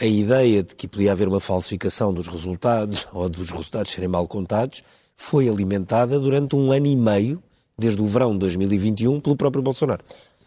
a 0.00 0.04
ideia 0.04 0.62
de 0.62 0.74
que 0.74 0.88
podia 0.88 1.12
haver 1.12 1.28
uma 1.28 1.40
falsificação 1.40 2.12
dos 2.12 2.26
resultados 2.26 3.06
ou 3.12 3.28
dos 3.28 3.50
resultados 3.50 3.92
serem 3.92 4.08
mal 4.08 4.26
contados 4.26 4.82
foi 5.16 5.48
alimentada 5.48 6.18
durante 6.18 6.56
um 6.56 6.72
ano 6.72 6.86
e 6.86 6.96
meio, 6.96 7.42
desde 7.78 8.00
o 8.00 8.06
verão 8.06 8.32
de 8.32 8.38
2021, 8.40 9.20
pelo 9.20 9.36
próprio 9.36 9.62
Bolsonaro. 9.62 10.02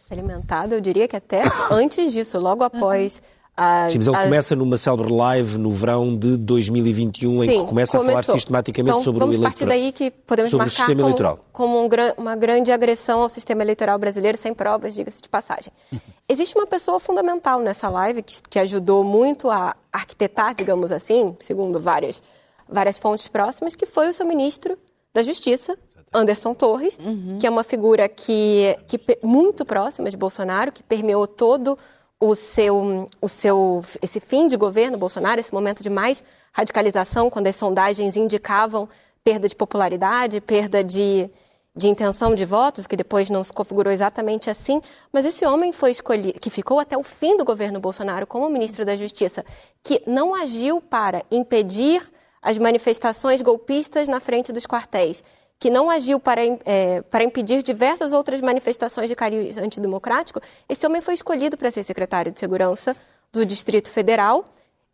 Alimentada, 0.10 0.76
eu 0.76 0.82
diria 0.82 1.08
que 1.08 1.16
até 1.16 1.44
antes 1.72 2.12
disso, 2.14 2.40
logo 2.40 2.64
após 2.64 3.22
as, 3.58 3.94
Sim, 3.94 4.00
mas 4.00 4.08
ele 4.08 4.18
as... 4.18 4.24
começa 4.24 4.56
numa 4.56 4.78
célebre 4.78 5.14
live 5.14 5.58
no 5.58 5.72
verão 5.72 6.18
de 6.18 6.36
2021, 6.36 7.32
Sim, 7.32 7.44
em 7.44 7.48
que 7.48 7.66
começa 7.66 7.98
começou. 7.98 8.02
a 8.02 8.04
falar 8.04 8.24
sistematicamente 8.24 8.92
então, 8.92 9.04
sobre 9.04 9.24
o 9.24 9.28
eleitoral. 9.28 9.52
Partir 9.52 9.66
daí 9.66 9.92
que 9.94 10.12
podemos 10.12 10.52
sobre 10.52 10.66
marcar 10.66 10.88
como, 10.88 11.02
eleitoral. 11.02 11.40
como 11.54 11.86
um, 11.86 11.90
uma 12.18 12.36
grande 12.36 12.72
agressão 12.72 13.22
ao 13.22 13.30
sistema 13.30 13.62
eleitoral 13.62 13.98
brasileiro, 13.98 14.38
sem 14.38 14.54
provas, 14.54 14.94
diga-se 14.94 15.22
de 15.22 15.30
passagem. 15.30 15.72
Existe 16.28 16.58
uma 16.58 16.68
pessoa 16.68 17.00
fundamental 17.00 17.60
nessa 17.60 17.88
live 17.88 18.24
que, 18.24 18.42
que 18.50 18.60
ajudou 18.60 19.04
muito 19.04 19.50
a 19.50 19.74
arquitetar, 19.92 20.54
digamos 20.54 20.92
assim, 20.92 21.36
segundo 21.40 21.80
várias, 21.80 22.22
várias 22.68 22.98
fontes 22.98 23.30
próximas, 23.30 23.74
que 23.74 23.86
foi 23.86 24.10
o 24.10 24.14
seu 24.14 24.26
ministro 24.26 24.78
da 25.14 25.24
Justiça, 25.24 25.78
Anderson 26.14 26.54
Torres, 26.54 26.98
uhum. 26.98 27.38
que 27.40 27.48
é 27.48 27.50
uma 27.50 27.64
figura 27.64 28.10
que, 28.10 28.76
que 28.86 29.00
muito 29.24 29.64
próxima 29.64 30.10
de 30.10 30.18
Bolsonaro, 30.18 30.74
que 30.74 30.84
permeou 30.84 31.26
todo 31.26 31.78
o 32.20 32.36
seu, 32.36 33.08
o 33.22 33.28
seu, 33.28 33.84
esse 34.02 34.20
fim 34.20 34.48
de 34.48 34.56
governo 34.56 34.98
Bolsonaro, 34.98 35.40
esse 35.40 35.54
momento 35.54 35.84
de 35.84 35.90
mais 35.90 36.24
radicalização, 36.54 37.30
quando 37.30 37.48
as 37.48 37.56
sondagens 37.56 38.16
indicavam 38.16 38.88
perda 39.24 39.48
de 39.48 39.56
popularidade, 39.56 40.40
perda 40.40 40.84
de, 40.84 41.30
de 41.76 41.88
intenção 41.88 42.34
de 42.34 42.46
votos, 42.46 42.88
que 42.88 42.96
depois 42.96 43.30
não 43.30 43.44
se 43.44 43.52
configurou 43.52 43.92
exatamente 43.92 44.50
assim, 44.50 44.82
mas 45.12 45.26
esse 45.26 45.46
homem 45.46 45.74
foi 45.74 45.92
escolhido, 45.92 46.40
que 46.40 46.50
ficou 46.50 46.80
até 46.80 46.98
o 46.98 47.04
fim 47.04 47.36
do 47.36 47.44
governo 47.44 47.80
Bolsonaro 47.80 48.26
como 48.26 48.48
ministro 48.50 48.86
da 48.86 48.96
Justiça, 48.96 49.44
que 49.84 50.02
não 50.08 50.34
agiu 50.34 50.80
para 50.80 51.24
impedir 51.30 52.02
as 52.42 52.58
manifestações 52.58 53.42
golpistas 53.42 54.08
na 54.08 54.20
frente 54.20 54.54
dos 54.54 54.66
quartéis, 54.68 55.24
que 55.66 55.70
não 55.72 55.90
agiu 55.90 56.20
para, 56.20 56.42
é, 56.64 57.02
para 57.10 57.24
impedir 57.24 57.64
diversas 57.64 58.14
outras 58.14 58.40
manifestações 58.40 59.10
de 59.10 59.16
cariz 59.16 59.58
antidemocrático, 59.58 60.40
esse 60.70 60.86
homem 60.86 61.02
foi 61.02 61.16
escolhido 61.16 61.58
para 61.58 61.72
ser 61.72 61.82
secretário 61.82 62.32
de 62.32 62.40
Segurança 62.40 62.96
do 63.34 63.44
Distrito 63.44 63.90
Federal, 63.90 64.46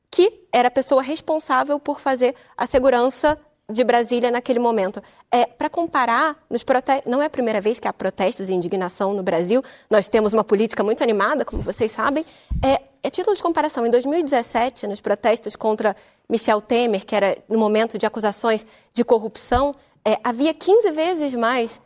que 0.09 0.45
era 0.49 0.69
a 0.69 0.71
pessoa 0.71 1.01
responsável 1.01 1.77
por 1.77 1.99
fazer 1.99 2.35
a 2.55 2.65
segurança 2.65 3.37
de 3.69 3.83
Brasília 3.83 4.31
naquele 4.31 4.59
momento. 4.59 5.03
É, 5.29 5.45
para 5.45 5.69
comparar, 5.69 6.37
não 7.05 7.21
é 7.21 7.25
a 7.25 7.29
primeira 7.29 7.59
vez 7.59 7.77
que 7.77 7.87
há 7.89 7.91
protestos 7.91 8.47
e 8.47 8.53
indignação 8.53 9.13
no 9.13 9.21
Brasil, 9.21 9.61
nós 9.89 10.07
temos 10.07 10.31
uma 10.31 10.43
política 10.43 10.85
muito 10.85 11.03
animada, 11.03 11.43
como 11.43 11.61
vocês 11.61 11.91
sabem. 11.91 12.25
É, 12.63 12.81
é 13.03 13.09
título 13.09 13.35
de 13.35 13.43
comparação, 13.43 13.85
em 13.85 13.89
2017, 13.89 14.87
nos 14.87 15.01
protestos 15.01 15.57
contra 15.57 15.93
Michel 16.29 16.61
Temer, 16.61 17.05
que 17.05 17.13
era 17.13 17.37
no 17.49 17.59
momento 17.59 17.97
de 17.97 18.05
acusações 18.05 18.65
de 18.93 19.03
corrupção, 19.03 19.75
é, 20.05 20.17
havia 20.23 20.53
15 20.53 20.91
vezes 20.91 21.33
mais 21.33 21.79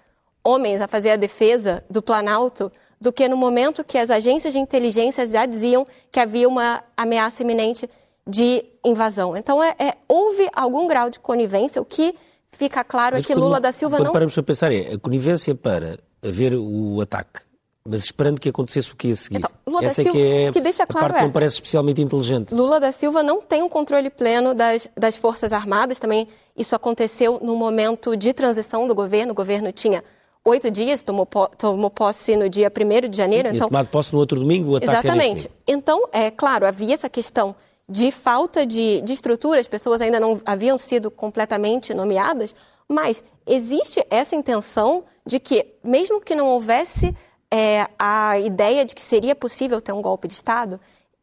homens 0.44 0.82
a 0.82 0.88
fazer 0.88 1.12
a 1.12 1.16
defesa 1.16 1.84
do 1.90 2.02
Planalto 2.02 2.72
do 3.00 3.12
que 3.12 3.28
no 3.28 3.36
momento 3.36 3.84
que 3.84 3.98
as 3.98 4.10
agências 4.10 4.54
de 4.54 4.60
inteligência 4.60 5.28
já 5.28 5.46
diziam 5.46 5.86
que 6.12 6.20
havia 6.20 6.48
uma 6.48 6.84
ameaça 6.96 7.44
iminente 7.44 7.90
de 8.28 8.66
invasão. 8.84 9.36
Então, 9.36 9.62
é, 9.62 9.76
é 9.78 9.94
houve 10.08 10.50
algum 10.56 10.88
grau 10.88 11.10
de 11.10 11.20
conivência. 11.20 11.82
O 11.82 11.86
que 11.86 12.16
fica 12.52 12.84
claro 12.84 13.16
é 13.16 13.20
Mas 13.20 13.26
é 13.26 13.28
que 13.28 13.36
Lula 13.36 13.60
da 13.60 13.72
Silva 13.72 13.98
quando 13.98 14.06
não. 14.06 14.14
paramos 14.14 14.34
para 14.34 14.44
pensar, 14.44 14.72
é 14.72 14.94
a 14.94 14.98
conivência 14.98 15.54
para 15.54 16.00
haver 16.24 16.56
o 16.56 17.00
ataque 17.02 17.42
mas 17.88 18.04
esperando 18.04 18.42
que 18.42 18.50
acontecesse 18.50 18.92
o 18.92 18.96
que 18.96 19.10
ia 19.10 19.16
seguir. 19.16 19.38
Então, 19.38 19.52
Lula 19.68 19.86
Essa 19.86 20.04
da 20.04 20.12
Silva, 20.12 20.18
é 20.18 20.22
que 20.22 20.48
é 20.48 20.52
que 20.52 20.62
deixa 20.62 20.88
claro 20.88 21.06
a 21.06 21.10
parte 21.10 21.18
é, 21.18 21.20
que 21.20 21.26
não 21.26 21.32
parece 21.32 21.54
especialmente 21.56 22.02
inteligente. 22.02 22.54
Lula 22.54 22.80
da 22.80 22.92
Silva 22.92 23.22
não 23.22 23.42
tem 23.42 23.62
um 23.62 23.70
controle 23.70 24.10
pleno 24.10 24.56
das, 24.56 24.90
das 24.98 25.16
Forças 25.16 25.54
Armadas, 25.54 26.00
também 26.00 26.28
isso 26.58 26.76
aconteceu 26.76 27.40
no 27.42 27.56
momento 27.56 28.16
de 28.16 28.34
transição 28.34 28.88
do 28.88 28.96
governo, 28.96 29.34
o 29.34 29.36
governo 29.36 29.72
tinha 29.72 30.04
oito 30.44 30.72
dias, 30.72 31.04
tomou, 31.04 31.28
tomou 31.58 31.90
posse 31.92 32.36
no 32.36 32.50
dia 32.50 32.72
1 32.72 33.10
de 33.10 33.18
janeiro. 33.18 33.50
Sim, 33.50 33.56
então, 33.56 33.68
tomado 33.68 33.88
posse 33.88 34.14
no 34.14 34.20
outro 34.20 34.40
domingo, 34.40 34.72
o 34.72 34.76
ataque 34.78 34.92
Exatamente. 34.92 35.52
Então, 35.68 36.08
é 36.12 36.32
claro, 36.32 36.66
havia 36.66 36.94
essa 36.94 37.10
questão 37.10 37.56
de 37.88 38.12
falta 38.12 38.66
de, 38.66 39.02
de 39.02 39.14
estrutura, 39.14 39.60
as 39.60 39.68
pessoas 39.68 40.02
ainda 40.02 40.20
não 40.20 40.42
haviam 40.44 40.78
sido 40.78 41.12
completamente 41.12 41.94
nomeadas, 41.94 42.56
mas 42.88 43.24
existe 43.46 44.04
essa 44.10 44.36
intenção 44.36 45.04
de 45.26 45.40
que, 45.40 45.68
mesmo 45.84 46.20
que 46.20 46.36
não 46.36 46.48
houvesse 46.48 47.16
é, 47.52 47.88
a 47.98 48.40
ideia 48.40 48.86
de 48.86 48.96
que 48.96 49.02
seria 49.02 49.36
possível 49.36 49.82
ter 49.82 49.92
um 49.92 50.02
golpe 50.02 50.28
de 50.28 50.34
Estado, 50.34 50.80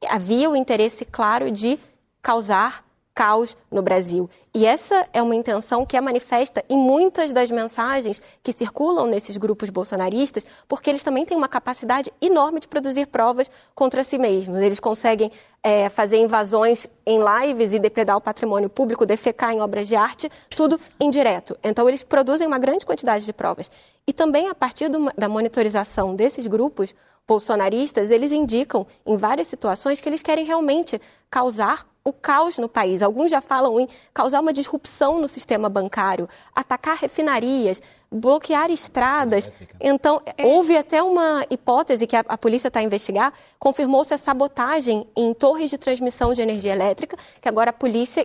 havia 0.08 0.50
o 0.50 0.56
interesse 0.56 1.04
claro 1.04 1.50
de 1.50 1.78
causar 2.20 2.84
caos 3.14 3.56
no 3.70 3.82
Brasil. 3.82 4.28
E 4.54 4.66
essa 4.66 5.06
é 5.12 5.20
uma 5.20 5.34
intenção 5.34 5.84
que 5.84 5.96
é 5.96 6.00
manifesta 6.00 6.64
em 6.68 6.76
muitas 6.76 7.32
das 7.32 7.50
mensagens 7.50 8.22
que 8.42 8.52
circulam 8.52 9.06
nesses 9.06 9.36
grupos 9.36 9.70
bolsonaristas, 9.70 10.46
porque 10.68 10.90
eles 10.90 11.02
também 11.02 11.24
têm 11.24 11.36
uma 11.36 11.48
capacidade 11.48 12.12
enorme 12.20 12.60
de 12.60 12.68
produzir 12.68 13.06
provas 13.06 13.50
contra 13.74 14.02
si 14.04 14.18
mesmos. 14.18 14.60
Eles 14.60 14.80
conseguem 14.80 15.30
é, 15.62 15.88
fazer 15.88 16.18
invasões 16.18 16.86
em 17.06 17.20
lives 17.20 17.72
e 17.72 17.78
depredar 17.78 18.16
o 18.16 18.20
patrimônio 18.20 18.68
público, 18.68 19.06
defecar 19.06 19.52
em 19.52 19.60
obras 19.60 19.86
de 19.86 19.94
arte, 19.94 20.30
tudo 20.50 20.78
indireto. 21.00 21.56
Então, 21.62 21.88
eles 21.88 22.02
produzem 22.02 22.46
uma 22.46 22.58
grande 22.58 22.84
quantidade 22.84 23.24
de 23.24 23.32
provas. 23.32 23.70
E 24.06 24.12
também, 24.12 24.48
a 24.48 24.54
partir 24.54 24.88
do, 24.88 25.10
da 25.16 25.28
monitorização 25.28 26.16
desses 26.16 26.46
grupos 26.46 26.94
bolsonaristas, 27.26 28.10
eles 28.10 28.32
indicam 28.32 28.86
em 29.06 29.16
várias 29.16 29.46
situações 29.46 30.00
que 30.00 30.08
eles 30.08 30.22
querem 30.22 30.44
realmente 30.44 31.00
causar 31.30 31.86
o 32.04 32.12
caos 32.12 32.58
no 32.58 32.68
país. 32.68 33.02
Alguns 33.02 33.30
já 33.30 33.40
falam 33.40 33.78
em 33.78 33.88
causar 34.12 34.40
uma 34.40 34.52
disrupção 34.52 35.20
no 35.20 35.28
sistema 35.28 35.68
bancário, 35.68 36.28
atacar 36.54 36.96
refinarias, 36.96 37.80
bloquear 38.12 38.70
estradas. 38.70 39.50
Então, 39.80 40.20
é. 40.24 40.44
houve 40.44 40.76
até 40.76 41.02
uma 41.02 41.44
hipótese 41.50 42.06
que 42.06 42.14
a, 42.14 42.24
a 42.28 42.36
polícia 42.36 42.68
está 42.68 42.80
a 42.80 42.82
investigar, 42.82 43.32
confirmou-se 43.58 44.12
a 44.12 44.18
sabotagem 44.18 45.06
em 45.16 45.32
torres 45.32 45.70
de 45.70 45.78
transmissão 45.78 46.32
de 46.32 46.42
energia 46.42 46.72
elétrica, 46.72 47.16
que 47.40 47.48
agora 47.48 47.70
a 47.70 47.72
polícia 47.72 48.24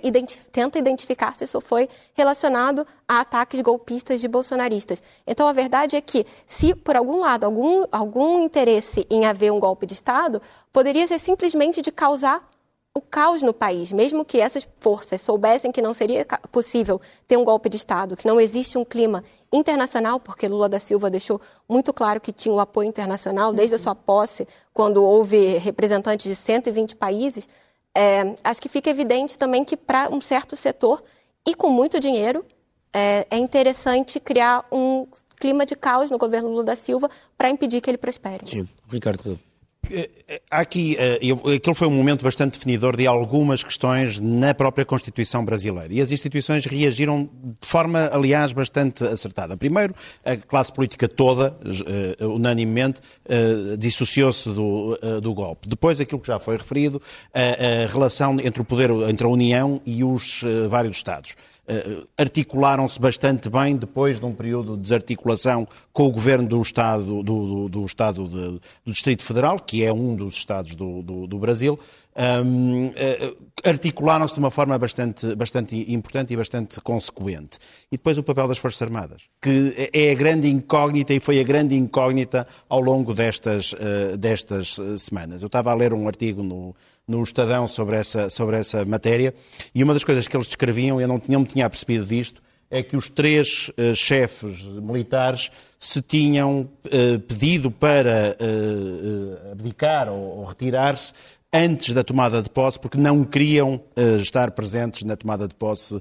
tenta 0.51 0.77
identificar 0.77 1.35
se 1.35 1.45
isso 1.45 1.61
foi 1.61 1.87
relacionado 2.13 2.85
a 3.07 3.21
ataques 3.21 3.61
golpistas 3.61 4.19
de 4.19 4.27
bolsonaristas. 4.27 5.01
Então, 5.25 5.47
a 5.47 5.53
verdade 5.53 5.95
é 5.95 6.01
que, 6.01 6.25
se 6.45 6.75
por 6.75 6.95
algum 6.97 7.19
lado 7.19 7.45
algum, 7.45 7.85
algum 7.91 8.43
interesse 8.43 9.07
em 9.09 9.25
haver 9.25 9.51
um 9.51 9.59
golpe 9.59 9.85
de 9.85 9.93
Estado, 9.93 10.41
poderia 10.73 11.07
ser 11.07 11.19
simplesmente 11.19 11.81
de 11.81 11.91
causar 11.91 12.45
o 12.97 13.01
caos 13.01 13.43
no 13.43 13.53
país, 13.53 13.91
mesmo 13.91 14.25
que 14.25 14.39
essas 14.39 14.67
forças 14.79 15.21
soubessem 15.21 15.71
que 15.71 15.83
não 15.83 15.93
seria 15.93 16.25
possível 16.51 16.99
ter 17.27 17.37
um 17.37 17.43
golpe 17.43 17.69
de 17.69 17.77
Estado, 17.77 18.17
que 18.17 18.25
não 18.25 18.41
existe 18.41 18.75
um 18.75 18.83
clima 18.83 19.23
internacional, 19.53 20.19
porque 20.19 20.47
Lula 20.47 20.67
da 20.67 20.79
Silva 20.79 21.07
deixou 21.07 21.39
muito 21.69 21.93
claro 21.93 22.19
que 22.19 22.33
tinha 22.33 22.53
o 22.53 22.59
apoio 22.59 22.89
internacional 22.89 23.53
desde 23.53 23.75
a 23.75 23.77
sua 23.77 23.93
posse, 23.93 24.47
quando 24.73 25.03
houve 25.03 25.59
representantes 25.59 26.27
de 26.27 26.35
120 26.35 26.95
países, 26.95 27.47
é, 27.95 28.33
acho 28.43 28.59
que 28.59 28.67
fica 28.67 28.89
evidente 28.89 29.37
também 29.37 29.63
que 29.63 29.77
para 29.77 30.09
um 30.09 30.19
certo 30.19 30.55
setor 30.55 31.03
e 31.45 31.53
com 31.53 31.69
muito 31.69 31.99
dinheiro 31.99 32.43
é, 32.91 33.27
é 33.29 33.37
interessante 33.37 34.19
criar 34.19 34.65
um 34.71 35.05
clima 35.35 35.67
de 35.67 35.75
caos 35.75 36.09
no 36.09 36.17
governo 36.17 36.49
Lula 36.49 36.63
da 36.63 36.75
Silva 36.75 37.11
para 37.37 37.49
impedir 37.49 37.79
que 37.79 37.91
ele 37.91 37.97
prospere. 37.97 38.47
Sim, 38.47 38.67
Ricardo. 38.89 39.39
Eh, 39.91 40.09
eh, 40.27 40.41
aqui, 40.49 40.97
eh, 40.99 41.19
aquele 41.55 41.75
foi 41.75 41.87
um 41.87 41.91
momento 41.91 42.23
bastante 42.23 42.53
definidor 42.53 42.95
de 42.95 43.07
algumas 43.07 43.63
questões 43.63 44.19
na 44.19 44.53
própria 44.53 44.85
Constituição 44.85 45.43
brasileira. 45.43 45.93
E 45.93 46.01
as 46.01 46.11
instituições 46.11 46.65
reagiram 46.65 47.29
de 47.43 47.67
forma, 47.67 48.09
aliás, 48.11 48.51
bastante 48.51 49.03
acertada. 49.05 49.55
Primeiro, 49.55 49.93
a 50.25 50.35
classe 50.35 50.71
política 50.71 51.07
toda, 51.07 51.57
unanimemente, 52.19 53.01
dissociou-se 53.77 54.49
do, 54.49 54.97
do 55.21 55.33
golpe. 55.33 55.67
Depois, 55.67 55.99
aquilo 56.01 56.19
que 56.19 56.27
já 56.27 56.39
foi 56.39 56.57
referido, 56.57 57.01
a, 57.33 57.83
a 57.83 57.87
relação 57.87 58.39
entre 58.39 58.61
o 58.61 58.65
poder, 58.65 58.91
entre 59.09 59.25
a 59.25 59.29
União 59.29 59.81
e 59.85 60.03
os 60.03 60.43
vários 60.69 60.97
Estados. 60.97 61.35
Eh, 61.69 62.03
articularam-se 62.17 62.97
bastante 62.97 63.49
bem 63.49 63.75
depois 63.75 64.21
de 64.21 64.25
um 64.25 64.33
período 64.33 64.77
de 64.77 64.83
desarticulação 64.83 65.67
com 65.91 66.07
o 66.07 66.11
governo 66.11 66.47
do 66.47 66.61
Estado, 66.61 67.03
do, 67.03 67.21
do, 67.21 67.69
do 67.69 67.85
estado 67.85 68.25
de, 68.25 68.59
do 68.85 68.91
Distrito 68.93 69.21
Federal, 69.21 69.59
que 69.59 69.83
é 69.83 69.91
um 69.91 70.15
dos 70.15 70.35
Estados 70.35 70.75
do, 70.75 71.01
do 71.27 71.37
Brasil, 71.37 71.77
um, 72.17 72.91
eh, 72.95 73.33
articularam-se 73.63 74.33
de 74.33 74.39
uma 74.39 74.49
forma 74.49 74.77
bastante, 74.77 75.35
bastante 75.35 75.75
importante 75.91 76.33
e 76.33 76.37
bastante 76.37 76.81
consequente. 76.81 77.59
E 77.91 77.97
depois 77.97 78.17
o 78.17 78.23
papel 78.23 78.47
das 78.47 78.57
Forças 78.57 78.81
Armadas, 78.81 79.23
que 79.41 79.89
é 79.93 80.11
a 80.11 80.15
grande 80.15 80.49
incógnita 80.49 81.13
e 81.13 81.19
foi 81.19 81.39
a 81.39 81.43
grande 81.43 81.75
incógnita 81.75 82.47
ao 82.67 82.81
longo 82.81 83.13
destas, 83.13 83.73
uh, 83.73 84.17
destas 84.17 84.77
semanas. 84.97 85.41
Eu 85.41 85.47
estava 85.47 85.71
a 85.71 85.75
ler 85.75 85.93
um 85.93 86.07
artigo 86.07 86.41
no, 86.41 86.75
no 87.07 87.21
Estadão 87.21 87.67
sobre 87.67 87.97
essa, 87.97 88.29
sobre 88.29 88.57
essa 88.57 88.83
matéria, 88.83 89.33
e 89.73 89.83
uma 89.83 89.93
das 89.93 90.03
coisas 90.03 90.27
que 90.27 90.35
eles 90.35 90.47
descreviam, 90.47 90.99
eu 90.99 91.07
não, 91.07 91.21
não 91.27 91.39
me 91.41 91.45
tinha 91.45 91.69
percebido 91.69 92.05
disto, 92.05 92.41
é 92.69 92.83
que 92.83 92.97
os 92.97 93.09
três 93.09 93.69
uh, 93.69 93.95
chefes 93.95 94.63
militares 94.63 95.49
se 95.79 96.01
tinham 96.01 96.69
uh, 96.85 97.19
pedido 97.21 97.71
para 97.71 98.35
uh, 98.39 99.51
abdicar 99.51 100.09
ou, 100.09 100.39
ou 100.39 100.43
retirar-se 100.43 101.13
antes 101.51 101.93
da 101.93 102.03
tomada 102.03 102.41
de 102.41 102.49
posse, 102.49 102.79
porque 102.79 102.97
não 102.97 103.23
queriam 103.23 103.81
estar 104.19 104.51
presentes 104.51 105.03
na 105.03 105.15
tomada 105.15 105.47
de 105.47 105.55
posse 105.55 105.99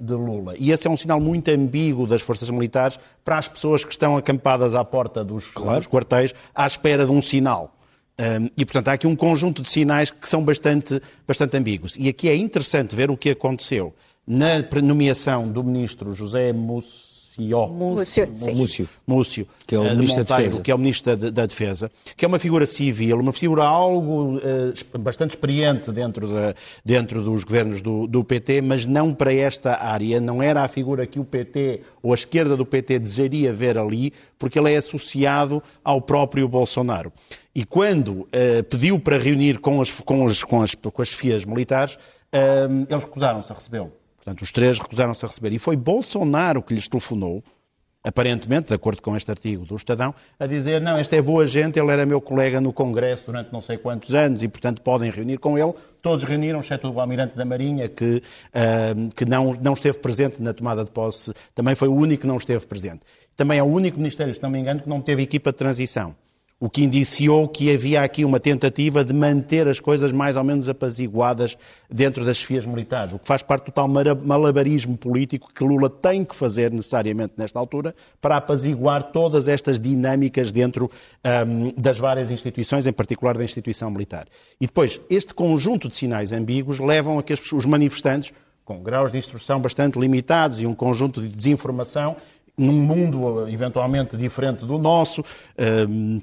de 0.00 0.12
Lula. 0.12 0.54
E 0.58 0.72
esse 0.72 0.86
é 0.86 0.90
um 0.90 0.96
sinal 0.96 1.20
muito 1.20 1.48
ambíguo 1.50 2.06
das 2.06 2.22
forças 2.22 2.50
militares 2.50 2.98
para 3.24 3.38
as 3.38 3.46
pessoas 3.46 3.84
que 3.84 3.92
estão 3.92 4.16
acampadas 4.16 4.74
à 4.74 4.84
porta 4.84 5.24
dos, 5.24 5.48
claro. 5.48 5.78
dos 5.78 5.86
quartéis 5.86 6.34
à 6.54 6.66
espera 6.66 7.06
de 7.06 7.12
um 7.12 7.22
sinal. 7.22 7.74
Um, 8.18 8.48
e, 8.56 8.64
portanto, 8.64 8.88
há 8.88 8.92
aqui 8.92 9.06
um 9.06 9.16
conjunto 9.16 9.60
de 9.60 9.68
sinais 9.68 10.10
que 10.10 10.28
são 10.28 10.44
bastante, 10.44 11.00
bastante 11.26 11.56
ambíguos. 11.56 11.96
E 11.98 12.08
aqui 12.08 12.28
é 12.28 12.36
interessante 12.36 12.94
ver 12.94 13.10
o 13.10 13.16
que 13.16 13.30
aconteceu 13.30 13.92
na 14.26 14.62
nomeação 14.82 15.50
do 15.50 15.62
ministro 15.64 16.12
José 16.12 16.52
Mus 16.52 17.13
Múcio. 17.38 18.28
Múcio. 18.54 18.88
Múcio. 19.06 19.48
Que 19.66 19.74
é 19.74 19.78
o 19.78 19.84
eh, 19.84 19.94
Ministro 19.94 20.24
da 20.24 20.36
Defesa. 20.36 20.60
Que 20.62 20.70
é 20.70 20.74
o 20.74 20.78
Ministro 20.78 21.16
da, 21.16 21.30
da, 21.30 21.46
Defesa. 21.46 21.90
Que 22.16 22.24
é 22.24 22.28
uma 22.28 22.38
figura 22.38 22.66
civil, 22.66 23.18
uma 23.18 23.32
figura 23.32 23.64
algo 23.64 24.36
uh, 24.36 24.98
bastante 24.98 25.30
experiente 25.30 25.90
dentro, 25.90 26.28
da, 26.28 26.54
dentro 26.84 27.22
dos 27.22 27.42
governos 27.42 27.80
do, 27.80 28.06
do, 28.06 28.22
PT, 28.22 28.62
mas 28.62 28.86
não 28.86 29.12
para 29.12 29.34
esta 29.34 29.82
área. 29.82 30.20
Não 30.20 30.42
era 30.42 30.62
a 30.62 30.68
figura 30.68 31.06
que 31.06 31.18
o 31.18 31.24
PT 31.24 31.80
ou 32.02 32.12
a 32.12 32.14
esquerda 32.14 32.56
do 32.56 32.64
PT 32.64 32.98
desejaria 32.98 33.52
ver 33.52 33.78
ali, 33.78 34.12
porque 34.38 34.58
ele 34.58 34.72
é 34.72 34.76
associado 34.76 35.62
ao 35.82 36.00
próprio 36.00 36.48
Bolsonaro. 36.48 37.12
E 37.54 37.64
quando 37.64 38.10
uh, 38.20 38.64
pediu 38.68 38.98
para 38.98 39.18
reunir 39.18 39.58
com 39.58 39.80
as, 39.80 39.90
com 39.90 40.26
as, 40.26 40.44
com 40.44 40.62
as, 40.62 40.74
com 40.74 41.02
as 41.02 41.12
FIAs 41.12 41.44
militares, 41.44 41.94
uh, 41.94 42.86
eles 42.88 43.02
recusaram-se 43.02 43.50
a 43.50 43.54
recebê-lo. 43.54 43.92
Portanto, 44.24 44.40
os 44.40 44.50
três 44.50 44.78
recusaram-se 44.78 45.22
a 45.22 45.28
receber. 45.28 45.52
E 45.52 45.58
foi 45.58 45.76
Bolsonaro 45.76 46.62
que 46.62 46.72
lhes 46.72 46.88
telefonou, 46.88 47.44
aparentemente, 48.02 48.68
de 48.68 48.74
acordo 48.74 49.02
com 49.02 49.14
este 49.14 49.30
artigo 49.30 49.66
do 49.66 49.76
Estadão, 49.76 50.14
a 50.40 50.46
dizer: 50.46 50.80
não, 50.80 50.98
este 50.98 51.16
é 51.16 51.20
boa 51.20 51.46
gente, 51.46 51.78
ele 51.78 51.90
era 51.92 52.06
meu 52.06 52.22
colega 52.22 52.58
no 52.58 52.72
Congresso 52.72 53.26
durante 53.26 53.52
não 53.52 53.60
sei 53.60 53.76
quantos 53.76 54.14
anos 54.14 54.42
e, 54.42 54.48
portanto, 54.48 54.80
podem 54.80 55.10
reunir 55.10 55.36
com 55.36 55.58
ele. 55.58 55.74
Todos 56.00 56.24
reuniram, 56.24 56.60
exceto 56.60 56.90
o 56.90 56.98
Almirante 56.98 57.36
da 57.36 57.44
Marinha, 57.44 57.86
que, 57.86 58.16
uh, 58.16 59.14
que 59.14 59.26
não, 59.26 59.52
não 59.60 59.74
esteve 59.74 59.98
presente 59.98 60.40
na 60.40 60.54
tomada 60.54 60.82
de 60.82 60.90
posse, 60.90 61.30
também 61.54 61.74
foi 61.74 61.88
o 61.88 61.94
único 61.94 62.22
que 62.22 62.26
não 62.26 62.38
esteve 62.38 62.66
presente. 62.66 63.00
Também 63.36 63.58
é 63.58 63.62
o 63.62 63.66
único 63.66 63.98
Ministério, 63.98 64.34
se 64.34 64.42
não 64.42 64.48
me 64.48 64.58
engano, 64.58 64.80
que 64.80 64.88
não 64.88 65.02
teve 65.02 65.22
equipa 65.22 65.52
de 65.52 65.58
transição 65.58 66.16
o 66.64 66.70
que 66.70 66.82
indiciou 66.82 67.46
que 67.46 67.70
havia 67.70 68.00
aqui 68.00 68.24
uma 68.24 68.40
tentativa 68.40 69.04
de 69.04 69.12
manter 69.12 69.68
as 69.68 69.78
coisas 69.78 70.10
mais 70.12 70.34
ou 70.34 70.42
menos 70.42 70.66
apaziguadas 70.66 71.58
dentro 71.90 72.24
das 72.24 72.38
chefias 72.38 72.64
militares, 72.64 73.12
o 73.12 73.18
que 73.18 73.26
faz 73.26 73.42
parte 73.42 73.66
do 73.66 73.70
tal 73.70 73.86
malabarismo 73.86 74.96
político 74.96 75.52
que 75.54 75.62
Lula 75.62 75.90
tem 75.90 76.24
que 76.24 76.34
fazer 76.34 76.70
necessariamente 76.70 77.34
nesta 77.36 77.58
altura 77.58 77.94
para 78.18 78.38
apaziguar 78.38 79.02
todas 79.12 79.46
estas 79.46 79.78
dinâmicas 79.78 80.50
dentro 80.50 80.90
um, 81.46 81.70
das 81.76 81.98
várias 81.98 82.30
instituições, 82.30 82.86
em 82.86 82.94
particular 82.94 83.36
da 83.36 83.44
instituição 83.44 83.90
militar. 83.90 84.26
E 84.58 84.66
depois, 84.66 84.98
este 85.10 85.34
conjunto 85.34 85.86
de 85.86 85.94
sinais 85.94 86.32
ambíguos 86.32 86.78
levam 86.78 87.18
a 87.18 87.22
que 87.22 87.34
os 87.34 87.66
manifestantes, 87.66 88.32
com 88.64 88.82
graus 88.82 89.12
de 89.12 89.18
instrução 89.18 89.60
bastante 89.60 89.98
limitados 89.98 90.62
e 90.62 90.66
um 90.66 90.74
conjunto 90.74 91.20
de 91.20 91.28
desinformação, 91.28 92.16
num 92.56 92.72
mundo 92.72 93.46
eventualmente 93.48 94.16
diferente 94.16 94.64
do 94.64 94.78
nosso, 94.78 95.22
um, 95.88 96.20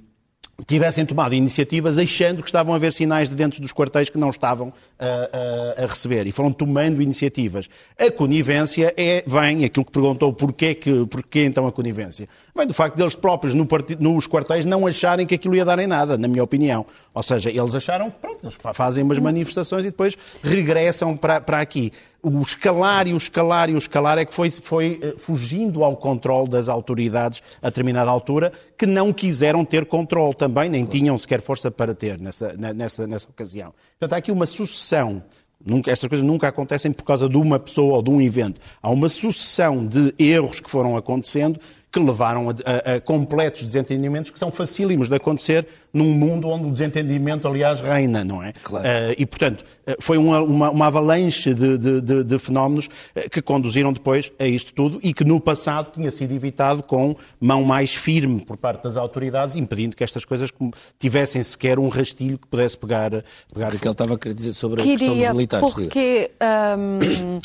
tivessem 0.66 1.06
tomado 1.06 1.34
iniciativas 1.34 1.98
achando 1.98 2.42
que 2.42 2.50
estavam 2.50 2.74
a 2.74 2.78
ver 2.78 2.94
sinais 2.94 3.30
de 3.30 3.36
dentro 3.36 3.62
dos 3.62 3.74
quartéis 3.74 4.10
que 4.10 4.18
não 4.18 4.30
estavam 4.30 4.74
a, 5.00 5.06
a, 5.06 5.84
a, 5.84 5.88
receber 5.88 6.28
e 6.28 6.32
foram 6.32 6.52
tomando 6.52 7.02
iniciativas. 7.02 7.70
A 8.00 8.12
conivência 8.12 8.94
é, 8.98 9.24
vem, 9.26 9.66
aquilo 9.66 9.86
que 9.86 9.92
perguntou 9.92 10.34
porquê, 10.34 10.76
que, 10.76 11.06
porquê 11.06 11.46
então 11.46 11.68
a 11.68 11.72
conivência, 11.72 12.28
vem 12.56 12.68
do 12.68 12.74
facto 12.74 12.96
deles 12.96 13.16
próprios 13.16 13.54
no 13.54 13.68
nos 14.00 14.28
quartéis 14.28 14.66
não 14.66 14.86
acharem 14.86 15.26
que 15.26 15.36
aquilo 15.36 15.56
ia 15.56 15.66
dar 15.66 15.80
em 15.80 15.88
nada, 15.88 16.18
na 16.18 16.28
minha 16.28 16.44
opinião. 16.44 16.86
Ou 17.14 17.24
seja, 17.24 17.50
eles 17.50 17.74
acharam, 17.74 18.10
pronto, 18.10 18.40
eles 18.44 18.56
fazem 18.74 19.04
umas 19.04 19.20
manifestações 19.20 19.84
e 19.84 19.92
depois 19.92 20.18
regressam 20.44 21.16
para, 21.16 21.42
para 21.42 21.60
aqui 21.60 21.92
o 22.24 22.42
escalar 22.42 23.08
e 23.08 23.14
o 23.14 23.18
escalar 23.18 23.70
e 23.70 23.74
o 23.74 23.78
escalar 23.78 24.18
é 24.18 24.26
que 24.26 24.34
foi, 24.34 24.52
foi 24.52 25.00
eh, 25.02 25.16
fugindo 25.18 25.84
ao 25.84 25.98
controle 25.98 26.48
das 26.50 26.70
autoridades 26.70 27.42
a 27.62 27.68
determinada 27.68 28.12
altura, 28.12 28.54
que 28.82 28.86
não 28.88 29.14
quiseram 29.14 29.64
ter 29.64 29.86
controle 29.86 30.34
também, 30.34 30.68
nem 30.68 30.88
tinham 30.88 31.16
sequer 31.16 31.40
força 31.40 31.70
para 31.70 31.94
ter 31.94 32.20
nessa, 32.20 32.54
nessa, 32.54 33.06
nessa 33.06 33.30
ocasião. 33.30 33.76
Portanto, 33.92 34.14
há 34.14 34.18
aqui 34.18 34.32
uma 34.32 34.48
sucessão 34.48 35.22
Nunca, 35.64 35.92
estas 35.92 36.10
coisas 36.10 36.26
nunca 36.26 36.48
acontecem 36.48 36.92
por 36.92 37.04
causa 37.04 37.30
de 37.30 37.38
uma 37.38 37.60
pessoa 37.60 37.98
ou 37.98 38.02
de 38.02 38.10
um 38.10 38.20
evento. 38.20 38.60
Há 38.82 38.90
uma 38.90 39.08
sucessão 39.08 39.86
de 39.86 40.12
erros 40.18 40.60
que 40.60 40.68
foram 40.68 40.98
acontecendo 40.98 41.60
que 41.92 42.00
levaram 42.00 42.50
a, 42.50 42.54
a, 42.54 42.96
a, 42.96 43.02
completos 43.02 43.64
desentendimentos 43.64 44.32
que 44.32 44.40
são 44.40 44.52
facílimos 44.52 45.10
de 45.10 45.16
acontecer 45.16 45.68
num 45.94 46.06
mundo 46.06 46.48
onde 46.48 46.66
o 46.66 46.72
desentendimento, 46.72 47.48
aliás, 47.48 47.82
reina, 47.82 48.24
não 48.24 48.42
é? 48.42 48.54
Claro. 48.64 48.86
Uh, 48.86 49.16
e, 49.18 49.26
portanto, 49.26 49.66
uh, 49.86 49.96
foi 50.00 50.18
uma, 50.18 50.40
uma, 50.42 50.72
uma 50.72 50.88
avalanche 50.88 51.54
de, 51.54 51.78
de, 51.78 52.02
de, 52.02 52.24
de 52.24 52.40
fenómenos 52.40 52.86
uh, 52.88 53.30
que 53.30 53.42
conduziram 53.42 53.92
depois 53.92 54.32
a 54.40 54.46
isto 54.46 54.74
tudo 54.74 55.00
e 55.04 55.14
que 55.14 55.26
no 55.26 55.42
passado 55.42 55.92
tinha 55.92 56.10
sido 56.10 56.34
evitado 56.34 56.82
com 56.84 57.14
mão 57.40 57.64
mais 57.66 57.94
firme 57.94 58.40
por 58.46 58.56
parte 58.56 58.84
das 58.84 58.96
autoridades, 58.96 59.58
impedindo 59.58 59.94
que 59.94 60.04
estas 60.04 60.24
coisas 60.24 60.50
tivessem 60.98 61.44
sequer 61.44 61.78
um 61.78 61.90
rastilho 61.90 62.38
que 62.38 62.48
pudesse 62.48 62.78
pegar. 62.78 63.12
pegar 63.54 63.74
o 63.74 63.78
que 63.78 63.86
ele 63.86 63.92
estava 63.92 64.14
a 64.14 64.18
querer 64.18 64.34
dizer 64.34 64.54
sobre 64.54 64.82
Queria, 64.82 64.96
a 64.96 65.00
questão 65.00 65.18
dos 65.18 65.30
militares. 65.30 65.74
Porque 65.74 66.32
um, 66.78 67.40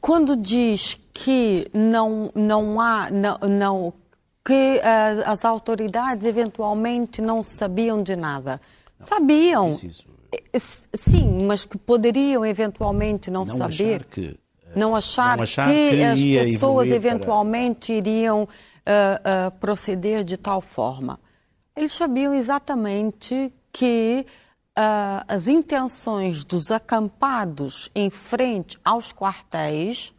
quando 0.00 0.36
diz 0.36 0.98
que 1.12 1.68
não, 1.72 2.30
não 2.34 2.80
há, 2.80 3.10
não, 3.10 3.38
não 3.48 3.92
que 4.44 4.78
uh, 4.78 5.22
as 5.26 5.44
autoridades 5.44 6.24
eventualmente 6.24 7.20
não 7.20 7.44
sabiam 7.44 8.02
de 8.02 8.16
nada. 8.16 8.58
Não, 8.98 9.06
sabiam. 9.06 9.78
Eh, 10.32 10.58
sim, 10.58 11.44
mas 11.44 11.66
que 11.66 11.76
poderiam 11.76 12.46
eventualmente 12.46 13.30
não, 13.30 13.44
não 13.44 13.54
saber. 13.54 14.00
Achar 14.00 14.04
que, 14.04 14.26
uh, 14.28 14.38
não 14.74 14.96
achar, 14.96 15.36
não 15.36 15.42
achar 15.42 15.68
que, 15.68 15.90
que 15.90 16.02
as 16.02 16.20
pessoas 16.20 16.88
eventualmente 16.90 17.92
para... 17.92 18.10
iriam 18.10 18.44
uh, 18.44 19.50
proceder 19.60 20.24
de 20.24 20.38
tal 20.38 20.62
forma. 20.62 21.20
Eles 21.76 21.92
sabiam 21.92 22.32
exatamente 22.32 23.52
que 23.70 24.24
as 25.26 25.48
intenções 25.48 26.44
dos 26.44 26.70
acampados 26.70 27.90
em 27.94 28.10
frente 28.10 28.78
aos 28.84 29.12
quartéis 29.12 30.12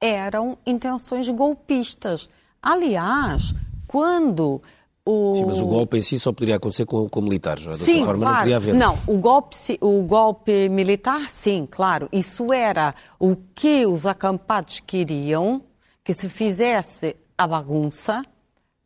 eram 0.00 0.56
intenções 0.66 1.28
golpistas. 1.28 2.28
Aliás, 2.62 3.54
quando 3.86 4.62
o... 5.04 5.32
Sim, 5.32 5.44
mas 5.46 5.60
o 5.60 5.66
golpe 5.66 5.98
em 5.98 6.02
si 6.02 6.18
só 6.18 6.32
poderia 6.32 6.56
acontecer 6.56 6.86
com, 6.86 7.08
com 7.08 7.20
militares. 7.20 7.64
De 7.64 7.76
sim, 7.76 8.00
outra 8.00 8.06
forma, 8.06 8.22
claro. 8.22 8.34
não 8.34 8.42
podia 8.42 8.56
haver. 8.56 8.74
Não, 8.74 8.98
o 9.06 9.18
golpe, 9.18 9.56
o 9.80 10.02
golpe 10.02 10.68
militar, 10.68 11.28
sim, 11.28 11.66
claro. 11.70 12.08
Isso 12.12 12.52
era 12.52 12.94
o 13.18 13.36
que 13.54 13.84
os 13.86 14.06
acampados 14.06 14.80
queriam 14.80 15.62
que 16.02 16.14
se 16.14 16.28
fizesse 16.28 17.16
a 17.36 17.46
bagunça 17.46 18.24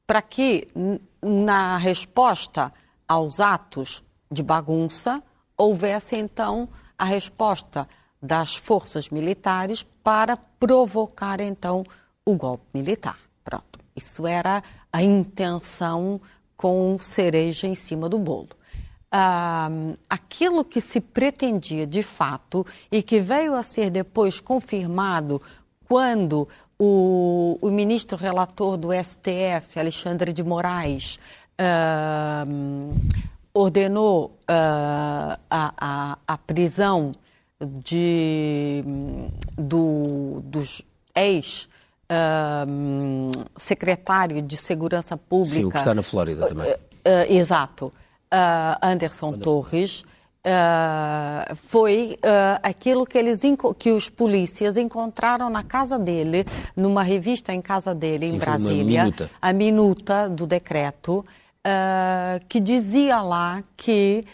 para 0.07 0.21
que, 0.21 0.69
na 1.23 1.77
resposta 1.77 2.73
aos 3.07 3.39
atos 3.39 4.03
de 4.33 4.43
bagunça, 4.43 5.23
houvesse 5.57 6.17
então 6.17 6.69
a 6.99 7.05
resposta 7.05 7.87
das 8.21 8.57
forças 8.57 9.11
militares 9.11 9.83
para 10.03 10.37
provocar 10.37 11.41
então 11.41 11.85
o 12.25 12.35
golpe 12.35 12.65
militar. 12.73 13.19
Pronto, 13.45 13.81
isso 13.95 14.27
era 14.27 14.63
a 14.93 15.03
intenção 15.03 16.21
com 16.57 16.97
cereja 16.99 17.67
em 17.67 17.75
cima 17.75 18.09
do 18.09 18.19
bolo. 18.19 18.51
Ah, 19.11 19.69
aquilo 20.09 20.65
que 20.65 20.81
se 20.81 21.01
pretendia 21.01 21.87
de 21.87 22.03
fato 22.03 22.65
e 22.91 23.03
que 23.03 23.21
veio 23.21 23.55
a 23.55 23.63
ser 23.63 23.91
depois 23.91 24.41
confirmado 24.41 25.43
quando 25.87 26.49
o, 26.79 27.59
o 27.61 27.71
ministro 27.71 28.17
relator 28.17 28.77
do 28.77 28.89
STF, 28.93 29.79
Alexandre 29.79 30.33
de 30.33 30.43
Moraes, 30.43 31.19
ah, 31.59 32.47
ordenou 33.55 34.39
ah, 34.49 35.39
a, 35.51 35.75
a, 35.79 36.19
a, 36.27 36.39
prisão 36.39 37.13
de, 37.61 38.83
do, 39.57 40.41
dos 40.45 40.83
ex 41.15 41.69
uh, 42.11 43.49
secretário 43.57 44.43
de 44.43 44.57
Segurança 44.57 45.17
Pública. 45.17 45.55
Sim, 45.55 45.65
o 45.65 45.71
que 45.71 45.79
está 45.79 45.95
na 45.95 46.03
Flórida 46.03 46.49
também. 46.49 46.71
Uh, 46.71 46.75
uh, 46.75 47.33
exato. 47.33 47.87
Uh, 47.87 48.79
Anderson, 48.83 49.29
Anderson, 49.29 49.43
Torres. 49.43 50.05
Uh, 50.45 51.55
foi 51.55 52.19
uh, 52.19 52.59
aquilo 52.65 53.07
que, 53.07 53.17
eles, 53.17 53.43
que 53.79 53.93
os 53.93 54.11
polícias 54.11 54.77
encontraram 54.77 55.49
na 55.49 55.63
casa 55.63 55.97
dele, 55.97 56.45
numa 56.77 57.05
revista 57.05 57.53
em 57.53 57.63
casa 57.63 57.95
dele, 57.95 58.27
Sim, 58.27 58.35
em 58.35 58.39
Brasília, 58.39 59.05
minuta. 59.05 59.31
a 59.41 59.53
minuta 59.53 60.29
do 60.29 60.45
decreto, 60.45 61.25
uh, 61.67 62.45
que 62.49 62.61
dizia 62.61 63.21
lá 63.21 63.63
que 63.77 64.25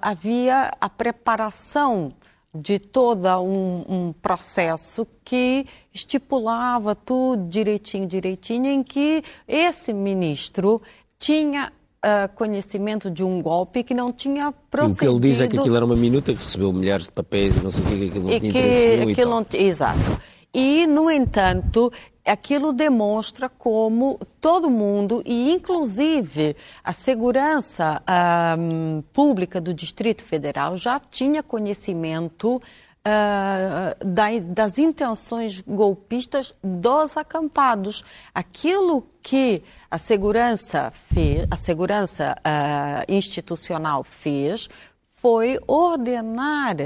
havia 0.00 0.70
a 0.80 0.88
preparação 0.88 2.12
de 2.54 2.78
todo 2.78 3.26
um, 3.42 3.84
um, 3.88 4.12
processo 4.12 5.06
que 5.24 5.66
estipulava 5.92 6.94
tudo 6.94 7.48
direitinho, 7.48 8.06
direitinho, 8.06 8.66
em 8.66 8.82
que 8.82 9.22
esse 9.46 9.92
ministro 9.92 10.80
tinha 11.18 11.70
uh, 12.04 12.34
conhecimento 12.34 13.10
de 13.10 13.22
um 13.22 13.40
golpe 13.40 13.84
que 13.84 13.94
não 13.94 14.12
tinha 14.12 14.52
procedido... 14.70 15.04
E 15.04 15.08
o 15.08 15.20
que 15.20 15.26
ele 15.26 15.32
diz 15.32 15.40
é 15.40 15.48
que 15.48 15.58
aquilo 15.58 15.76
era 15.76 15.84
uma 15.84 15.96
minuta 15.96 16.32
que 16.34 16.42
recebeu 16.42 16.72
milhares 16.72 17.06
de 17.06 17.12
papéis 17.12 17.56
e 17.56 17.60
não 17.60 17.70
sei 17.70 17.82
o 17.82 17.86
que, 17.86 17.96
que 17.96 18.04
aquilo 18.08 18.24
não 18.24 18.38
tinha 18.38 18.50
interesse 18.50 18.96
nenhum 18.96 19.12
aquilo 19.12 19.30
não, 19.30 19.46
Exato. 19.52 20.20
E, 20.52 20.86
no 20.88 21.08
entanto, 21.08 21.92
aquilo 22.24 22.72
demonstra 22.72 23.48
como 23.48 24.18
todo 24.40 24.70
mundo, 24.70 25.22
e 25.24 25.52
inclusive 25.52 26.56
a 26.84 26.92
segurança 26.92 28.02
um, 28.58 29.02
pública 29.12 29.60
do 29.60 29.72
Distrito 29.72 30.24
Federal, 30.24 30.76
já 30.76 30.98
tinha 30.98 31.42
conhecimento 31.42 32.60
Uh, 33.00 34.04
das, 34.04 34.46
das, 34.46 34.78
intenções 34.78 35.62
golpistas 35.62 36.54
dos 36.62 37.16
acampados. 37.16 38.04
Aquilo 38.34 39.06
que 39.22 39.62
a 39.90 39.96
segurança 39.96 40.90
fez, 40.92 41.46
a 41.50 41.56
segurança 41.56 42.36
uh, 42.36 43.10
institucional 43.10 44.04
fez, 44.04 44.68
foi 45.16 45.58
ordenar 45.66 46.76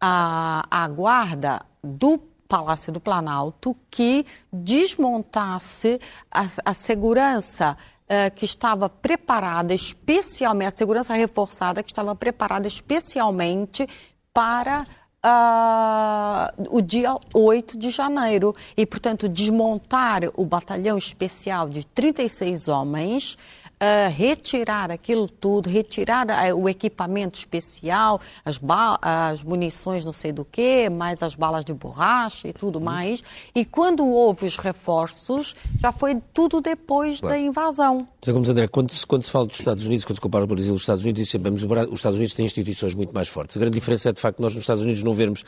a, 0.00 0.66
a 0.68 0.88
guarda 0.88 1.62
do 1.82 2.18
Palácio 2.52 2.92
do 2.92 3.00
Planalto 3.00 3.74
que 3.90 4.26
desmontasse 4.52 5.98
a, 6.30 6.46
a 6.66 6.74
segurança 6.74 7.78
uh, 8.04 8.34
que 8.34 8.44
estava 8.44 8.90
preparada 8.90 9.72
especialmente, 9.72 10.74
a 10.74 10.76
segurança 10.76 11.14
reforçada 11.14 11.82
que 11.82 11.88
estava 11.88 12.14
preparada 12.14 12.68
especialmente 12.68 13.88
para 14.34 14.84
uh, 15.24 16.76
o 16.76 16.82
dia 16.82 17.16
8 17.32 17.78
de 17.78 17.88
janeiro. 17.88 18.54
E, 18.76 18.84
portanto, 18.84 19.30
desmontar 19.30 20.20
o 20.36 20.44
batalhão 20.44 20.98
especial 20.98 21.70
de 21.70 21.86
36 21.86 22.68
homens 22.68 23.38
uh, 23.82 24.10
retirar 24.14 24.90
aquilo 24.90 25.28
tudo, 25.28 25.68
retirar 25.68 26.26
uh, 26.26 26.56
o 26.56 26.68
equipamento 26.68 27.36
especial, 27.36 28.20
as, 28.44 28.60
as 29.02 29.42
munições 29.42 30.04
não 30.04 30.12
sei 30.12 30.32
do 30.32 30.44
que, 30.44 30.88
mais 30.88 31.22
as 31.22 31.34
balas 31.34 31.64
de 31.64 31.74
borracha 31.74 32.48
e 32.48 32.52
tudo 32.52 32.78
uhum. 32.78 32.84
mais. 32.84 33.22
E 33.54 33.64
quando 33.64 34.06
houve 34.06 34.46
os 34.46 34.56
reforços, 34.56 35.56
já 35.80 35.90
foi 35.90 36.16
tudo 36.32 36.60
depois 36.60 37.20
claro. 37.20 37.34
da 37.34 37.40
invasão. 37.40 38.06
Zé 38.24 38.32
Gomes 38.32 38.48
André, 38.48 38.68
quando 38.68 38.92
se, 38.92 39.04
quando 39.04 39.24
se 39.24 39.30
fala 39.30 39.46
dos 39.46 39.58
Estados 39.58 39.84
Unidos, 39.84 40.04
quando 40.04 40.16
se 40.16 40.20
compara 40.20 40.44
o 40.44 40.46
Brasil 40.46 40.72
e 40.72 40.76
os 40.76 40.82
Estados 40.82 41.02
Unidos, 41.02 41.28
sempre, 41.28 41.50
os 41.50 41.62
Estados 41.94 42.16
Unidos 42.16 42.34
têm 42.34 42.46
instituições 42.46 42.94
muito 42.94 43.12
mais 43.12 43.28
fortes. 43.28 43.56
A 43.56 43.60
grande 43.60 43.74
diferença 43.74 44.10
é, 44.10 44.12
de 44.12 44.20
facto, 44.20 44.40
nós 44.40 44.54
nos 44.54 44.62
Estados 44.62 44.82
Unidos 44.84 45.02
não 45.02 45.14
vermos 45.14 45.44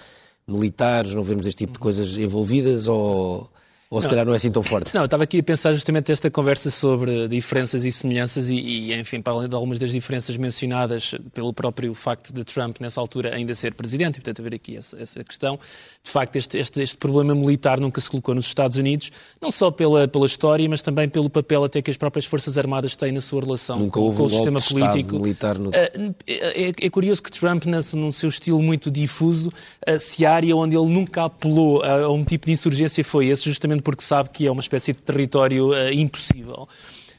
militares, 0.46 1.14
não 1.14 1.22
vermos 1.22 1.46
este 1.46 1.58
tipo 1.58 1.74
de 1.74 1.78
coisas 1.78 2.18
envolvidas 2.18 2.86
ou 2.86 3.48
ou 3.90 4.00
se 4.00 4.06
não. 4.06 4.10
calhar 4.10 4.26
não 4.26 4.32
é 4.32 4.36
assim 4.36 4.50
tão 4.50 4.62
forte? 4.62 4.94
Não, 4.94 5.02
eu 5.02 5.04
estava 5.04 5.24
aqui 5.24 5.38
a 5.38 5.42
pensar 5.42 5.72
justamente 5.72 6.10
esta 6.10 6.30
conversa 6.30 6.70
sobre 6.70 7.28
diferenças 7.28 7.84
e 7.84 7.92
semelhanças 7.92 8.48
e, 8.48 8.54
e, 8.54 8.94
enfim, 8.94 9.20
para 9.20 9.32
além 9.34 9.48
de 9.48 9.54
algumas 9.54 9.78
das 9.78 9.92
diferenças 9.92 10.36
mencionadas 10.36 11.14
pelo 11.32 11.52
próprio 11.52 11.94
facto 11.94 12.32
de 12.32 12.44
Trump, 12.44 12.78
nessa 12.80 13.00
altura, 13.00 13.34
ainda 13.34 13.54
ser 13.54 13.74
presidente, 13.74 14.16
e 14.16 14.20
portanto 14.20 14.40
haver 14.40 14.54
aqui 14.54 14.76
essa, 14.76 15.00
essa 15.00 15.22
questão, 15.22 15.58
de 16.02 16.10
facto 16.10 16.36
este, 16.36 16.58
este, 16.58 16.82
este, 16.82 16.96
problema 16.96 17.34
militar 17.34 17.78
nunca 17.78 18.00
se 18.00 18.08
colocou 18.08 18.34
nos 18.34 18.46
Estados 18.46 18.76
Unidos, 18.76 19.10
não 19.40 19.50
só 19.50 19.70
pela, 19.70 20.08
pela 20.08 20.26
história, 20.26 20.68
mas 20.68 20.80
também 20.80 21.08
pelo 21.08 21.28
papel 21.28 21.64
até 21.64 21.82
que 21.82 21.90
as 21.90 21.96
próprias 21.96 22.24
Forças 22.24 22.56
Armadas 22.56 22.96
têm 22.96 23.12
na 23.12 23.20
sua 23.20 23.42
relação 23.42 23.76
nunca 23.76 23.92
com, 23.92 24.00
houve 24.00 24.16
com 24.16 24.22
um 24.24 24.26
o 24.26 24.30
sistema 24.30 24.60
político. 24.60 25.16
militar 25.16 25.58
no... 25.58 25.70
É, 25.74 25.92
é, 26.26 26.72
é, 26.80 26.90
curioso 26.90 27.22
que 27.22 27.30
Trump, 27.30 27.64
num 27.66 28.12
seu 28.12 28.28
estilo 28.28 28.62
muito 28.62 28.90
difuso, 28.90 29.52
se 29.98 30.24
área 30.24 30.56
onde 30.56 30.76
ele 30.76 30.88
nunca 30.88 31.24
apelou 31.24 31.82
a, 31.82 32.04
a 32.04 32.10
um 32.10 32.24
tipo 32.24 32.46
de 32.46 32.52
insurgência 32.52 33.04
foi 33.04 33.26
esse, 33.26 33.44
justamente 33.44 33.73
porque 33.82 34.02
sabe 34.02 34.30
que 34.30 34.46
é 34.46 34.50
uma 34.50 34.60
espécie 34.60 34.92
de 34.92 35.00
território 35.00 35.70
uh, 35.70 35.92
impossível. 35.92 36.68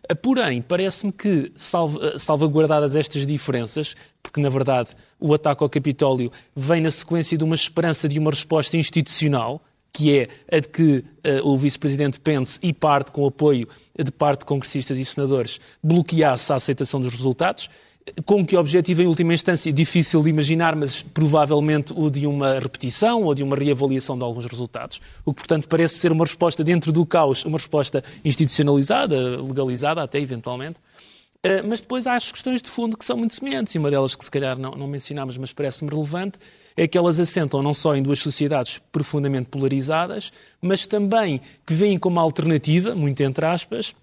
Uh, 0.10 0.16
porém, 0.16 0.62
parece-me 0.62 1.12
que, 1.12 1.52
uh, 1.56 2.20
salvaguardadas 2.20 2.96
estas 2.96 3.26
diferenças, 3.26 3.96
porque 4.22 4.40
na 4.42 4.50
verdade 4.50 4.90
o 5.20 5.34
ataque 5.34 5.64
ao 5.64 5.70
Capitólio 5.70 6.32
vem 6.56 6.82
na 6.82 6.90
sequência 6.90 7.38
de 7.38 7.44
uma 7.44 7.56
esperança 7.56 8.08
de 8.08 8.20
uma 8.20 8.32
resposta 8.32 8.78
institucional, 8.78 9.62
que 9.94 10.18
é 10.18 10.28
a 10.52 10.60
de 10.60 10.68
que 10.68 11.06
o 11.42 11.56
vice-presidente 11.56 12.20
Pence 12.20 12.60
e 12.62 12.74
parte 12.74 13.14
com 13.14 13.26
apoio 13.26 13.66
de 13.98 14.12
parte 14.12 14.40
de 14.40 14.46
congressistas 14.46 15.00
e 15.00 15.06
senadores 15.06 15.58
bloqueasse 15.82 16.52
a 16.52 16.58
aceitação 16.58 17.00
dos 17.00 17.14
resultados 17.14 17.70
com 18.26 18.46
que 18.46 18.56
objetivo, 18.56 19.02
em 19.02 19.08
última 19.08 19.34
instância, 19.34 19.74
difícil 19.74 20.22
de 20.22 20.30
imaginar, 20.30 20.76
mas 20.76 21.02
provavelmente 21.02 21.92
o 21.96 22.10
de 22.10 22.28
uma 22.28 22.60
repetição 22.60 23.24
ou 23.24 23.34
de 23.34 23.42
uma 23.42 23.56
reavaliação 23.56 24.18
de 24.18 24.24
alguns 24.24 24.46
resultados. 24.46 25.02
O 25.26 25.34
que, 25.34 25.42
portanto, 25.42 25.68
parece 25.68 25.96
ser 25.96 26.12
uma 26.12 26.24
resposta 26.24 26.64
dentro 26.64 26.92
do 26.92 27.06
caos, 27.06 27.44
uma 27.46 27.58
resposta 27.58 28.04
institucionalizada, 28.24 29.42
legalizada 29.42 30.04
até 30.04 30.20
eventualmente. 30.20 30.80
Eh, 31.42 31.64
mas 31.64 31.82
depois 31.82 32.06
há 32.06 32.16
as 32.16 32.32
questões 32.32 32.62
de 32.62 32.70
fundo 32.70 32.96
que 32.98 33.06
são 33.06 33.18
muito 33.18 33.34
semelhantes, 33.34 33.74
e 33.74 33.80
uma 33.80 33.90
delas 33.90 34.16
que 34.16 34.24
se 34.24 34.32
calhar 34.32 34.58
não, 34.58 34.72
não 34.72 34.88
mencionámos, 34.88 35.38
mas 35.38 35.52
parece-me 35.52 35.90
relevante, 35.90 36.38
é 36.78 36.88
que 36.88 36.98
elas 36.98 37.20
assentam 37.20 37.64
não 37.64 37.74
só 37.74 37.96
em 37.96 38.04
duas 38.04 38.20
sociedades 38.20 38.80
profundamente 38.92 39.50
polarizadas, 39.50 40.32
mas 40.62 40.86
também 40.86 41.42
que 41.66 41.74
veem 41.74 41.98
como 41.98 42.20
alternativa, 42.20 42.94
muito 42.94 43.22
entre 43.22 43.46
aspas, 43.46 43.96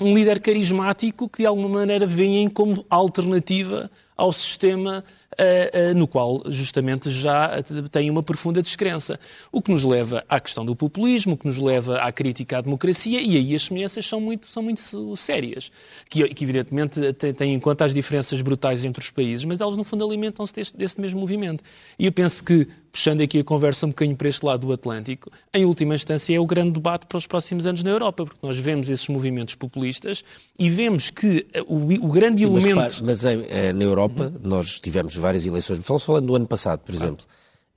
um 0.00 0.14
líder 0.14 0.40
carismático 0.40 1.28
que 1.28 1.38
de 1.38 1.46
alguma 1.46 1.68
maneira 1.68 2.06
veem 2.06 2.48
como 2.48 2.84
alternativa 2.88 3.90
ao 4.16 4.32
sistema 4.32 5.04
uh, 5.32 5.90
uh, 5.90 5.94
no 5.94 6.06
qual 6.06 6.42
justamente 6.46 7.10
já 7.10 7.50
tem 7.90 8.10
uma 8.10 8.22
profunda 8.22 8.62
descrença. 8.62 9.18
O 9.50 9.60
que 9.60 9.70
nos 9.70 9.84
leva 9.84 10.24
à 10.28 10.40
questão 10.40 10.64
do 10.64 10.74
populismo, 10.74 11.34
o 11.34 11.36
que 11.36 11.46
nos 11.46 11.58
leva 11.58 11.98
à 11.98 12.12
crítica 12.12 12.58
à 12.58 12.60
democracia, 12.60 13.20
e 13.20 13.36
aí 13.36 13.54
as 13.54 13.64
semelhanças 13.64 14.06
são 14.06 14.20
muito, 14.20 14.46
são 14.46 14.62
muito 14.62 14.80
sérias, 15.16 15.70
que, 16.08 16.26
que 16.28 16.44
evidentemente 16.44 17.12
têm 17.34 17.54
em 17.54 17.60
conta 17.60 17.84
as 17.84 17.94
diferenças 17.94 18.40
brutais 18.40 18.84
entre 18.84 19.02
os 19.02 19.10
países, 19.10 19.44
mas 19.44 19.60
elas 19.60 19.76
no 19.76 19.84
fundo 19.84 20.04
alimentam-se 20.04 20.54
desse, 20.74 21.00
mesmo 21.00 21.20
movimento. 21.20 21.64
E 21.98 22.06
eu 22.06 22.12
penso 22.12 22.44
que 22.44 22.68
puxando 22.92 23.22
aqui 23.22 23.38
a 23.38 23.44
conversa 23.44 23.86
um 23.86 23.88
bocadinho 23.88 24.16
para 24.16 24.28
este 24.28 24.44
lado 24.44 24.66
do 24.66 24.72
Atlântico, 24.72 25.30
em 25.52 25.64
última 25.64 25.94
instância 25.94 26.36
é 26.36 26.38
o 26.38 26.46
grande 26.46 26.72
debate 26.72 27.06
para 27.06 27.16
os 27.16 27.26
próximos 27.26 27.66
anos 27.66 27.82
na 27.82 27.90
Europa, 27.90 28.24
porque 28.26 28.46
nós 28.46 28.58
vemos 28.58 28.90
esses 28.90 29.08
movimentos 29.08 29.54
populistas 29.54 30.22
e 30.58 30.68
vemos 30.68 31.10
que 31.10 31.46
eh, 31.54 31.62
o, 31.66 32.06
o 32.06 32.12
grande 32.12 32.40
Sim, 32.40 32.50
elemento... 32.50 32.76
Mas, 32.76 33.00
mas 33.00 33.24
em, 33.24 33.46
eh, 33.48 33.72
na 33.72 33.82
Europa 33.82 34.24
uhum. 34.24 34.40
nós 34.42 34.78
tivemos 34.78 35.16
várias 35.16 35.46
eleições, 35.46 35.78
estamos 35.78 36.04
falando 36.04 36.26
do 36.26 36.36
ano 36.36 36.46
passado, 36.46 36.80
por 36.80 36.94
exemplo, 36.94 37.24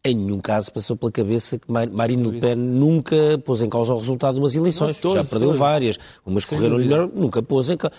em 0.05 0.16
nenhum 0.16 0.39
caso 0.39 0.72
passou 0.72 0.95
pela 0.95 1.11
cabeça 1.11 1.57
que 1.57 1.66
Marine 1.72 2.30
Le 2.30 2.39
Pen 2.39 2.55
nunca 2.55 3.16
pôs 3.43 3.59
em 3.61 3.68
causa 3.68 3.91
o 3.91 3.97
resultado 3.97 4.36
de 4.36 4.39
umas 4.39 4.55
eleições. 4.55 4.95
Não, 4.97 5.01
todos, 5.01 5.18
Já 5.18 5.24
perdeu 5.24 5.47
todos. 5.47 5.59
várias. 5.59 5.97
Umas 6.24 6.45
correram 6.45 6.78
melhor, 6.78 7.09
nunca 7.11 7.41
pôs 7.41 7.72
em 7.72 7.76
causa. 7.76 7.95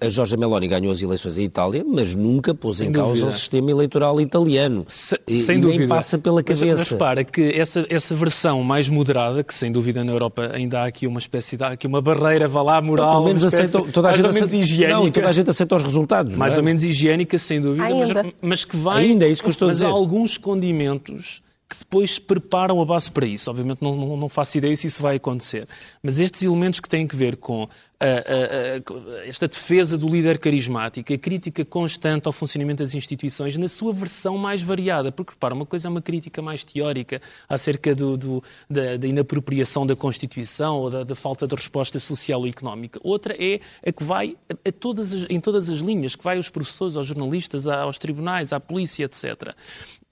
A 0.00 0.08
Giorgia 0.08 0.38
Meloni 0.38 0.66
ganhou 0.66 0.90
as 0.90 1.02
eleições 1.02 1.38
em 1.38 1.44
Itália, 1.44 1.84
mas 1.86 2.14
nunca 2.14 2.54
pôs 2.54 2.78
sem 2.78 2.88
em 2.88 2.92
causa 2.92 3.26
o 3.26 3.32
sistema 3.32 3.70
eleitoral 3.70 4.18
italiano. 4.18 4.84
Se, 4.86 5.18
e, 5.26 5.40
sem 5.40 5.58
e 5.58 5.60
dúvida. 5.60 5.80
nem 5.80 5.88
passa 5.88 6.18
pela 6.18 6.42
cabeça. 6.42 6.64
Mas, 6.64 6.78
mas 6.78 6.88
repara 6.88 7.22
que 7.22 7.52
essa, 7.52 7.86
essa 7.90 8.14
versão 8.14 8.62
mais 8.62 8.88
moderada, 8.88 9.44
que 9.44 9.52
sem 9.52 9.70
dúvida 9.70 10.02
na 10.02 10.12
Europa 10.12 10.50
ainda 10.54 10.80
há 10.80 10.86
aqui 10.86 11.06
uma 11.06 11.18
espécie 11.18 11.58
de 11.58 11.64
aqui 11.64 11.86
uma 11.86 12.00
barreira, 12.00 12.48
vá 12.48 12.62
lá, 12.62 12.80
moral, 12.80 13.16
pelo 13.16 13.26
menos 13.26 13.44
aceita, 13.44 13.82
toda 13.92 14.08
a 14.08 14.10
mais 14.10 14.16
gente 14.16 14.26
ou 14.26 14.32
menos 14.32 14.48
aceita, 14.48 14.64
higiênica. 14.64 14.98
Não, 14.98 15.10
toda 15.10 15.28
a 15.28 15.32
gente 15.32 15.50
aceita 15.50 15.76
os 15.76 15.82
resultados. 15.82 16.36
Mais 16.36 16.54
é? 16.54 16.56
ou 16.56 16.62
menos 16.62 16.82
higiênica, 16.82 17.36
sem 17.36 17.60
dúvida, 17.60 17.84
Ainda. 17.84 18.22
Mas, 18.22 18.34
mas 18.42 18.64
que 18.64 18.76
vai. 18.76 19.04
Ainda 19.04 19.26
é 19.26 19.28
isso 19.28 19.42
que 19.42 19.48
eu 19.48 19.52
estou 19.52 19.66
a 19.66 19.68
mas 19.68 19.78
dizer. 19.78 19.86
há 19.86 19.90
alguns 19.90 20.38
condimentos 20.38 21.42
que 21.68 21.78
depois 21.78 22.18
preparam 22.18 22.80
a 22.80 22.84
base 22.84 23.10
para 23.10 23.26
isso. 23.26 23.50
Obviamente 23.50 23.82
não, 23.82 23.94
não, 23.94 24.16
não 24.16 24.28
faço 24.28 24.56
ideia 24.56 24.74
se 24.74 24.86
isso 24.86 25.02
vai 25.02 25.16
acontecer. 25.16 25.68
Mas 26.02 26.18
estes 26.18 26.42
elementos 26.42 26.80
que 26.80 26.88
têm 26.88 27.06
que 27.06 27.14
ver 27.14 27.36
com 27.36 27.66
a, 28.00 28.06
a, 28.06 29.26
esta 29.26 29.48
defesa 29.48 29.98
do 29.98 30.08
líder 30.08 30.38
carismático, 30.38 31.12
a 31.12 31.18
crítica 31.18 31.64
constante 31.64 32.26
ao 32.26 32.32
funcionamento 32.32 32.82
das 32.82 32.94
instituições, 32.94 33.56
na 33.56 33.66
sua 33.66 33.92
versão 33.92 34.38
mais 34.38 34.62
variada. 34.62 35.10
Porque, 35.10 35.32
repara, 35.32 35.54
uma 35.54 35.66
coisa 35.66 35.88
é 35.88 35.90
uma 35.90 36.00
crítica 36.00 36.40
mais 36.40 36.62
teórica 36.62 37.20
acerca 37.48 37.94
do, 37.94 38.16
do, 38.16 38.44
da, 38.70 38.96
da, 38.96 39.06
inapropriação 39.06 39.86
da 39.86 39.96
Constituição 39.96 40.76
ou 40.76 40.90
da, 40.90 41.02
da, 41.02 41.14
falta 41.16 41.46
de 41.46 41.54
resposta 41.54 41.98
social 41.98 42.40
ou 42.40 42.46
económica. 42.46 43.00
Outra 43.02 43.34
é 43.38 43.60
a 43.84 43.90
que 43.90 44.04
vai 44.04 44.36
a 44.48 44.72
todas 44.72 45.12
as, 45.12 45.26
em 45.28 45.40
todas 45.40 45.68
as 45.68 45.80
linhas, 45.80 46.14
que 46.14 46.22
vai 46.22 46.36
aos 46.36 46.50
professores, 46.50 46.96
aos 46.96 47.06
jornalistas, 47.06 47.66
aos 47.66 47.98
tribunais, 47.98 48.52
à 48.52 48.60
polícia, 48.60 49.04
etc. 49.04 49.54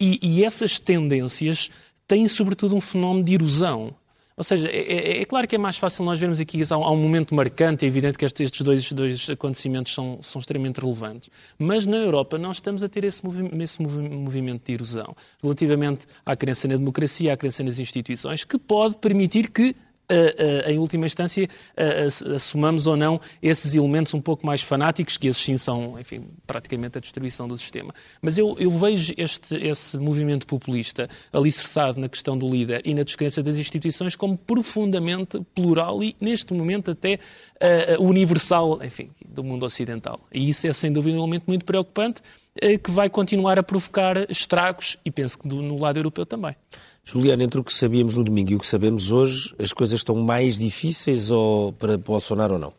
E, 0.00 0.18
e 0.20 0.44
essas 0.44 0.78
tendências 0.78 1.70
têm, 2.08 2.26
sobretudo, 2.26 2.74
um 2.74 2.80
fenómeno 2.80 3.24
de 3.24 3.34
erosão. 3.34 3.94
Ou 4.36 4.44
seja, 4.44 4.68
é, 4.68 4.76
é, 4.76 5.22
é, 5.22 5.24
claro 5.24 5.48
que 5.48 5.54
é 5.54 5.58
mais 5.58 5.78
fácil 5.78 6.04
nós 6.04 6.18
vermos 6.18 6.38
aqui, 6.40 6.60
há 6.70 6.76
um, 6.76 6.84
há 6.84 6.90
um 6.90 6.96
momento 6.96 7.34
marcante, 7.34 7.86
é 7.86 7.88
evidente 7.88 8.18
que 8.18 8.24
estes, 8.26 8.60
dois, 8.60 8.92
dois, 8.92 9.30
acontecimentos 9.30 9.94
são, 9.94 10.18
são, 10.20 10.40
extremamente 10.40 10.78
relevantes. 10.78 11.30
Mas 11.58 11.86
na 11.86 11.96
Europa 11.96 12.36
nós 12.36 12.58
estamos 12.58 12.82
a 12.82 12.88
ter 12.88 13.04
esse, 13.04 13.24
movi 13.24 13.48
esse 13.62 13.80
movi 13.80 14.06
movimento 14.06 14.66
de 14.66 14.74
erosão, 14.74 15.16
relativamente 15.42 16.06
à 16.24 16.36
crença 16.36 16.68
na 16.68 16.76
democracia, 16.76 17.32
à 17.32 17.36
crença 17.36 17.62
nas 17.62 17.78
instituições, 17.78 18.44
que 18.44 18.58
pode 18.58 18.98
permitir 18.98 19.50
que 19.50 19.74
em 20.66 20.78
última 20.78 21.06
instância, 21.06 21.48
assumamos 22.34 22.86
ou 22.86 22.96
não 22.96 23.20
esses 23.42 23.74
elementos 23.74 24.14
um 24.14 24.20
pouco 24.20 24.46
mais 24.46 24.62
fanáticos, 24.62 25.16
que 25.16 25.28
esses 25.28 25.42
sim 25.42 25.56
são, 25.56 25.98
enfim, 25.98 26.24
praticamente 26.46 26.98
a 26.98 27.00
destruição 27.00 27.48
do 27.48 27.56
sistema. 27.58 27.94
Mas 28.20 28.38
eu, 28.38 28.56
eu 28.58 28.70
vejo 28.70 29.14
este, 29.16 29.54
esse 29.56 29.98
movimento 29.98 30.46
populista 30.46 31.08
alicerçado 31.32 32.00
na 32.00 32.08
questão 32.08 32.36
do 32.36 32.48
líder 32.48 32.82
e 32.84 32.94
na 32.94 33.02
descrença 33.02 33.42
das 33.42 33.56
instituições 33.56 34.16
como 34.16 34.36
profundamente 34.36 35.40
plural 35.54 36.02
e, 36.02 36.14
neste 36.20 36.52
momento, 36.54 36.90
até 36.90 37.18
universal, 37.98 38.82
enfim, 38.84 39.10
do 39.26 39.42
mundo 39.42 39.64
ocidental. 39.64 40.20
E 40.32 40.48
isso 40.48 40.66
é, 40.66 40.72
sem 40.72 40.92
dúvida, 40.92 41.16
um 41.16 41.20
elemento 41.20 41.44
muito 41.46 41.64
preocupante 41.64 42.22
que 42.82 42.90
vai 42.90 43.08
continuar 43.08 43.58
a 43.58 43.62
provocar 43.62 44.30
estragos 44.30 44.96
e 45.04 45.10
penso 45.10 45.38
que 45.38 45.48
do, 45.48 45.56
no 45.56 45.78
lado 45.78 45.98
europeu 45.98 46.24
também. 46.24 46.56
Juliana, 47.04 47.44
entre 47.44 47.60
o 47.60 47.64
que 47.64 47.72
sabíamos 47.72 48.16
no 48.16 48.24
domingo 48.24 48.52
e 48.52 48.54
o 48.56 48.58
que 48.58 48.66
sabemos 48.66 49.12
hoje, 49.12 49.54
as 49.60 49.72
coisas 49.72 50.00
estão 50.00 50.16
mais 50.16 50.58
difíceis 50.58 51.30
ou 51.30 51.72
para 51.72 51.96
Bolsonaro 51.96 52.54
ou 52.54 52.58
não? 52.58 52.72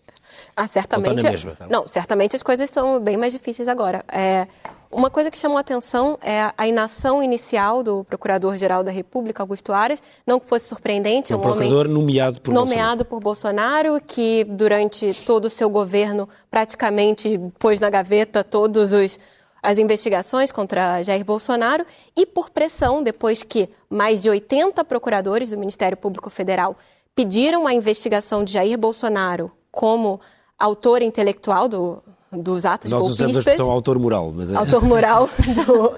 Ah, 0.56 0.68
certamente. 0.68 1.10
Ou 1.10 1.16
está 1.16 1.24
na 1.24 1.32
mesma? 1.32 1.58
Não, 1.70 1.88
certamente 1.88 2.36
as 2.36 2.44
coisas 2.44 2.70
são 2.70 3.00
bem 3.00 3.16
mais 3.16 3.32
difíceis 3.32 3.68
agora. 3.68 4.04
É, 4.12 4.48
uma 4.92 5.10
coisa 5.10 5.30
que 5.30 5.38
chamou 5.38 5.58
a 5.58 5.62
atenção 5.62 6.18
é 6.22 6.52
a 6.58 6.68
inação 6.68 7.22
inicial 7.22 7.84
do 7.84 8.04
Procurador-Geral 8.04 8.84
da 8.84 8.92
República, 8.92 9.44
Augusto 9.44 9.72
Aras. 9.72 10.02
Não 10.26 10.40
que 10.40 10.48
fosse 10.48 10.68
surpreendente, 10.68 11.32
é 11.32 11.36
um, 11.36 11.40
um 11.40 11.42
procurador 11.42 11.86
homem 11.86 11.94
nomeado 11.94 12.42
por 12.42 12.54
nomeado 12.54 13.04
Bolsonaro. 13.04 13.06
por 13.06 13.20
Bolsonaro, 13.20 14.02
que 14.06 14.44
durante 14.46 15.14
todo 15.26 15.46
o 15.46 15.50
seu 15.50 15.70
governo 15.70 16.28
praticamente 16.50 17.40
pôs 17.60 17.80
na 17.80 17.90
gaveta 17.90 18.44
todos 18.44 18.94
os 18.94 19.20
as 19.68 19.78
investigações 19.78 20.50
contra 20.50 21.04
Jair 21.04 21.26
Bolsonaro 21.26 21.86
e 22.16 22.26
por 22.26 22.50
pressão, 22.50 23.04
depois 23.04 23.44
que 23.44 23.68
mais 23.90 24.22
de 24.22 24.30
80 24.30 24.84
procuradores 24.86 25.50
do 25.50 25.58
Ministério 25.58 25.98
Público 25.98 26.30
Federal 26.30 26.78
pediram 27.14 27.68
a 27.68 27.74
investigação 27.74 28.44
de 28.46 28.54
Jair 28.54 28.78
Bolsonaro 28.78 29.52
como 29.70 30.22
autor 30.58 31.02
intelectual 31.02 31.68
do, 31.68 32.02
dos 32.32 32.64
atos 32.66 32.90
Nós 32.90 33.02
golpistas. 33.02 33.26
usamos 33.28 33.36
a 33.36 33.40
expressão 33.40 33.70
autor 33.70 34.00
moral, 34.00 34.32
mas 34.34 34.52
é... 34.52 34.56
Autor 34.56 34.84
moral 34.86 35.30
do, 35.66 35.96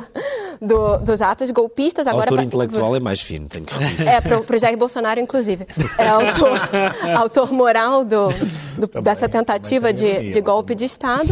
do, 0.65 0.97
dos 1.05 1.21
atos 1.21 1.51
golpistas. 1.51 2.07
Agora 2.07 2.31
autor 2.31 2.43
intelectual 2.43 2.95
é 2.95 2.99
mais 2.99 3.21
fino, 3.21 3.47
tenho 3.47 3.65
que 3.65 3.73
reconhecer. 3.73 4.09
é, 4.09 4.19
pro, 4.19 4.43
pro 4.43 4.57
Jair 4.57 4.77
Bolsonaro, 4.77 5.19
inclusive. 5.19 5.67
É 5.97 6.07
autor, 6.07 6.59
autor 7.17 7.51
moral 7.53 8.03
do, 8.03 8.29
do- 8.77 9.01
dessa 9.01 9.29
tentativa 9.29 9.89
também 9.89 9.95
tem 9.95 10.05
de, 10.05 10.11
ironia, 10.13 10.31
de 10.31 10.39
mas 10.39 10.43
golpe 10.45 10.73
de 10.73 10.85
Estado. 10.85 11.29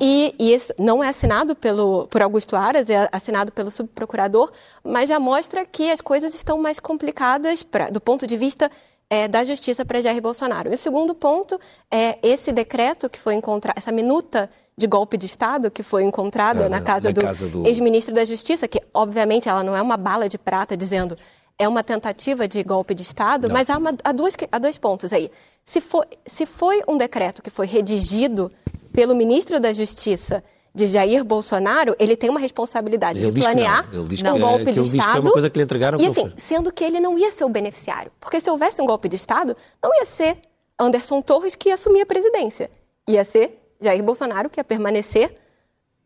E, 0.00 0.34
e 0.38 0.54
isso 0.54 0.72
não 0.78 1.04
é 1.04 1.08
assinado 1.08 1.54
pelo, 1.54 2.06
por 2.08 2.22
Augusto 2.22 2.56
Aras, 2.56 2.88
é 2.88 3.08
assinado 3.12 3.52
pelo 3.52 3.70
subprocurador, 3.70 4.50
mas 4.82 5.08
já 5.08 5.20
mostra 5.20 5.64
que 5.66 5.90
as 5.90 6.00
coisas 6.00 6.34
estão 6.34 6.58
mais 6.58 6.80
complicadas 6.80 7.62
pra, 7.62 7.90
do 7.90 8.00
ponto 8.00 8.26
de 8.26 8.36
vista 8.36 8.70
é, 9.10 9.28
da 9.28 9.44
justiça 9.44 9.84
para 9.84 10.00
Jair 10.00 10.22
Bolsonaro. 10.22 10.70
E 10.70 10.74
o 10.74 10.78
segundo 10.78 11.14
ponto 11.14 11.60
é 11.90 12.18
esse 12.22 12.50
decreto 12.52 13.10
que 13.10 13.18
foi 13.18 13.34
encontrado, 13.34 13.76
essa 13.76 13.92
minuta 13.92 14.48
de 14.78 14.86
golpe 14.86 15.18
de 15.18 15.26
Estado 15.26 15.70
que 15.70 15.82
foi 15.82 16.02
encontrada 16.04 16.64
Ah, 16.64 16.68
na 16.70 16.80
casa 16.80 17.08
na 17.08 17.12
do, 17.12 17.20
casa 17.20 17.48
do- 17.48 17.66
ex-ministro 17.66 18.14
da 18.14 18.24
Justiça, 18.24 18.66
que 18.66 18.80
obviamente 18.94 19.48
ela 19.50 19.62
não 19.62 19.76
é 19.76 19.82
uma 19.82 19.98
bala 19.98 20.28
de 20.28 20.38
prata 20.38 20.74
dizendo 20.76 21.18
é 21.58 21.68
uma 21.68 21.84
tentativa 21.84 22.48
de 22.48 22.62
golpe 22.62 22.94
de 22.94 23.02
Estado, 23.02 23.52
mas 23.52 23.68
há, 23.68 23.76
uma- 23.76 23.94
há 24.02 24.12
duas 24.12 24.34
há 24.50 24.58
dois 24.58 24.78
pontos 24.78 25.12
aí. 25.12 25.30
Se 25.66 25.78
foi, 25.82 26.06
se 26.26 26.46
foi 26.46 26.80
um 26.88 26.96
decreto 26.96 27.42
que 27.42 27.50
foi 27.50 27.66
redigido 27.66 28.50
pelo 28.92 29.14
ministro 29.14 29.58
da 29.60 29.72
Justiça 29.72 30.42
de 30.74 30.86
Jair 30.86 31.24
Bolsonaro, 31.24 31.96
ele 31.98 32.16
tem 32.16 32.30
uma 32.30 32.38
responsabilidade 32.38 33.18
Ele 33.18 33.30
de 33.32 33.38
não. 33.38 33.42
planear 33.44 33.88
Ele 33.92 34.00
um 34.00 34.06
que- 34.08 34.22
golpe 34.38 34.64
que 34.66 34.72
de 34.72 34.90
que 34.90 34.96
Estado. 34.98 35.30
uma 35.32 35.50
que 35.50 35.58
lhe 35.58 35.64
entregaram 35.64 36.00
e 36.00 36.06
assim, 36.06 36.32
sendo 36.36 36.72
que 36.72 36.84
ele 36.84 37.00
não 37.00 37.18
ia 37.18 37.30
ser 37.32 37.44
o 37.44 37.48
beneficiário. 37.48 38.12
Porque 38.20 38.40
se 38.40 38.48
houvesse 38.48 38.80
um 38.80 38.86
golpe 38.86 39.08
de 39.08 39.16
Estado, 39.16 39.56
não 39.82 39.92
ia 39.94 40.04
ser 40.06 40.38
Anderson 40.78 41.20
Torres 41.22 41.54
que 41.56 41.68
ia 41.70 41.74
assumir 41.74 42.02
a 42.02 42.06
presidência. 42.06 42.70
Ia 43.08 43.24
ser 43.24 43.58
Jair 43.80 44.02
Bolsonaro 44.02 44.48
que 44.48 44.60
ia 44.60 44.64
permanecer 44.64 45.34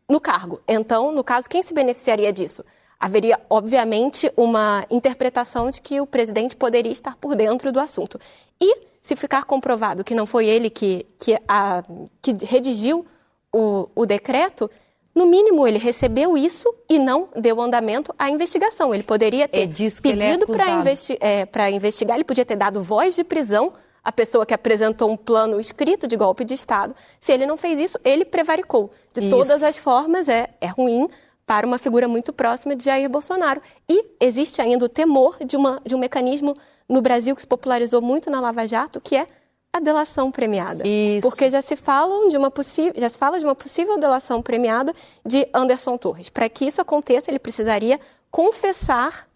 no 0.09 0.19
cargo. 0.19 0.59
Então, 0.67 1.11
no 1.11 1.23
caso, 1.23 1.47
quem 1.49 1.61
se 1.61 1.73
beneficiaria 1.73 2.33
disso? 2.33 2.63
Haveria, 2.99 3.39
obviamente, 3.49 4.31
uma 4.35 4.85
interpretação 4.89 5.69
de 5.69 5.81
que 5.81 5.99
o 6.01 6.07
presidente 6.07 6.55
poderia 6.55 6.91
estar 6.91 7.15
por 7.17 7.35
dentro 7.35 7.71
do 7.71 7.79
assunto. 7.79 8.19
E, 8.59 8.77
se 9.05 9.15
ficar 9.15 9.43
comprovado 9.43 10.03
que 10.03 10.15
não 10.15 10.25
foi 10.25 10.47
ele 10.47 10.67
que, 10.67 11.05
que, 11.19 11.37
a, 11.47 11.83
que 12.23 12.33
redigiu 12.43 13.05
o, 13.53 13.87
o 13.93 14.03
decreto, 14.03 14.67
no 15.13 15.27
mínimo 15.27 15.67
ele 15.67 15.77
recebeu 15.77 16.35
isso 16.35 16.73
e 16.89 16.97
não 16.97 17.29
deu 17.35 17.61
andamento 17.61 18.11
à 18.17 18.31
investigação. 18.31 18.95
Ele 18.95 19.03
poderia 19.03 19.47
ter 19.47 19.59
É 19.59 19.61
ele 20.09 20.23
é 20.23 20.31
pedido 20.31 20.47
para 20.47 20.55
acusado. 20.55 20.81
investi 20.81 21.19
é, 21.21 21.45
investigar, 21.69 22.17
ele 22.17 22.23
podia 22.23 22.43
ter 22.43 22.55
dado 22.55 22.81
voz 22.81 23.15
de 23.15 23.23
prisão 23.23 23.73
à 24.03 24.11
pessoa 24.11 24.43
que 24.43 24.55
apresentou 24.55 25.11
um 25.11 25.15
plano 25.15 25.59
escrito 25.59 26.07
de 26.07 26.17
golpe 26.17 26.43
de 26.43 26.55
Estado. 26.55 26.95
Se 27.19 27.31
ele 27.31 27.45
não 27.45 27.57
fez 27.57 27.79
isso, 27.79 27.99
ele 28.03 28.25
prevaricou. 28.25 28.89
De 29.13 29.21
Isso. 29.21 29.29
todas 29.29 29.61
as 29.61 29.77
formas, 29.77 30.27
é, 30.27 30.49
é 30.59 30.65
ruim 30.65 31.07
para 31.45 31.65
uma 31.67 31.77
figura 31.77 32.07
muito 32.07 32.33
próxima 32.33 32.75
de 32.75 32.83
Jair 32.85 33.09
Bolsonaro. 33.09 33.61
E 33.89 34.03
existe 34.19 34.61
ainda 34.61 34.85
o 34.85 34.89
temor 34.89 35.37
de, 35.45 35.55
uma, 35.55 35.79
de 35.85 35.93
um 35.93 35.97
mecanismo 35.99 36.55
no 36.89 37.01
Brasil 37.01 37.35
que 37.35 37.41
se 37.41 37.47
popularizou 37.47 38.01
muito 38.01 38.29
na 38.29 38.39
Lava 38.39 38.67
Jato, 38.67 38.99
que 38.99 39.15
é 39.15 39.27
a 39.71 39.79
delação 39.79 40.31
premiada. 40.31 40.87
Isso. 40.87 41.27
Porque 41.27 41.49
já 41.49 41.61
se, 41.61 41.75
falam 41.75 42.29
de 42.29 42.37
uma 42.37 42.49
possi- 42.49 42.93
já 42.95 43.09
se 43.09 43.17
fala 43.17 43.37
de 43.37 43.45
uma 43.45 43.53
possível 43.55 43.99
delação 43.99 44.41
premiada 44.41 44.93
de 45.25 45.47
Anderson 45.53 45.97
Torres. 45.97 46.29
Para 46.29 46.47
que 46.47 46.65
isso 46.65 46.79
aconteça, 46.81 47.29
ele 47.29 47.39
precisaria 47.39 47.99
confessar 48.31 49.27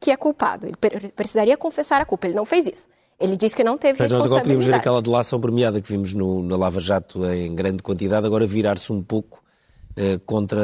que 0.00 0.10
é 0.10 0.16
culpado. 0.16 0.66
Ele 0.66 0.76
pre- 0.76 1.12
precisaria 1.14 1.56
confessar 1.56 2.00
a 2.00 2.04
culpa. 2.04 2.26
Ele 2.26 2.34
não 2.34 2.44
fez 2.44 2.66
isso. 2.66 2.88
Ele 3.20 3.36
diz 3.36 3.54
que 3.54 3.62
não 3.62 3.78
teve 3.78 4.02
Mas 4.02 4.10
nós 4.10 4.24
agora 4.26 4.40
podíamos 4.42 4.64
ver 4.64 4.74
aquela 4.74 5.00
delação 5.00 5.40
premiada 5.40 5.80
que 5.80 5.88
vimos 5.88 6.12
no, 6.12 6.42
na 6.42 6.56
Lava 6.56 6.80
Jato 6.80 7.24
em 7.26 7.54
grande 7.54 7.82
quantidade, 7.82 8.26
agora 8.26 8.44
virar-se 8.46 8.92
um 8.92 9.00
pouco 9.02 9.43
eh, 9.96 10.18
contra, 10.26 10.60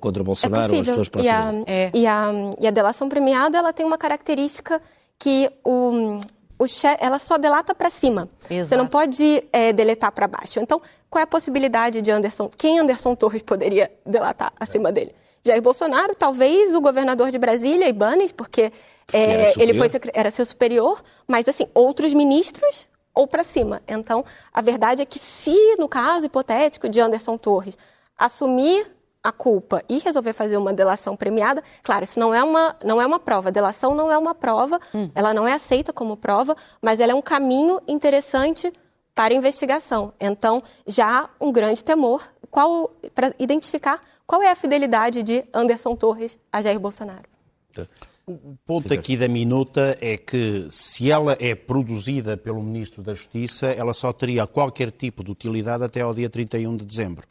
contra 0.00 0.24
Bolsonaro 0.24 0.72
ou 0.74 0.80
as 0.80 0.86
pessoas 0.86 1.08
e 1.24 1.28
a, 1.28 1.40
próximas. 1.40 1.64
É. 1.66 1.90
e, 1.94 2.06
a, 2.06 2.30
e 2.60 2.66
a 2.66 2.70
delação 2.70 3.08
premiada 3.08 3.56
ela 3.58 3.72
tem 3.72 3.84
uma 3.86 3.98
característica 3.98 4.80
que 5.18 5.50
o, 5.64 6.18
o 6.58 6.66
che- 6.66 6.96
ela 7.00 7.18
só 7.18 7.38
delata 7.38 7.74
para 7.74 7.90
cima. 7.90 8.28
Você 8.48 8.54
Exato. 8.54 8.76
não 8.82 8.88
pode 8.88 9.42
é, 9.52 9.72
deletar 9.72 10.12
para 10.12 10.26
baixo. 10.26 10.60
Então, 10.60 10.80
qual 11.08 11.20
é 11.20 11.24
a 11.24 11.26
possibilidade 11.26 12.02
de 12.02 12.10
Anderson? 12.10 12.50
Quem 12.56 12.78
Anderson 12.78 13.14
Torres 13.14 13.42
poderia 13.42 13.90
delatar 14.04 14.52
acima 14.58 14.90
dele? 14.92 15.14
Jair 15.44 15.62
Bolsonaro, 15.62 16.14
talvez 16.14 16.74
o 16.74 16.80
governador 16.80 17.30
de 17.30 17.38
Brasília, 17.38 17.88
Ibanez, 17.88 18.32
porque, 18.32 18.72
é, 19.12 19.22
era 19.22 19.62
ele 19.62 19.74
foi 19.74 19.88
era 20.12 20.30
seu 20.30 20.44
superior, 20.44 21.00
mas 21.26 21.48
assim, 21.48 21.66
outros 21.72 22.12
ministros 22.12 22.88
ou 23.14 23.26
para 23.28 23.44
cima. 23.44 23.80
Então, 23.86 24.24
a 24.52 24.60
verdade 24.60 25.02
é 25.02 25.04
que 25.06 25.20
se, 25.20 25.76
no 25.78 25.88
caso 25.88 26.26
hipotético 26.26 26.88
de 26.88 27.00
Anderson 27.00 27.38
Torres, 27.38 27.78
assumir 28.18 28.96
a 29.26 29.32
culpa 29.32 29.82
e 29.88 29.98
resolver 29.98 30.32
fazer 30.32 30.56
uma 30.56 30.72
delação 30.72 31.16
premiada, 31.16 31.60
claro, 31.82 32.04
isso 32.04 32.20
não 32.20 32.32
é 32.32 32.44
uma, 32.44 32.76
não 32.84 33.02
é 33.02 33.06
uma 33.06 33.18
prova. 33.18 33.48
A 33.48 33.50
delação 33.50 33.92
não 33.92 34.10
é 34.10 34.16
uma 34.16 34.36
prova, 34.36 34.80
ela 35.16 35.34
não 35.34 35.48
é 35.48 35.52
aceita 35.52 35.92
como 35.92 36.16
prova, 36.16 36.56
mas 36.80 37.00
ela 37.00 37.10
é 37.10 37.14
um 37.14 37.22
caminho 37.22 37.80
interessante 37.88 38.72
para 39.16 39.34
investigação. 39.34 40.12
Então, 40.20 40.62
já 40.86 41.22
há 41.22 41.30
um 41.40 41.50
grande 41.50 41.82
temor 41.82 42.22
para 43.14 43.34
identificar 43.38 44.00
qual 44.24 44.42
é 44.42 44.50
a 44.50 44.54
fidelidade 44.54 45.24
de 45.24 45.44
Anderson 45.52 45.96
Torres 45.96 46.38
a 46.52 46.62
Jair 46.62 46.78
Bolsonaro. 46.78 47.28
O 48.28 48.56
ponto 48.64 48.92
aqui 48.94 49.16
da 49.16 49.26
minuta 49.26 49.96
é 50.00 50.16
que, 50.16 50.68
se 50.70 51.10
ela 51.10 51.36
é 51.40 51.54
produzida 51.54 52.36
pelo 52.36 52.62
Ministro 52.62 53.02
da 53.02 53.12
Justiça, 53.12 53.66
ela 53.66 53.92
só 53.92 54.12
teria 54.12 54.46
qualquer 54.46 54.92
tipo 54.92 55.24
de 55.24 55.32
utilidade 55.32 55.82
até 55.82 56.00
ao 56.00 56.14
dia 56.14 56.30
31 56.30 56.76
de 56.76 56.84
dezembro 56.84 57.26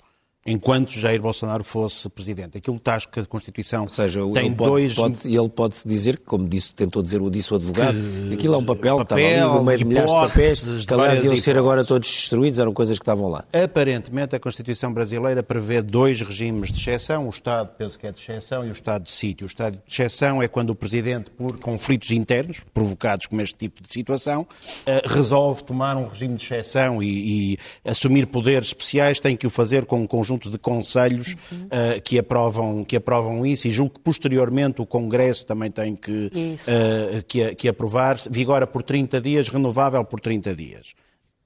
enquanto 0.46 0.92
Jair 0.92 1.20
Bolsonaro 1.20 1.64
fosse 1.64 2.08
presidente. 2.08 2.58
Aquilo 2.58 2.78
está 2.78 3.00
que 3.00 3.20
a 3.20 3.26
Constituição 3.26 3.84
Ou 3.84 3.90
seja, 3.90 4.22
tem 4.34 4.46
ele 4.46 4.56
pode, 4.56 4.70
dois... 4.70 4.94
Pode, 4.94 5.28
ele 5.28 5.50
pode-se 5.50 5.88
dizer, 5.88 6.20
como 6.20 6.48
disse, 6.48 6.74
tentou 6.74 7.02
dizer 7.02 7.20
o 7.22 7.32
disse 7.32 7.52
o 7.52 7.56
advogado, 7.56 7.98
que 8.28 8.36
aquilo 8.36 8.54
é 8.54 8.58
um 8.58 8.64
papel, 8.66 8.98
papel 8.98 8.98
que 8.98 9.04
estava 9.04 9.22
ali 9.22 9.58
no 9.58 9.64
meio 9.64 9.78
de 9.80 9.86
milhares 9.86 10.12
de 10.12 10.18
papéis, 10.18 10.62
que 10.62 10.94
aliás 10.94 11.24
iam 11.24 11.36
ser 11.38 11.58
agora 11.58 11.84
todos 11.84 12.08
destruídos, 12.08 12.60
eram 12.60 12.74
coisas 12.74 13.00
que 13.00 13.04
estavam 13.04 13.28
lá. 13.28 13.44
Aparentemente 13.52 14.36
a 14.36 14.40
Constituição 14.40 14.94
brasileira 14.94 15.42
prevê 15.42 15.82
dois 15.82 16.22
regimes 16.22 16.72
de 16.72 16.80
exceção, 16.80 17.26
o 17.26 17.30
Estado, 17.30 17.72
penso 17.76 17.98
que 17.98 18.06
é 18.06 18.12
de 18.12 18.20
exceção, 18.20 18.64
e 18.64 18.70
o 18.70 18.72
Estado 18.72 19.04
de 19.04 19.12
sítio. 19.12 19.46
O 19.46 19.48
Estado 19.48 19.74
de 19.74 19.82
exceção 19.92 20.44
é 20.44 20.48
quando 20.48 20.70
o 20.70 20.76
Presidente, 20.76 21.32
por 21.32 21.60
conflitos 21.60 22.12
internos, 22.12 22.62
provocados 22.72 23.26
com 23.26 23.42
este 23.42 23.56
tipo 23.56 23.82
de 23.82 23.92
situação, 23.92 24.48
eh, 24.86 25.02
resolve 25.06 25.64
tomar 25.64 25.98
um 25.98 26.08
regime 26.08 26.36
de 26.36 26.44
exceção 26.44 27.02
e, 27.02 27.54
e 27.54 27.58
assumir 27.84 28.28
poderes 28.28 28.68
especiais, 28.68 29.20
tem 29.20 29.36
que 29.36 29.48
o 29.48 29.50
fazer 29.50 29.86
com 29.86 30.02
um 30.02 30.06
conjunto 30.06 30.35
conjunto 30.36 30.50
de 30.50 30.58
conselhos 30.58 31.36
uhum. 31.52 31.66
uh, 31.66 32.02
que, 32.02 32.20
aprovam, 32.20 32.84
que 32.84 32.96
aprovam 32.96 33.46
isso 33.46 33.68
e 33.68 33.72
julgo 33.72 33.96
que 33.96 34.00
posteriormente 34.02 34.82
o 34.82 34.86
Congresso 34.86 35.46
também 35.46 35.72
tem 35.72 35.96
que, 35.96 36.28
uh, 36.28 37.24
que, 37.28 37.56
que 37.56 37.68
aprovar. 37.68 38.18
Vigora 38.30 38.68
por 38.68 38.84
30 38.84 39.20
dias, 39.22 39.50
renovável 39.50 40.04
por 40.04 40.20
30 40.20 40.56
dias. 40.56 40.94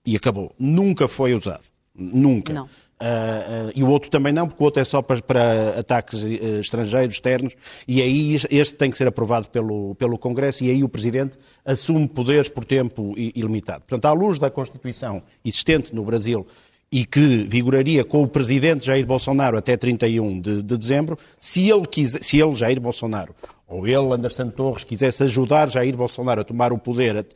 E 0.05 0.15
acabou. 0.15 0.53
Nunca 0.57 1.07
foi 1.07 1.33
usado. 1.33 1.63
Nunca. 1.95 2.53
Não. 2.53 2.69
Uh, 2.99 3.69
uh, 3.69 3.71
e 3.73 3.81
o 3.81 3.87
outro 3.87 4.09
também 4.09 4.33
não, 4.33 4.45
porque 4.45 4.61
o 4.61 4.65
outro 4.65 4.81
é 4.81 4.83
só 4.83 5.01
para, 5.01 5.21
para 5.21 5.79
ataques 5.79 6.21
uh, 6.21 6.59
estrangeiros, 6.59 7.15
externos, 7.15 7.55
e 7.87 8.01
aí 8.01 8.35
este 8.51 8.75
tem 8.75 8.91
que 8.91 8.97
ser 8.97 9.07
aprovado 9.07 9.49
pelo, 9.49 9.95
pelo 9.95 10.17
Congresso, 10.17 10.65
e 10.65 10.69
aí 10.69 10.83
o 10.83 10.89
Presidente 10.89 11.37
assume 11.63 12.09
poderes 12.09 12.49
por 12.49 12.65
tempo 12.65 13.13
ilimitado. 13.17 13.85
Portanto, 13.87 14.03
à 14.03 14.11
luz 14.11 14.37
da 14.37 14.49
Constituição 14.49 15.23
existente 15.45 15.95
no 15.95 16.03
Brasil 16.03 16.45
e 16.91 17.05
que 17.05 17.43
vigoraria 17.47 18.03
com 18.03 18.23
o 18.23 18.27
presidente 18.27 18.85
Jair 18.85 19.05
Bolsonaro 19.05 19.57
até 19.57 19.77
31 19.77 20.41
de, 20.41 20.61
de 20.63 20.77
dezembro, 20.77 21.17
se 21.39 21.69
ele, 21.69 21.85
quise, 21.85 22.19
se 22.21 22.39
ele, 22.39 22.55
Jair 22.55 22.79
Bolsonaro, 22.79 23.33
ou 23.67 23.87
ele, 23.87 24.13
Anderson 24.13 24.49
Torres, 24.49 24.83
quisesse 24.83 25.23
ajudar 25.23 25.69
Jair 25.69 25.95
Bolsonaro 25.95 26.41
a 26.41 26.43
tomar 26.43 26.73
o 26.73 26.79
poder 26.79 27.27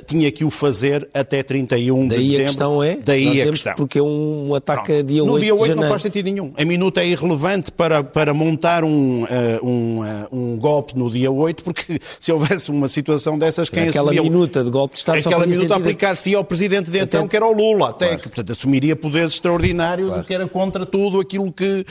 tinha 0.00 0.30
que 0.30 0.44
o 0.44 0.50
fazer 0.50 1.08
até 1.12 1.42
31 1.42 2.08
daí 2.08 2.18
de 2.18 2.24
dezembro. 2.24 2.42
A 2.42 2.46
questão 2.46 2.82
é, 2.82 2.98
daí 3.04 3.42
a 3.42 3.46
questão. 3.46 3.74
Porque 3.74 3.98
é 3.98 4.02
um 4.02 4.54
ataque 4.54 4.86
Pronto. 4.86 5.02
dia 5.04 5.22
8 5.22 5.32
No 5.32 5.40
dia 5.40 5.54
8 5.54 5.74
não 5.74 5.88
faz 5.88 6.02
sentido 6.02 6.26
nenhum. 6.26 6.52
A 6.56 6.64
minuta 6.64 7.02
é 7.02 7.08
irrelevante 7.08 7.72
para, 7.72 8.02
para 8.02 8.32
montar 8.32 8.84
um, 8.84 9.24
uh, 9.24 9.26
um, 9.66 10.00
uh, 10.00 10.28
um 10.30 10.56
golpe 10.56 10.96
no 10.96 11.10
dia 11.10 11.30
8, 11.30 11.64
porque 11.64 11.98
se 12.20 12.32
houvesse 12.32 12.70
uma 12.70 12.88
situação 12.88 13.38
dessas, 13.38 13.68
quem 13.68 13.88
Aquela 13.88 14.12
assumia... 14.12 14.22
minuta 14.30 14.62
de 14.62 14.70
golpe 14.70 14.94
de 14.94 14.98
Estado 15.00 15.18
Aquela 15.18 15.46
minuta 15.46 15.76
aplicar-se 15.76 16.34
ao 16.34 16.44
presidente 16.44 16.90
de 16.90 16.98
então, 16.98 17.26
que 17.26 17.36
era 17.36 17.46
o 17.46 17.52
Lula, 17.52 17.90
até, 17.90 18.06
claro. 18.06 18.22
que 18.22 18.28
portanto, 18.28 18.52
assumiria 18.52 18.94
poderes 18.94 19.34
extraordinários, 19.34 20.08
claro. 20.08 20.22
o 20.22 20.24
que 20.24 20.34
era 20.34 20.46
contra 20.46 20.86
tudo 20.86 21.20
aquilo 21.20 21.52
que, 21.52 21.84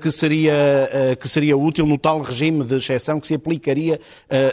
que, 0.00 0.10
seria, 0.10 0.52
que 1.18 1.28
seria 1.28 1.56
útil 1.56 1.86
no 1.86 1.96
tal 1.96 2.20
regime 2.20 2.64
de 2.64 2.76
exceção 2.76 3.20
que 3.20 3.28
se 3.28 3.34
aplicaria 3.34 4.00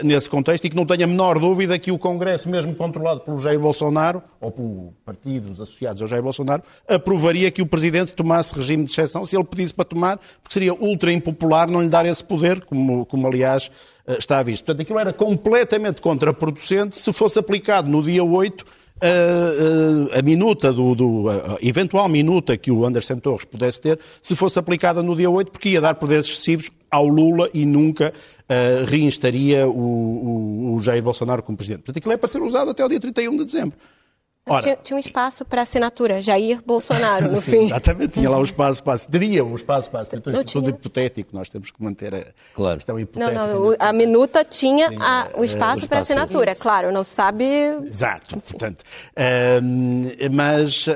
nesse 0.04 0.30
contexto 0.30 0.64
e 0.64 0.70
que 0.70 0.76
não 0.76 0.86
tenho 0.86 1.04
a 1.04 1.06
menor 1.06 1.38
dúvida 1.38 1.78
que 1.78 1.90
o 1.90 1.98
Congresso, 1.98 2.37
mesmo 2.46 2.74
controlado 2.74 3.20
pelo 3.20 3.38
Jair 3.38 3.58
Bolsonaro, 3.58 4.22
ou 4.40 4.50
por 4.50 4.92
partidos 5.04 5.60
associados 5.60 6.02
ao 6.02 6.08
Jair 6.08 6.22
Bolsonaro, 6.22 6.62
aprovaria 6.86 7.50
que 7.50 7.62
o 7.62 7.66
Presidente 7.66 8.12
tomasse 8.12 8.54
regime 8.54 8.84
de 8.84 8.90
exceção 8.90 9.24
se 9.24 9.34
ele 9.34 9.44
pedisse 9.44 9.72
para 9.72 9.86
tomar, 9.86 10.18
porque 10.42 10.52
seria 10.52 10.74
ultra 10.74 11.10
impopular 11.10 11.68
não 11.70 11.80
lhe 11.80 11.88
dar 11.88 12.04
esse 12.04 12.22
poder, 12.22 12.60
como, 12.64 13.06
como 13.06 13.26
aliás 13.26 13.70
eh, 14.06 14.16
está 14.18 14.42
visto. 14.42 14.64
Portanto, 14.64 14.82
aquilo 14.82 14.98
era 14.98 15.12
completamente 15.12 16.02
contraproducente 16.02 16.98
se 16.98 17.12
fosse 17.12 17.38
aplicado 17.38 17.88
no 17.88 18.02
dia 18.02 18.22
8 18.22 18.64
a, 19.00 20.14
a, 20.16 20.18
a 20.18 20.22
minuta 20.22 20.72
do, 20.72 20.94
do 20.94 21.30
a 21.30 21.56
eventual 21.62 22.08
minuta 22.08 22.56
que 22.56 22.70
o 22.70 22.84
Anderson 22.84 23.18
Torres 23.18 23.44
pudesse 23.44 23.80
ter, 23.80 23.98
se 24.20 24.34
fosse 24.34 24.58
aplicada 24.58 25.02
no 25.02 25.14
dia 25.14 25.30
8, 25.30 25.50
porque 25.50 25.70
ia 25.70 25.80
dar 25.80 25.94
poderes 25.94 26.26
excessivos 26.26 26.70
ao 26.90 27.06
Lula 27.06 27.48
e 27.52 27.64
nunca 27.64 28.12
uh, 28.48 28.84
reinstaria 28.86 29.68
o, 29.68 29.72
o, 29.72 30.74
o, 30.74 30.82
Jair 30.82 31.02
Bolsonaro 31.02 31.42
como 31.42 31.56
presidente. 31.56 31.80
Portanto, 31.80 31.98
aquilo 31.98 32.14
é 32.14 32.16
para 32.16 32.28
ser 32.28 32.42
usado 32.42 32.70
até 32.70 32.84
o 32.84 32.88
dia 32.88 33.00
31 33.00 33.36
de 33.36 33.44
dezembro. 33.44 33.78
Ora, 34.50 34.62
tinha, 34.62 34.76
tinha, 34.76 34.96
um 34.96 34.98
espaço 34.98 35.44
para 35.44 35.62
assinatura, 35.62 36.22
Jair 36.22 36.62
Bolsonaro, 36.64 37.28
no 37.28 37.36
sim, 37.36 37.50
fim. 37.50 37.64
Exatamente, 37.64 38.14
tinha 38.14 38.30
lá 38.30 38.38
o 38.38 38.42
espaço 38.42 38.82
para 38.82 38.98
teria 38.98 39.44
o 39.44 39.54
espaço 39.54 39.90
para 39.90 40.00
assinatura. 40.00 40.36
Isto 40.36 40.48
é 40.48 40.52
tudo 40.52 40.70
hipotético, 40.70 41.36
nós 41.36 41.48
temos 41.48 41.70
que 41.70 41.82
manter 41.82 42.14
a 42.14 42.26
claro. 42.54 42.76
questão 42.76 42.98
hipotética. 42.98 43.46
Não, 43.46 43.70
não, 43.70 43.76
a 43.78 43.92
minuta 43.92 44.42
tinha 44.44 44.88
a, 44.88 44.92
o, 44.92 44.94
espaço 44.94 45.40
o 45.40 45.44
espaço 45.44 45.88
para 45.88 45.98
assinatura, 45.98 46.52
isso. 46.52 46.62
claro, 46.62 46.90
não 46.90 47.04
sabe... 47.04 47.44
Exato, 47.86 48.40
portanto, 48.40 48.82
uh, 48.82 50.30
mas, 50.32 50.86
uh, 50.86 50.92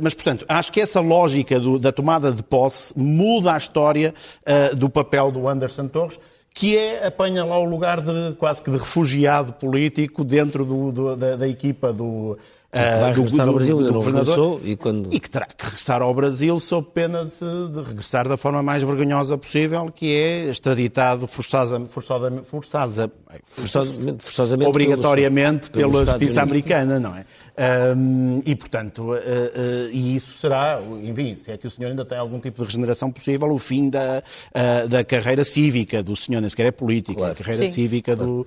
mas, 0.00 0.14
portanto, 0.14 0.44
acho 0.48 0.72
que 0.72 0.80
essa 0.80 1.00
lógica 1.00 1.60
do, 1.60 1.78
da 1.78 1.92
tomada 1.92 2.32
de 2.32 2.42
posse 2.42 2.92
muda 2.98 3.52
a 3.52 3.56
história 3.56 4.12
uh, 4.42 4.74
do 4.74 4.90
papel 4.90 5.30
do 5.30 5.48
Anderson 5.48 5.86
Torres, 5.86 6.18
que 6.56 6.74
é, 6.74 7.06
apanha 7.06 7.44
lá 7.44 7.58
o 7.58 7.66
lugar 7.66 8.00
de 8.00 8.34
quase 8.38 8.62
que 8.62 8.70
de 8.70 8.78
refugiado 8.78 9.52
político 9.52 10.24
dentro 10.24 10.64
do, 10.64 10.90
do, 10.90 11.14
da, 11.14 11.36
da, 11.36 11.46
equipa 11.46 11.92
do, 11.92 12.38
que 12.72 12.80
vai 12.80 13.12
do, 13.12 13.20
regressar 13.20 13.44
do, 13.44 13.50
ao 13.50 13.54
Brasil, 13.56 13.76
do, 13.76 13.84
do 13.84 13.92
governador, 13.92 14.60
e, 14.64 14.74
quando... 14.74 15.14
e 15.14 15.20
que 15.20 15.28
terá 15.28 15.44
que 15.44 15.62
regressar 15.62 16.00
ao 16.00 16.14
Brasil 16.14 16.58
sob 16.58 16.88
pena 16.94 17.26
de, 17.26 17.72
de, 17.74 17.82
regressar 17.86 18.26
da 18.26 18.38
forma 18.38 18.62
mais 18.62 18.82
vergonhosa 18.82 19.36
possível, 19.36 19.92
que 19.94 20.10
é 20.14 20.44
extraditado 20.46 21.26
forçosa, 21.26 21.78
forçosa, 21.90 22.42
forçosa, 22.44 23.12
forçosamente, 23.44 24.24
forçosamente 24.24 24.70
obrigatoriamente 24.70 25.70
pela 25.70 26.06
justiça 26.06 26.40
americana, 26.40 26.98
não 26.98 27.14
é? 27.14 27.26
Um, 27.58 28.42
e, 28.44 28.54
portanto, 28.54 29.12
uh, 29.12 29.14
uh, 29.14 29.90
e 29.90 30.14
isso 30.14 30.36
será, 30.36 30.78
enfim, 31.02 31.36
se 31.38 31.50
é 31.50 31.56
que 31.56 31.66
o 31.66 31.70
senhor 31.70 31.88
ainda 31.88 32.04
tem 32.04 32.18
algum 32.18 32.38
tipo 32.38 32.58
de 32.58 32.64
regeneração 32.64 33.10
possível, 33.10 33.50
o 33.50 33.58
fim 33.58 33.88
da, 33.88 34.22
uh, 34.54 34.88
da 34.88 35.02
carreira 35.02 35.42
cívica 35.42 36.02
do 36.02 36.14
senhor, 36.14 36.40
nem 36.40 36.50
sequer 36.50 36.66
é 36.66 36.70
política, 36.70 37.16
claro. 37.16 37.32
a 37.32 37.34
carreira 37.34 37.64
Sim. 37.64 37.70
cívica 37.70 38.14
do, 38.14 38.46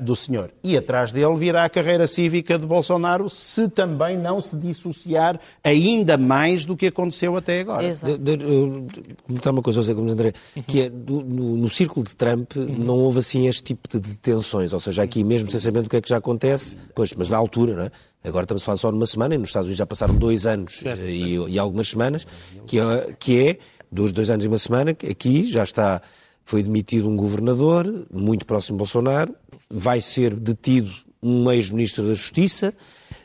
do 0.00 0.14
senhor. 0.14 0.50
E 0.62 0.76
atrás 0.76 1.10
dele 1.10 1.34
virá 1.36 1.64
a 1.64 1.70
carreira 1.70 2.06
cívica 2.06 2.58
de 2.58 2.66
Bolsonaro, 2.66 3.30
se 3.30 3.68
também 3.68 4.18
não 4.18 4.42
se 4.42 4.56
dissociar 4.56 5.38
ainda 5.62 6.18
mais 6.18 6.66
do 6.66 6.76
que 6.76 6.88
aconteceu 6.88 7.36
até 7.36 7.60
agora. 7.60 7.84
Exato. 7.84 8.18
De, 8.18 8.36
de, 8.36 9.40
de, 9.40 9.48
uma 9.48 9.62
coisa, 9.62 9.80
José 9.80 9.94
Gomes 9.94 10.12
André, 10.12 10.32
que 10.66 10.82
é, 10.82 10.90
do, 10.90 11.22
no, 11.22 11.56
no, 11.56 11.70
círculo 11.70 12.04
de 12.04 12.14
Trump 12.14 12.56
uhum. 12.56 12.66
não 12.78 12.98
houve 12.98 13.20
assim 13.20 13.46
este 13.46 13.62
tipo 13.62 13.88
de 13.88 14.00
detenções, 14.00 14.72
ou 14.72 14.80
seja, 14.80 15.02
aqui 15.02 15.24
mesmo 15.24 15.50
sem 15.50 15.60
saber 15.60 15.82
do 15.82 15.88
que 15.88 15.96
é 15.96 16.00
que 16.00 16.08
já 16.08 16.18
acontece, 16.18 16.76
pois, 16.94 17.14
mas 17.14 17.28
na 17.28 17.36
altura, 17.36 17.74
não 17.74 17.82
é? 17.84 17.90
Agora 18.24 18.44
estamos 18.44 18.62
a 18.62 18.66
falar 18.66 18.78
só 18.78 18.90
numa 18.90 19.06
semana, 19.06 19.34
e 19.34 19.38
nos 19.38 19.50
Estados 19.50 19.66
Unidos 19.66 19.78
já 19.78 19.86
passaram 19.86 20.14
dois 20.14 20.46
anos 20.46 20.82
e, 21.06 21.36
e, 21.36 21.58
algumas 21.58 21.90
semanas, 21.90 22.26
que 22.66 22.80
é, 22.80 23.14
que 23.18 23.48
é 23.48 23.58
dos 23.92 24.12
dois 24.12 24.30
anos 24.30 24.44
e 24.44 24.48
uma 24.48 24.58
semana, 24.58 24.92
aqui 24.92 25.44
já 25.44 25.62
está, 25.62 26.00
foi 26.42 26.62
demitido 26.62 27.06
um 27.06 27.16
governador, 27.16 28.06
muito 28.10 28.46
próximo 28.46 28.76
de 28.76 28.78
Bolsonaro, 28.78 29.34
vai 29.68 30.00
ser 30.00 30.34
detido 30.34 30.90
um 31.22 31.50
ex-ministro 31.50 32.06
da 32.06 32.14
Justiça, 32.14 32.74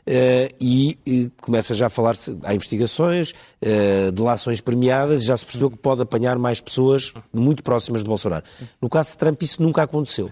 Uh, 0.08 0.50
e, 0.60 0.97
e, 1.06 1.32
começa 1.39 1.76
já 1.76 1.86
a 1.86 1.89
falar-se, 1.89 2.36
há 2.43 2.56
investigações, 2.56 3.32
uh, 3.32 4.12
delações 4.12 4.60
premiadas, 4.60 5.24
já 5.24 5.38
se 5.38 5.45
percebeu 5.45 5.70
que 5.70 5.78
pode 5.78 6.02
apanhar 6.02 6.39
mais 6.39 6.60
pessoas 6.60 7.14
muito 7.32 7.62
próximas 7.62 8.02
de 8.02 8.08
Bolsonaro. 8.08 8.43
No 8.82 8.89
caso 8.89 9.12
de 9.12 9.18
Trump, 9.18 9.39
isso 9.43 9.62
nunca 9.62 9.84
aconteceu. 9.84 10.32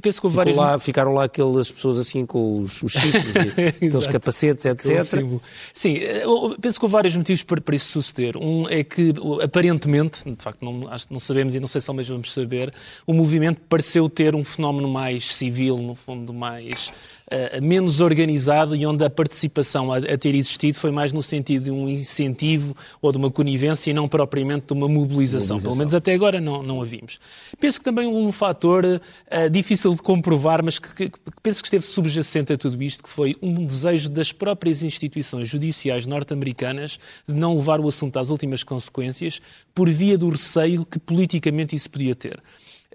Penso 0.00 0.20
que 0.20 0.28
várias... 0.28 0.56
lá, 0.56 0.78
ficaram 0.78 1.12
lá 1.12 1.24
aquelas 1.24 1.70
pessoas 1.70 1.98
assim 1.98 2.24
com 2.24 2.60
os, 2.60 2.82
os 2.82 2.92
chifres 2.92 3.34
e 3.34 3.66
aqueles 3.68 4.06
capacetes, 4.06 4.64
etc. 4.64 5.24
Sim, 5.72 5.94
eu 5.94 6.56
penso 6.60 6.78
que 6.78 6.84
houve 6.84 6.92
vários 6.92 7.16
motivos 7.16 7.42
para, 7.42 7.60
para, 7.60 7.74
isso 7.74 7.90
suceder. 7.90 8.36
Um 8.36 8.68
é 8.68 8.84
que, 8.84 9.12
aparentemente, 9.42 10.24
de 10.24 10.42
facto 10.42 10.64
não, 10.64 10.88
acho 10.88 11.06
não 11.10 11.18
sabemos 11.18 11.54
e 11.54 11.60
não 11.60 11.66
sei 11.66 11.80
se 11.80 11.92
mesmo 11.92 12.14
vamos 12.14 12.32
saber, 12.32 12.72
o 13.06 13.12
movimento 13.12 13.60
pareceu 13.68 14.08
ter 14.08 14.34
um 14.34 14.44
fenómeno 14.44 14.88
mais 14.88 15.34
civil, 15.34 15.76
no 15.78 15.94
fundo, 15.94 16.32
mais 16.32 16.92
uh, 17.32 17.62
menos 17.62 18.00
organizado 18.00 18.76
e 18.76 18.84
onde 18.86 19.04
a 19.04 19.10
participação 19.10 19.92
a, 19.92 19.98
a, 19.98 20.18
ter 20.18 20.34
existido 20.34 20.78
foi 20.78 20.90
mais 20.90 21.12
no 21.12 21.22
sentido 21.22 21.64
de 21.64 21.70
um 21.70 21.88
incentivo 21.88 22.76
ou 23.00 23.10
de 23.10 23.18
uma 23.18 23.30
conivência 23.30 23.90
e 23.90 23.94
não 23.94 24.08
propriamente 24.08 24.66
de 24.66 24.72
uma 24.72 24.88
mobilização. 24.88 25.56
mobilização. 25.56 25.60
Pelo 25.60 25.76
menos 25.76 25.94
até 25.94 26.12
agora 26.14 26.40
não, 26.40 26.62
não 26.62 26.80
a 26.80 26.84
vimos. 26.84 27.18
Penso 27.58 27.78
que 27.78 27.84
também 27.84 28.06
um 28.06 28.30
fator 28.30 28.84
uh, 28.84 29.50
difícil 29.50 29.94
de 29.94 30.02
comprovar, 30.02 30.62
mas 30.62 30.78
que, 30.78 30.94
que, 30.94 31.08
que 31.10 31.18
penso 31.42 31.62
que 31.62 31.66
esteve 31.68 31.84
subjacente 31.84 32.52
a 32.52 32.56
tudo 32.56 32.82
isto, 32.82 33.02
que 33.02 33.10
foi 33.10 33.36
um 33.40 33.64
desejo 33.64 34.08
das 34.08 34.32
próprias 34.32 34.82
instituições 34.82 35.48
judiciais 35.48 36.06
norte-americanas 36.06 36.98
de 37.26 37.34
não 37.34 37.56
levar 37.56 37.80
o 37.80 37.88
assunto 37.88 38.18
às 38.18 38.30
últimas 38.30 38.62
consequências 38.62 39.40
por 39.74 39.88
via 39.88 40.18
do 40.18 40.28
receio 40.28 40.84
que 40.84 40.98
politicamente 40.98 41.74
isso 41.74 41.90
podia 41.90 42.14
ter. 42.14 42.42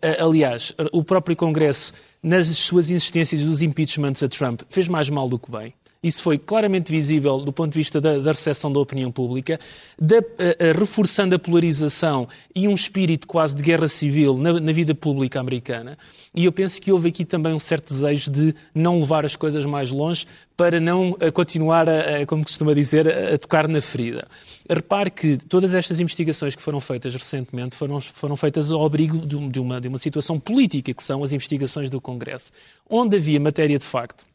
Eh, 0.02 0.18
aliás, 0.20 0.74
o 0.92 1.04
próprio 1.04 1.36
Congresso, 1.36 1.94
nas 2.22 2.48
suas 2.48 2.90
insistências 2.90 3.44
dos 3.44 3.62
impeachments 3.62 4.24
a 4.24 4.28
Trump, 4.28 4.62
fez 4.70 4.88
mais 4.88 5.10
mal 5.10 5.28
do 5.28 5.40
que 5.40 5.52
bem. 5.52 5.74
Isso 6.08 6.22
foi 6.22 6.38
claramente 6.38 6.92
visível 6.92 7.40
do 7.40 7.52
ponto 7.52 7.72
de 7.72 7.78
vista 7.78 8.00
da, 8.00 8.18
da 8.20 8.32
recepção 8.32 8.72
da 8.72 8.80
opinião 8.80 9.12
pública, 9.12 9.60
da, 10.00 10.18
a, 10.18 10.70
a, 10.70 10.74
reforçando 10.74 11.36
a 11.36 11.40
polarização 11.40 12.28
e 12.56 12.68
um 12.68 12.74
espírito 12.74 13.28
quase 13.28 13.56
de 13.56 13.62
guerra 13.62 13.88
civil 13.88 14.38
na, 14.38 14.60
na 14.60 14.72
vida 14.72 14.96
pública 14.96 15.40
americana. 15.40 15.98
E 16.34 16.46
eu 16.46 16.52
penso 16.52 16.82
que 16.82 16.92
houve 16.92 17.10
aqui 17.10 17.26
também 17.26 17.54
um 17.54 17.60
certo 17.60 17.90
desejo 17.90 18.32
de 18.32 18.56
não 18.74 19.00
levar 19.00 19.26
as 19.26 19.36
coisas 19.36 19.66
mais 19.66 19.92
longe 19.92 20.26
para 20.56 20.80
não 20.80 21.16
continuar, 21.34 21.88
a, 21.88 22.26
como 22.26 22.44
costuma 22.44 22.74
dizer, 22.74 23.08
a 23.08 23.38
tocar 23.38 23.68
na 23.68 23.80
ferida. 23.80 24.28
Repare 24.70 25.12
que 25.12 25.38
todas 25.38 25.76
estas 25.76 26.00
investigações 26.00 26.56
que 26.56 26.62
foram 26.62 26.82
feitas 26.82 27.14
recentemente 27.14 27.76
foram, 27.76 28.02
foram 28.02 28.36
feitas 28.36 28.72
ao 28.72 28.84
abrigo 28.86 29.20
de, 29.20 29.50
de, 29.50 29.60
uma, 29.60 29.80
de 29.80 29.88
uma 29.88 29.98
situação 29.98 30.40
política, 30.40 30.94
que 30.94 31.04
são 31.04 31.24
as 31.24 31.32
investigações 31.32 31.90
do 31.90 32.02
Congresso, 32.02 32.52
onde 32.90 33.18
havia 33.18 33.40
matéria 33.40 33.78
de 33.78 33.86
facto 33.86 34.26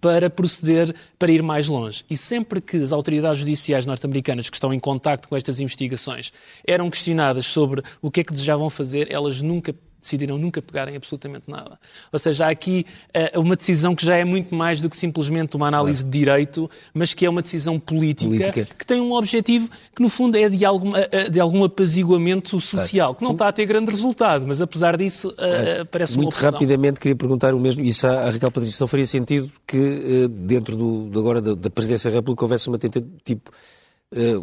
para 0.00 0.30
proceder, 0.30 0.94
para 1.18 1.32
ir 1.32 1.42
mais 1.42 1.68
longe. 1.68 2.04
E 2.08 2.16
sempre 2.16 2.60
que 2.60 2.76
as 2.76 2.92
autoridades 2.92 3.40
judiciais 3.40 3.86
norte-americanas 3.86 4.48
que 4.48 4.56
estão 4.56 4.72
em 4.72 4.78
contacto 4.78 5.28
com 5.28 5.36
estas 5.36 5.60
investigações 5.60 6.32
eram 6.66 6.90
questionadas 6.90 7.46
sobre 7.46 7.82
o 8.00 8.10
que 8.10 8.20
é 8.20 8.24
que 8.24 8.32
desejavam 8.32 8.70
fazer, 8.70 9.12
elas 9.12 9.42
nunca 9.42 9.74
decidiram 10.00 10.38
nunca 10.38 10.60
pegarem 10.62 10.96
absolutamente 10.96 11.44
nada. 11.48 11.78
Ou 12.12 12.18
seja, 12.18 12.46
há 12.46 12.50
aqui 12.50 12.86
uh, 13.34 13.40
uma 13.40 13.56
decisão 13.56 13.94
que 13.94 14.04
já 14.04 14.16
é 14.16 14.24
muito 14.24 14.54
mais 14.54 14.80
do 14.80 14.88
que 14.88 14.96
simplesmente 14.96 15.56
uma 15.56 15.68
análise 15.68 16.00
claro. 16.00 16.12
de 16.12 16.18
direito, 16.18 16.70
mas 16.94 17.14
que 17.14 17.26
é 17.26 17.30
uma 17.30 17.42
decisão 17.42 17.78
política, 17.78 18.30
política, 18.30 18.68
que 18.78 18.86
tem 18.86 19.00
um 19.00 19.12
objetivo 19.12 19.68
que, 19.94 20.02
no 20.02 20.08
fundo, 20.08 20.36
é 20.36 20.48
de 20.48 20.64
algum, 20.64 20.90
uh, 20.90 21.30
de 21.30 21.40
algum 21.40 21.64
apaziguamento 21.64 22.60
social, 22.60 23.08
claro. 23.08 23.16
que 23.16 23.24
não 23.24 23.32
está 23.32 23.48
a 23.48 23.52
ter 23.52 23.66
grande 23.66 23.90
resultado, 23.90 24.46
mas 24.46 24.60
apesar 24.60 24.96
disso, 24.96 25.28
uh, 25.30 25.84
parece 25.86 26.16
Muito 26.16 26.34
uma 26.34 26.50
rapidamente 26.50 27.00
queria 27.00 27.16
perguntar 27.16 27.54
o 27.54 27.60
mesmo, 27.60 27.82
isso 27.84 28.06
à 28.06 28.30
Raquel 28.30 28.50
Patrícia, 28.50 28.82
não 28.82 28.88
faria 28.88 29.06
sentido 29.06 29.50
que 29.66 30.28
dentro 30.28 30.76
do, 30.76 31.18
agora 31.18 31.40
da, 31.40 31.54
da 31.54 31.70
Presidência 31.70 32.10
da 32.10 32.16
República 32.16 32.44
houvesse 32.44 32.68
uma 32.68 32.78
tentativa, 32.78 33.10
tipo, 33.24 33.50
eh, 33.50 33.77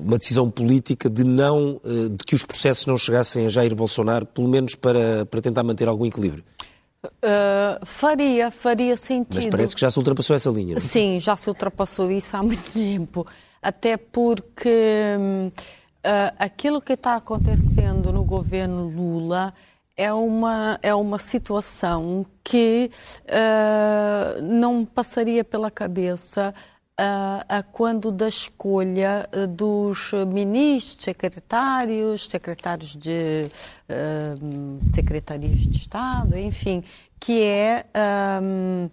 uma 0.01 0.18
decisão 0.18 0.49
política 0.49 1.09
de 1.09 1.24
não 1.24 1.82
eh, 1.84 2.09
de 2.09 2.24
que 2.26 2.36
os 2.36 2.43
processos 2.43 2.86
não 2.86 2.97
chegassem 2.97 3.47
a 3.47 3.49
Jair 3.49 3.76
Bolsonaro, 3.76 4.26
pelo 4.26 4.47
menos 4.47 4.76
para, 4.76 5.26
para 5.26 5.41
tentar 5.41 5.63
manter 5.63 5.88
algum 5.88 6.05
equilíbrio? 6.05 6.43
Uh, 7.05 7.86
faria, 7.86 8.49
faria 8.51 8.95
sentido. 8.95 9.36
Mas 9.36 9.45
parece 9.47 9.76
que 9.76 9.82
já 9.82 9.91
se 9.91 9.97
ultrapassou 9.97 10.36
essa 10.36 10.49
linha. 10.49 10.76
Não? 10.76 10.78
É? 10.78 10.80
Sim, 10.80 11.20
já 11.20 11.36
se 11.36 11.49
ultrapassou 11.49 12.11
isso 12.11 12.36
há 12.36 12.43
muito 12.43 12.72
tempo. 12.72 13.26
Até 13.61 13.97
porque 13.97 14.70
uh, 15.26 16.36
aquilo 16.38 16.82
que 16.82 16.93
está 16.93 17.16
acontecendo 17.16 18.11
no 18.11 18.24
governo 18.24 18.88
Lula 18.88 19.53
é 19.97 20.11
uma, 20.13 20.78
é 20.82 20.93
uma 20.93 21.18
situação 21.18 22.26
que 22.43 22.91
uh, 23.24 24.41
não 24.41 24.84
passaria 24.84 25.43
pela 25.43 25.72
cabeça 25.72 26.53
a, 26.98 27.46
a 27.58 27.64
quando 27.64 28.12
da 28.12 28.28
escolha 28.28 29.28
eh, 29.32 29.48
dos 29.48 30.12
ministros, 30.28 31.04
secretários, 31.04 32.28
secretários 32.28 32.96
de 32.96 33.50
uh, 33.89 34.89
secretarias 34.89 35.60
de 35.60 35.78
Estado, 35.78 36.38
enfim, 36.38 36.84
que 37.20 37.43
é 37.43 37.86
um, 38.41 38.89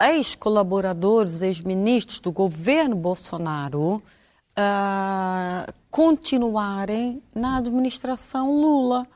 ex-colaboradores, 0.00 1.42
ex-ministros 1.42 2.20
do 2.20 2.30
governo 2.30 2.94
Bolsonaro 2.94 3.96
uh, 3.96 5.72
continuarem 5.90 7.22
na 7.34 7.58
administração 7.58 8.52
Lula 8.54 9.06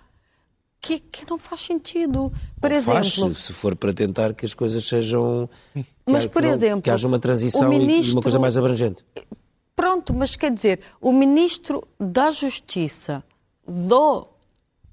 que, 0.86 1.00
que 1.00 1.28
não 1.28 1.36
faz 1.36 1.62
sentido. 1.62 2.32
Por 2.60 2.70
não 2.70 2.76
exemplo, 2.76 3.02
faz, 3.02 3.38
se 3.38 3.52
for 3.52 3.74
para 3.74 3.92
tentar 3.92 4.32
que 4.34 4.46
as 4.46 4.54
coisas 4.54 4.84
sejam. 4.84 5.50
Mas, 6.06 6.26
por 6.26 6.42
não, 6.42 6.50
exemplo. 6.50 6.82
Que 6.82 6.90
haja 6.90 7.08
uma 7.08 7.18
transição 7.18 7.68
ministro, 7.68 8.12
e 8.12 8.12
uma 8.12 8.22
coisa 8.22 8.38
mais 8.38 8.56
abrangente. 8.56 9.04
Pronto, 9.74 10.14
mas 10.14 10.36
quer 10.36 10.50
dizer, 10.52 10.80
o 11.02 11.12
ministro 11.12 11.86
da 12.00 12.30
Justiça 12.30 13.22
do 13.66 14.26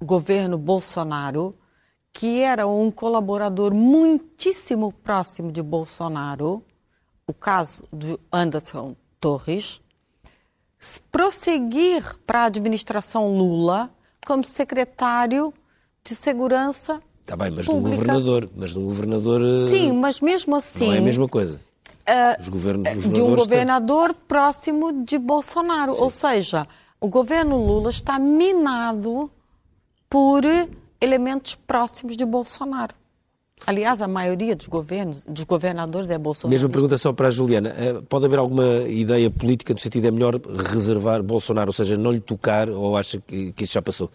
governo 0.01 0.57
Bolsonaro, 0.57 1.53
que 2.11 2.41
era 2.41 2.67
um 2.67 2.91
colaborador 2.91 3.73
muitíssimo 3.73 4.91
próximo 4.91 5.53
de 5.53 5.61
Bolsonaro, 5.61 6.61
o 7.25 7.33
caso 7.33 7.85
de 7.93 8.19
Anderson 8.29 8.93
Torres, 9.21 9.79
prosseguir 11.09 12.03
para 12.25 12.41
a 12.41 12.45
administração 12.45 13.37
Lula 13.37 13.89
como 14.25 14.43
secretário 14.43 15.53
de 16.03 16.15
segurança. 16.15 17.01
Está 17.21 17.35
bem, 17.35 17.51
mas 17.51 17.65
pública. 17.65 17.89
de 17.89 17.93
um 17.93 17.97
governador. 17.97 18.49
Mas 18.55 18.71
de 18.71 18.79
um 18.79 18.85
governador. 18.85 19.41
Eh, 19.41 19.69
Sim, 19.69 19.93
mas 19.93 20.19
mesmo 20.19 20.55
assim. 20.55 20.87
Não 20.87 20.93
é 20.93 20.97
a 20.97 21.01
mesma 21.01 21.27
coisa. 21.27 21.61
Uh, 22.05 22.41
os 22.41 22.49
governos, 22.49 22.95
os 22.97 23.13
de 23.13 23.21
um 23.21 23.35
governador 23.35 24.13
próximo 24.27 25.05
de 25.05 25.17
Bolsonaro. 25.17 25.93
Sim. 25.93 26.01
Ou 26.01 26.09
seja, 26.09 26.67
o 26.99 27.07
governo 27.07 27.57
Lula 27.57 27.89
está 27.89 28.19
minado 28.19 29.31
por 30.09 30.43
elementos 30.99 31.55
próximos 31.55 32.17
de 32.17 32.25
Bolsonaro. 32.25 32.93
Aliás, 33.65 34.01
a 34.01 34.07
maioria 34.07 34.55
dos 34.55 34.67
governos, 34.67 35.23
dos 35.23 35.45
governadores 35.45 36.09
é 36.09 36.17
Bolsonaro. 36.17 36.53
Mesma 36.53 36.69
pergunta 36.69 36.97
só 36.97 37.13
para 37.13 37.29
a 37.29 37.31
Juliana. 37.31 37.73
Eh, 37.77 38.01
pode 38.09 38.25
haver 38.25 38.37
alguma 38.37 38.65
ideia 38.87 39.31
política 39.31 39.73
no 39.73 39.79
sentido 39.79 40.05
é 40.05 40.11
melhor 40.11 40.39
reservar 40.69 41.23
Bolsonaro, 41.23 41.69
ou 41.69 41.73
seja, 41.73 41.97
não 41.97 42.11
lhe 42.11 42.19
tocar, 42.19 42.69
ou 42.69 42.97
acha 42.97 43.21
que, 43.25 43.53
que 43.53 43.63
isso 43.63 43.73
já 43.73 43.81
passou? 43.81 44.11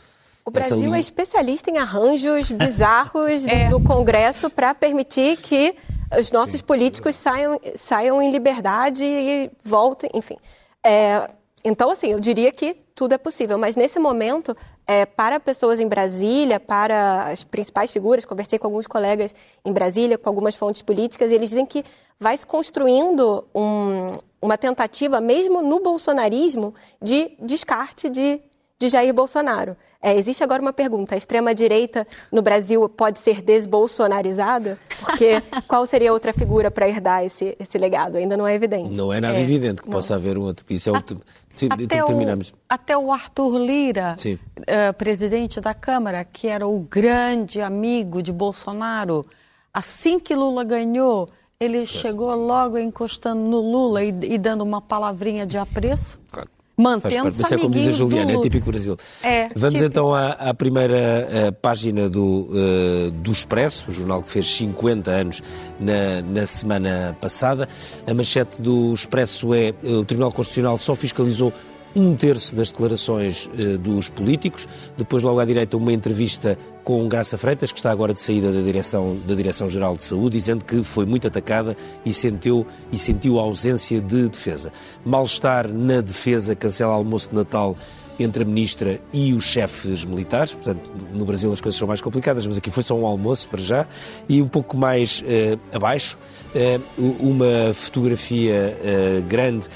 O 0.49 0.51
Brasil 0.51 0.79
linha... 0.79 0.97
é 0.97 1.01
especialista 1.01 1.71
em 1.71 1.77
arranjos 1.77 2.51
bizarros 2.53 3.47
é. 3.47 3.69
do 3.69 3.79
Congresso 3.81 4.49
para 4.49 4.75
permitir 4.75 5.37
que 5.37 5.75
os 6.19 6.33
nossos 6.33 6.61
Sim. 6.61 6.65
políticos 6.65 7.15
saiam, 7.17 7.61
saiam 7.77 8.23
em 8.23 8.31
liberdade 8.31 9.05
e 9.05 9.51
voltem, 9.63 10.09
enfim. 10.15 10.37
É, 10.83 11.29
então, 11.63 11.91
assim, 11.91 12.13
eu 12.13 12.21
diria 12.21 12.51
que 12.51 12.75
tudo 12.95 13.13
é 13.13 13.19
possível, 13.19 13.59
mas 13.59 13.77
nesse 13.77 13.99
momento, 13.99 14.57
é, 14.87 15.05
para 15.05 15.39
pessoas 15.39 15.81
em 15.81 15.87
Brasília, 15.87 16.59
para 16.59 17.25
as 17.25 17.45
principais 17.45 17.91
figuras, 17.91 18.25
conversei 18.25 18.59
com 18.59 18.69
alguns 18.69 18.87
colegas 18.87 19.35
em 19.65 19.73
Brasília, 19.73 20.17
com 20.17 20.31
algumas 20.31 20.57
fontes 20.57 20.81
políticas, 20.81 21.31
e 21.31 21.35
eles 21.35 21.51
dizem 21.51 21.67
que 21.67 21.85
vai 22.19 22.37
se 22.37 22.47
construindo 22.47 23.47
um, 23.55 24.13
uma 24.41 24.57
tentativa, 24.57 25.21
mesmo 25.21 25.61
no 25.61 25.81
bolsonarismo, 25.81 26.75
de 27.03 27.33
descarte 27.39 28.09
de, 28.09 28.41
de 28.79 28.89
Jair 28.89 29.12
Bolsonaro. 29.12 29.76
É, 30.01 30.16
existe 30.16 30.45
agora 30.45 30.62
uma 30.62 30.72
pergunta: 30.72 31.14
a 31.14 31.18
extrema-direita 31.18 32.07
no 32.31 32.41
Brasil 32.41 32.89
pode 32.89 33.18
ser 33.18 33.43
desbolsonarizada? 33.43 34.79
Porque 35.01 35.43
qual 35.66 35.87
seria 35.87 36.12
outra 36.12 36.33
figura 36.33 36.70
para 36.70 36.89
herdar 36.89 37.24
esse, 37.24 37.57
esse 37.59 37.76
legado? 37.76 38.16
Ainda 38.16 38.37
não 38.37 38.47
é 38.47 38.55
evidente. 38.55 38.97
Não 38.97 39.12
é 39.12 39.20
nada 39.20 39.37
é. 39.37 39.43
evidente 39.43 39.83
que 39.83 39.89
não. 39.89 39.97
possa 39.97 40.14
haver 40.14 40.39
um 40.39 40.43
outro. 40.43 40.64
Isso 40.70 40.91
é 40.91 40.93
o. 40.93 40.97
Até 40.97 42.07
terminamos. 42.07 42.51
O, 42.51 42.55
até 42.68 42.97
o 42.97 43.12
Arthur 43.12 43.59
Lira, 43.59 44.14
uh, 44.14 44.95
presidente 44.95 45.61
da 45.61 45.74
Câmara, 45.74 46.24
que 46.24 46.47
era 46.47 46.68
o 46.68 46.79
grande 46.79 47.61
amigo 47.61 48.22
de 48.22 48.33
Bolsonaro, 48.33 49.26
assim 49.74 50.20
que 50.20 50.37
Lula 50.37 50.62
ganhou, 50.62 51.29
ele 51.59 51.85
chegou 51.85 52.33
logo 52.37 52.79
encostando 52.79 53.41
no 53.41 53.61
Lula 53.61 54.05
e, 54.05 54.11
e 54.22 54.39
dando 54.39 54.62
uma 54.62 54.81
palavrinha 54.81 55.45
de 55.45 55.59
apreço. 55.59 56.20
Claro 56.31 56.49
mantendo-se 56.79 57.43
Mas 57.43 57.53
é 57.53 57.59
como 57.59 57.70
diz 57.74 57.89
a 57.89 57.93
Juliana, 57.93 58.33
do... 58.33 58.39
é 58.39 58.43
típico 58.43 58.70
Brasil. 58.70 58.97
É, 59.22 59.49
Vamos 59.55 59.74
típico. 59.74 59.85
então 59.85 60.14
à, 60.14 60.31
à 60.31 60.55
primeira 60.55 61.49
à 61.49 61.53
página 61.53 62.09
do, 62.09 62.49
uh, 62.51 63.11
do 63.11 63.33
Expresso, 63.33 63.91
o 63.91 63.93
jornal 63.93 64.22
que 64.22 64.31
fez 64.31 64.49
50 64.55 65.11
anos 65.11 65.43
na, 65.81 66.22
na 66.22 66.47
semana 66.47 67.16
passada. 67.20 67.68
A 68.07 68.14
manchete 68.14 68.62
do 68.62 68.95
Expresso 68.95 69.53
é 69.53 69.74
o 69.83 70.05
Tribunal 70.05 70.31
Constitucional 70.31 70.79
só 70.79 70.95
fiscalizou 70.95 71.53
um 72.01 72.17
terço 72.17 72.55
das 72.55 72.71
declarações 72.71 73.49
eh, 73.59 73.77
dos 73.77 74.09
políticos. 74.09 74.67
Depois, 74.97 75.23
logo 75.23 75.41
à 75.41 75.45
direita, 75.45 75.77
uma 75.77 75.93
entrevista 75.93 76.57
com 76.85 77.07
Graça 77.07 77.37
Freitas, 77.37 77.71
que 77.71 77.79
está 77.79 77.91
agora 77.91 78.15
de 78.15 78.21
saída 78.21 78.51
da 78.53 78.63
Direção, 78.63 79.19
da 79.27 79.35
Direção 79.35 79.69
Geral 79.69 79.97
de 79.97 80.03
Saúde, 80.03 80.39
dizendo 80.39 80.65
que 80.65 80.83
foi 80.83 81.05
muito 81.05 81.27
atacada 81.27 81.77
e 82.05 82.13
sentiu, 82.13 82.67
e 82.91 82.97
sentiu 82.97 83.39
a 83.39 83.43
ausência 83.43 84.01
de 84.01 84.29
defesa. 84.29 84.73
Mal-estar 85.05 85.71
na 85.71 86.01
defesa, 86.01 86.55
cancela 86.55 86.95
almoço 86.95 87.29
de 87.29 87.37
Natal 87.37 87.77
entre 88.19 88.43
a 88.43 88.47
ministra 88.47 89.01
e 89.12 89.33
os 89.33 89.45
chefes 89.45 90.05
militares. 90.05 90.53
Portanto, 90.53 90.91
no 91.12 91.25
Brasil 91.25 91.53
as 91.53 91.61
coisas 91.61 91.79
são 91.79 91.87
mais 91.87 92.01
complicadas, 92.01 92.47
mas 92.47 92.59
aqui 92.59 92.71
foi 92.71 92.83
só 92.83 92.95
um 92.95 93.07
almoço 93.07 93.49
para 93.49 93.61
já. 93.61 93.87
E 94.29 94.43
um 94.43 94.49
pouco 94.49 94.77
mais 94.77 95.21
uh, 95.21 95.61
abaixo, 95.73 96.19
uh, 96.55 97.03
uma 97.21 97.73
fotografia 97.75 98.77
uh, 98.79 99.23
grande 99.23 99.69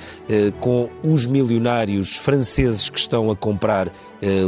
com 0.60 0.88
os 1.02 1.26
milionários 1.26 2.16
franceses 2.16 2.88
que 2.88 2.98
estão 2.98 3.30
a 3.30 3.36
comprar 3.36 3.92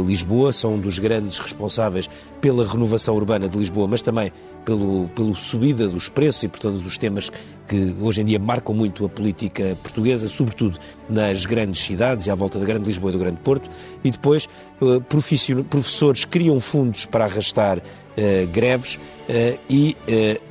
Lisboa, 0.05 0.53
são 0.53 0.75
um 0.75 0.79
dos 0.79 0.99
grandes 0.99 1.37
responsáveis 1.37 2.09
pela 2.39 2.65
renovação 2.65 3.13
urbana 3.15 3.49
de 3.49 3.57
Lisboa, 3.57 3.87
mas 3.87 4.01
também 4.01 4.31
pelo, 4.63 5.09
pelo 5.09 5.35
subida 5.35 5.87
dos 5.87 6.09
preços 6.09 6.43
e 6.43 6.47
por 6.47 6.59
todos 6.59 6.85
os 6.85 6.97
temas 6.97 7.31
que 7.67 7.95
hoje 7.99 8.21
em 8.21 8.25
dia 8.25 8.39
marcam 8.39 8.73
muito 8.73 9.05
a 9.05 9.09
política 9.09 9.77
portuguesa, 9.83 10.29
sobretudo 10.29 10.79
nas 11.09 11.45
grandes 11.45 11.81
cidades 11.81 12.25
e 12.25 12.31
à 12.31 12.35
volta 12.35 12.59
da 12.59 12.65
Grande 12.65 12.87
Lisboa 12.87 13.11
e 13.11 13.13
do 13.13 13.19
Grande 13.19 13.39
Porto, 13.43 13.69
e 14.03 14.09
depois 14.09 14.47
uh, 14.81 15.01
professores 15.01 16.25
criam 16.25 16.59
fundos 16.59 17.05
para 17.05 17.25
arrastar 17.25 17.79
uh, 17.79 18.47
greves 18.51 18.95
uh, 18.95 19.59
e, 19.69 19.95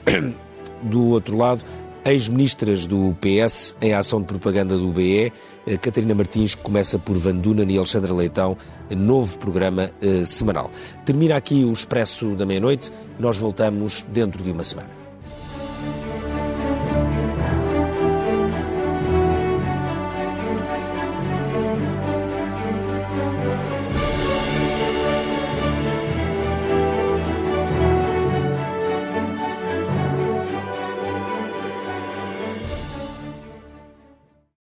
do 0.83 1.09
outro 1.09 1.37
lado, 1.37 1.65
Ex-ministras 2.05 2.85
do 2.85 3.17
PS 3.19 3.79
em 3.81 3.95
ação 3.95 4.21
de 4.21 4.27
propaganda 4.27 4.77
do 4.77 4.89
BE, 4.93 5.27
eh, 5.27 5.33
Catarina 5.81 6.15
Martins 6.15 6.55
começa 6.55 6.99
por 6.99 7.17
Van 7.17 7.37
Dunen 7.37 7.71
e 7.71 7.79
Alexandra 7.79 8.13
Leitão, 8.13 8.57
novo 8.95 9.39
programa 9.39 9.91
eh, 10.03 10.25
semanal. 10.25 10.71
Termina 11.05 11.37
aqui 11.37 11.65
o 11.65 11.73
Expresso 11.73 12.35
da 12.35 12.45
Meia-Noite, 12.45 12.93
nós 13.19 13.39
voltamos 13.39 14.05
dentro 14.13 14.43
de 14.43 14.51
uma 14.51 14.63
semana. 14.63 15.04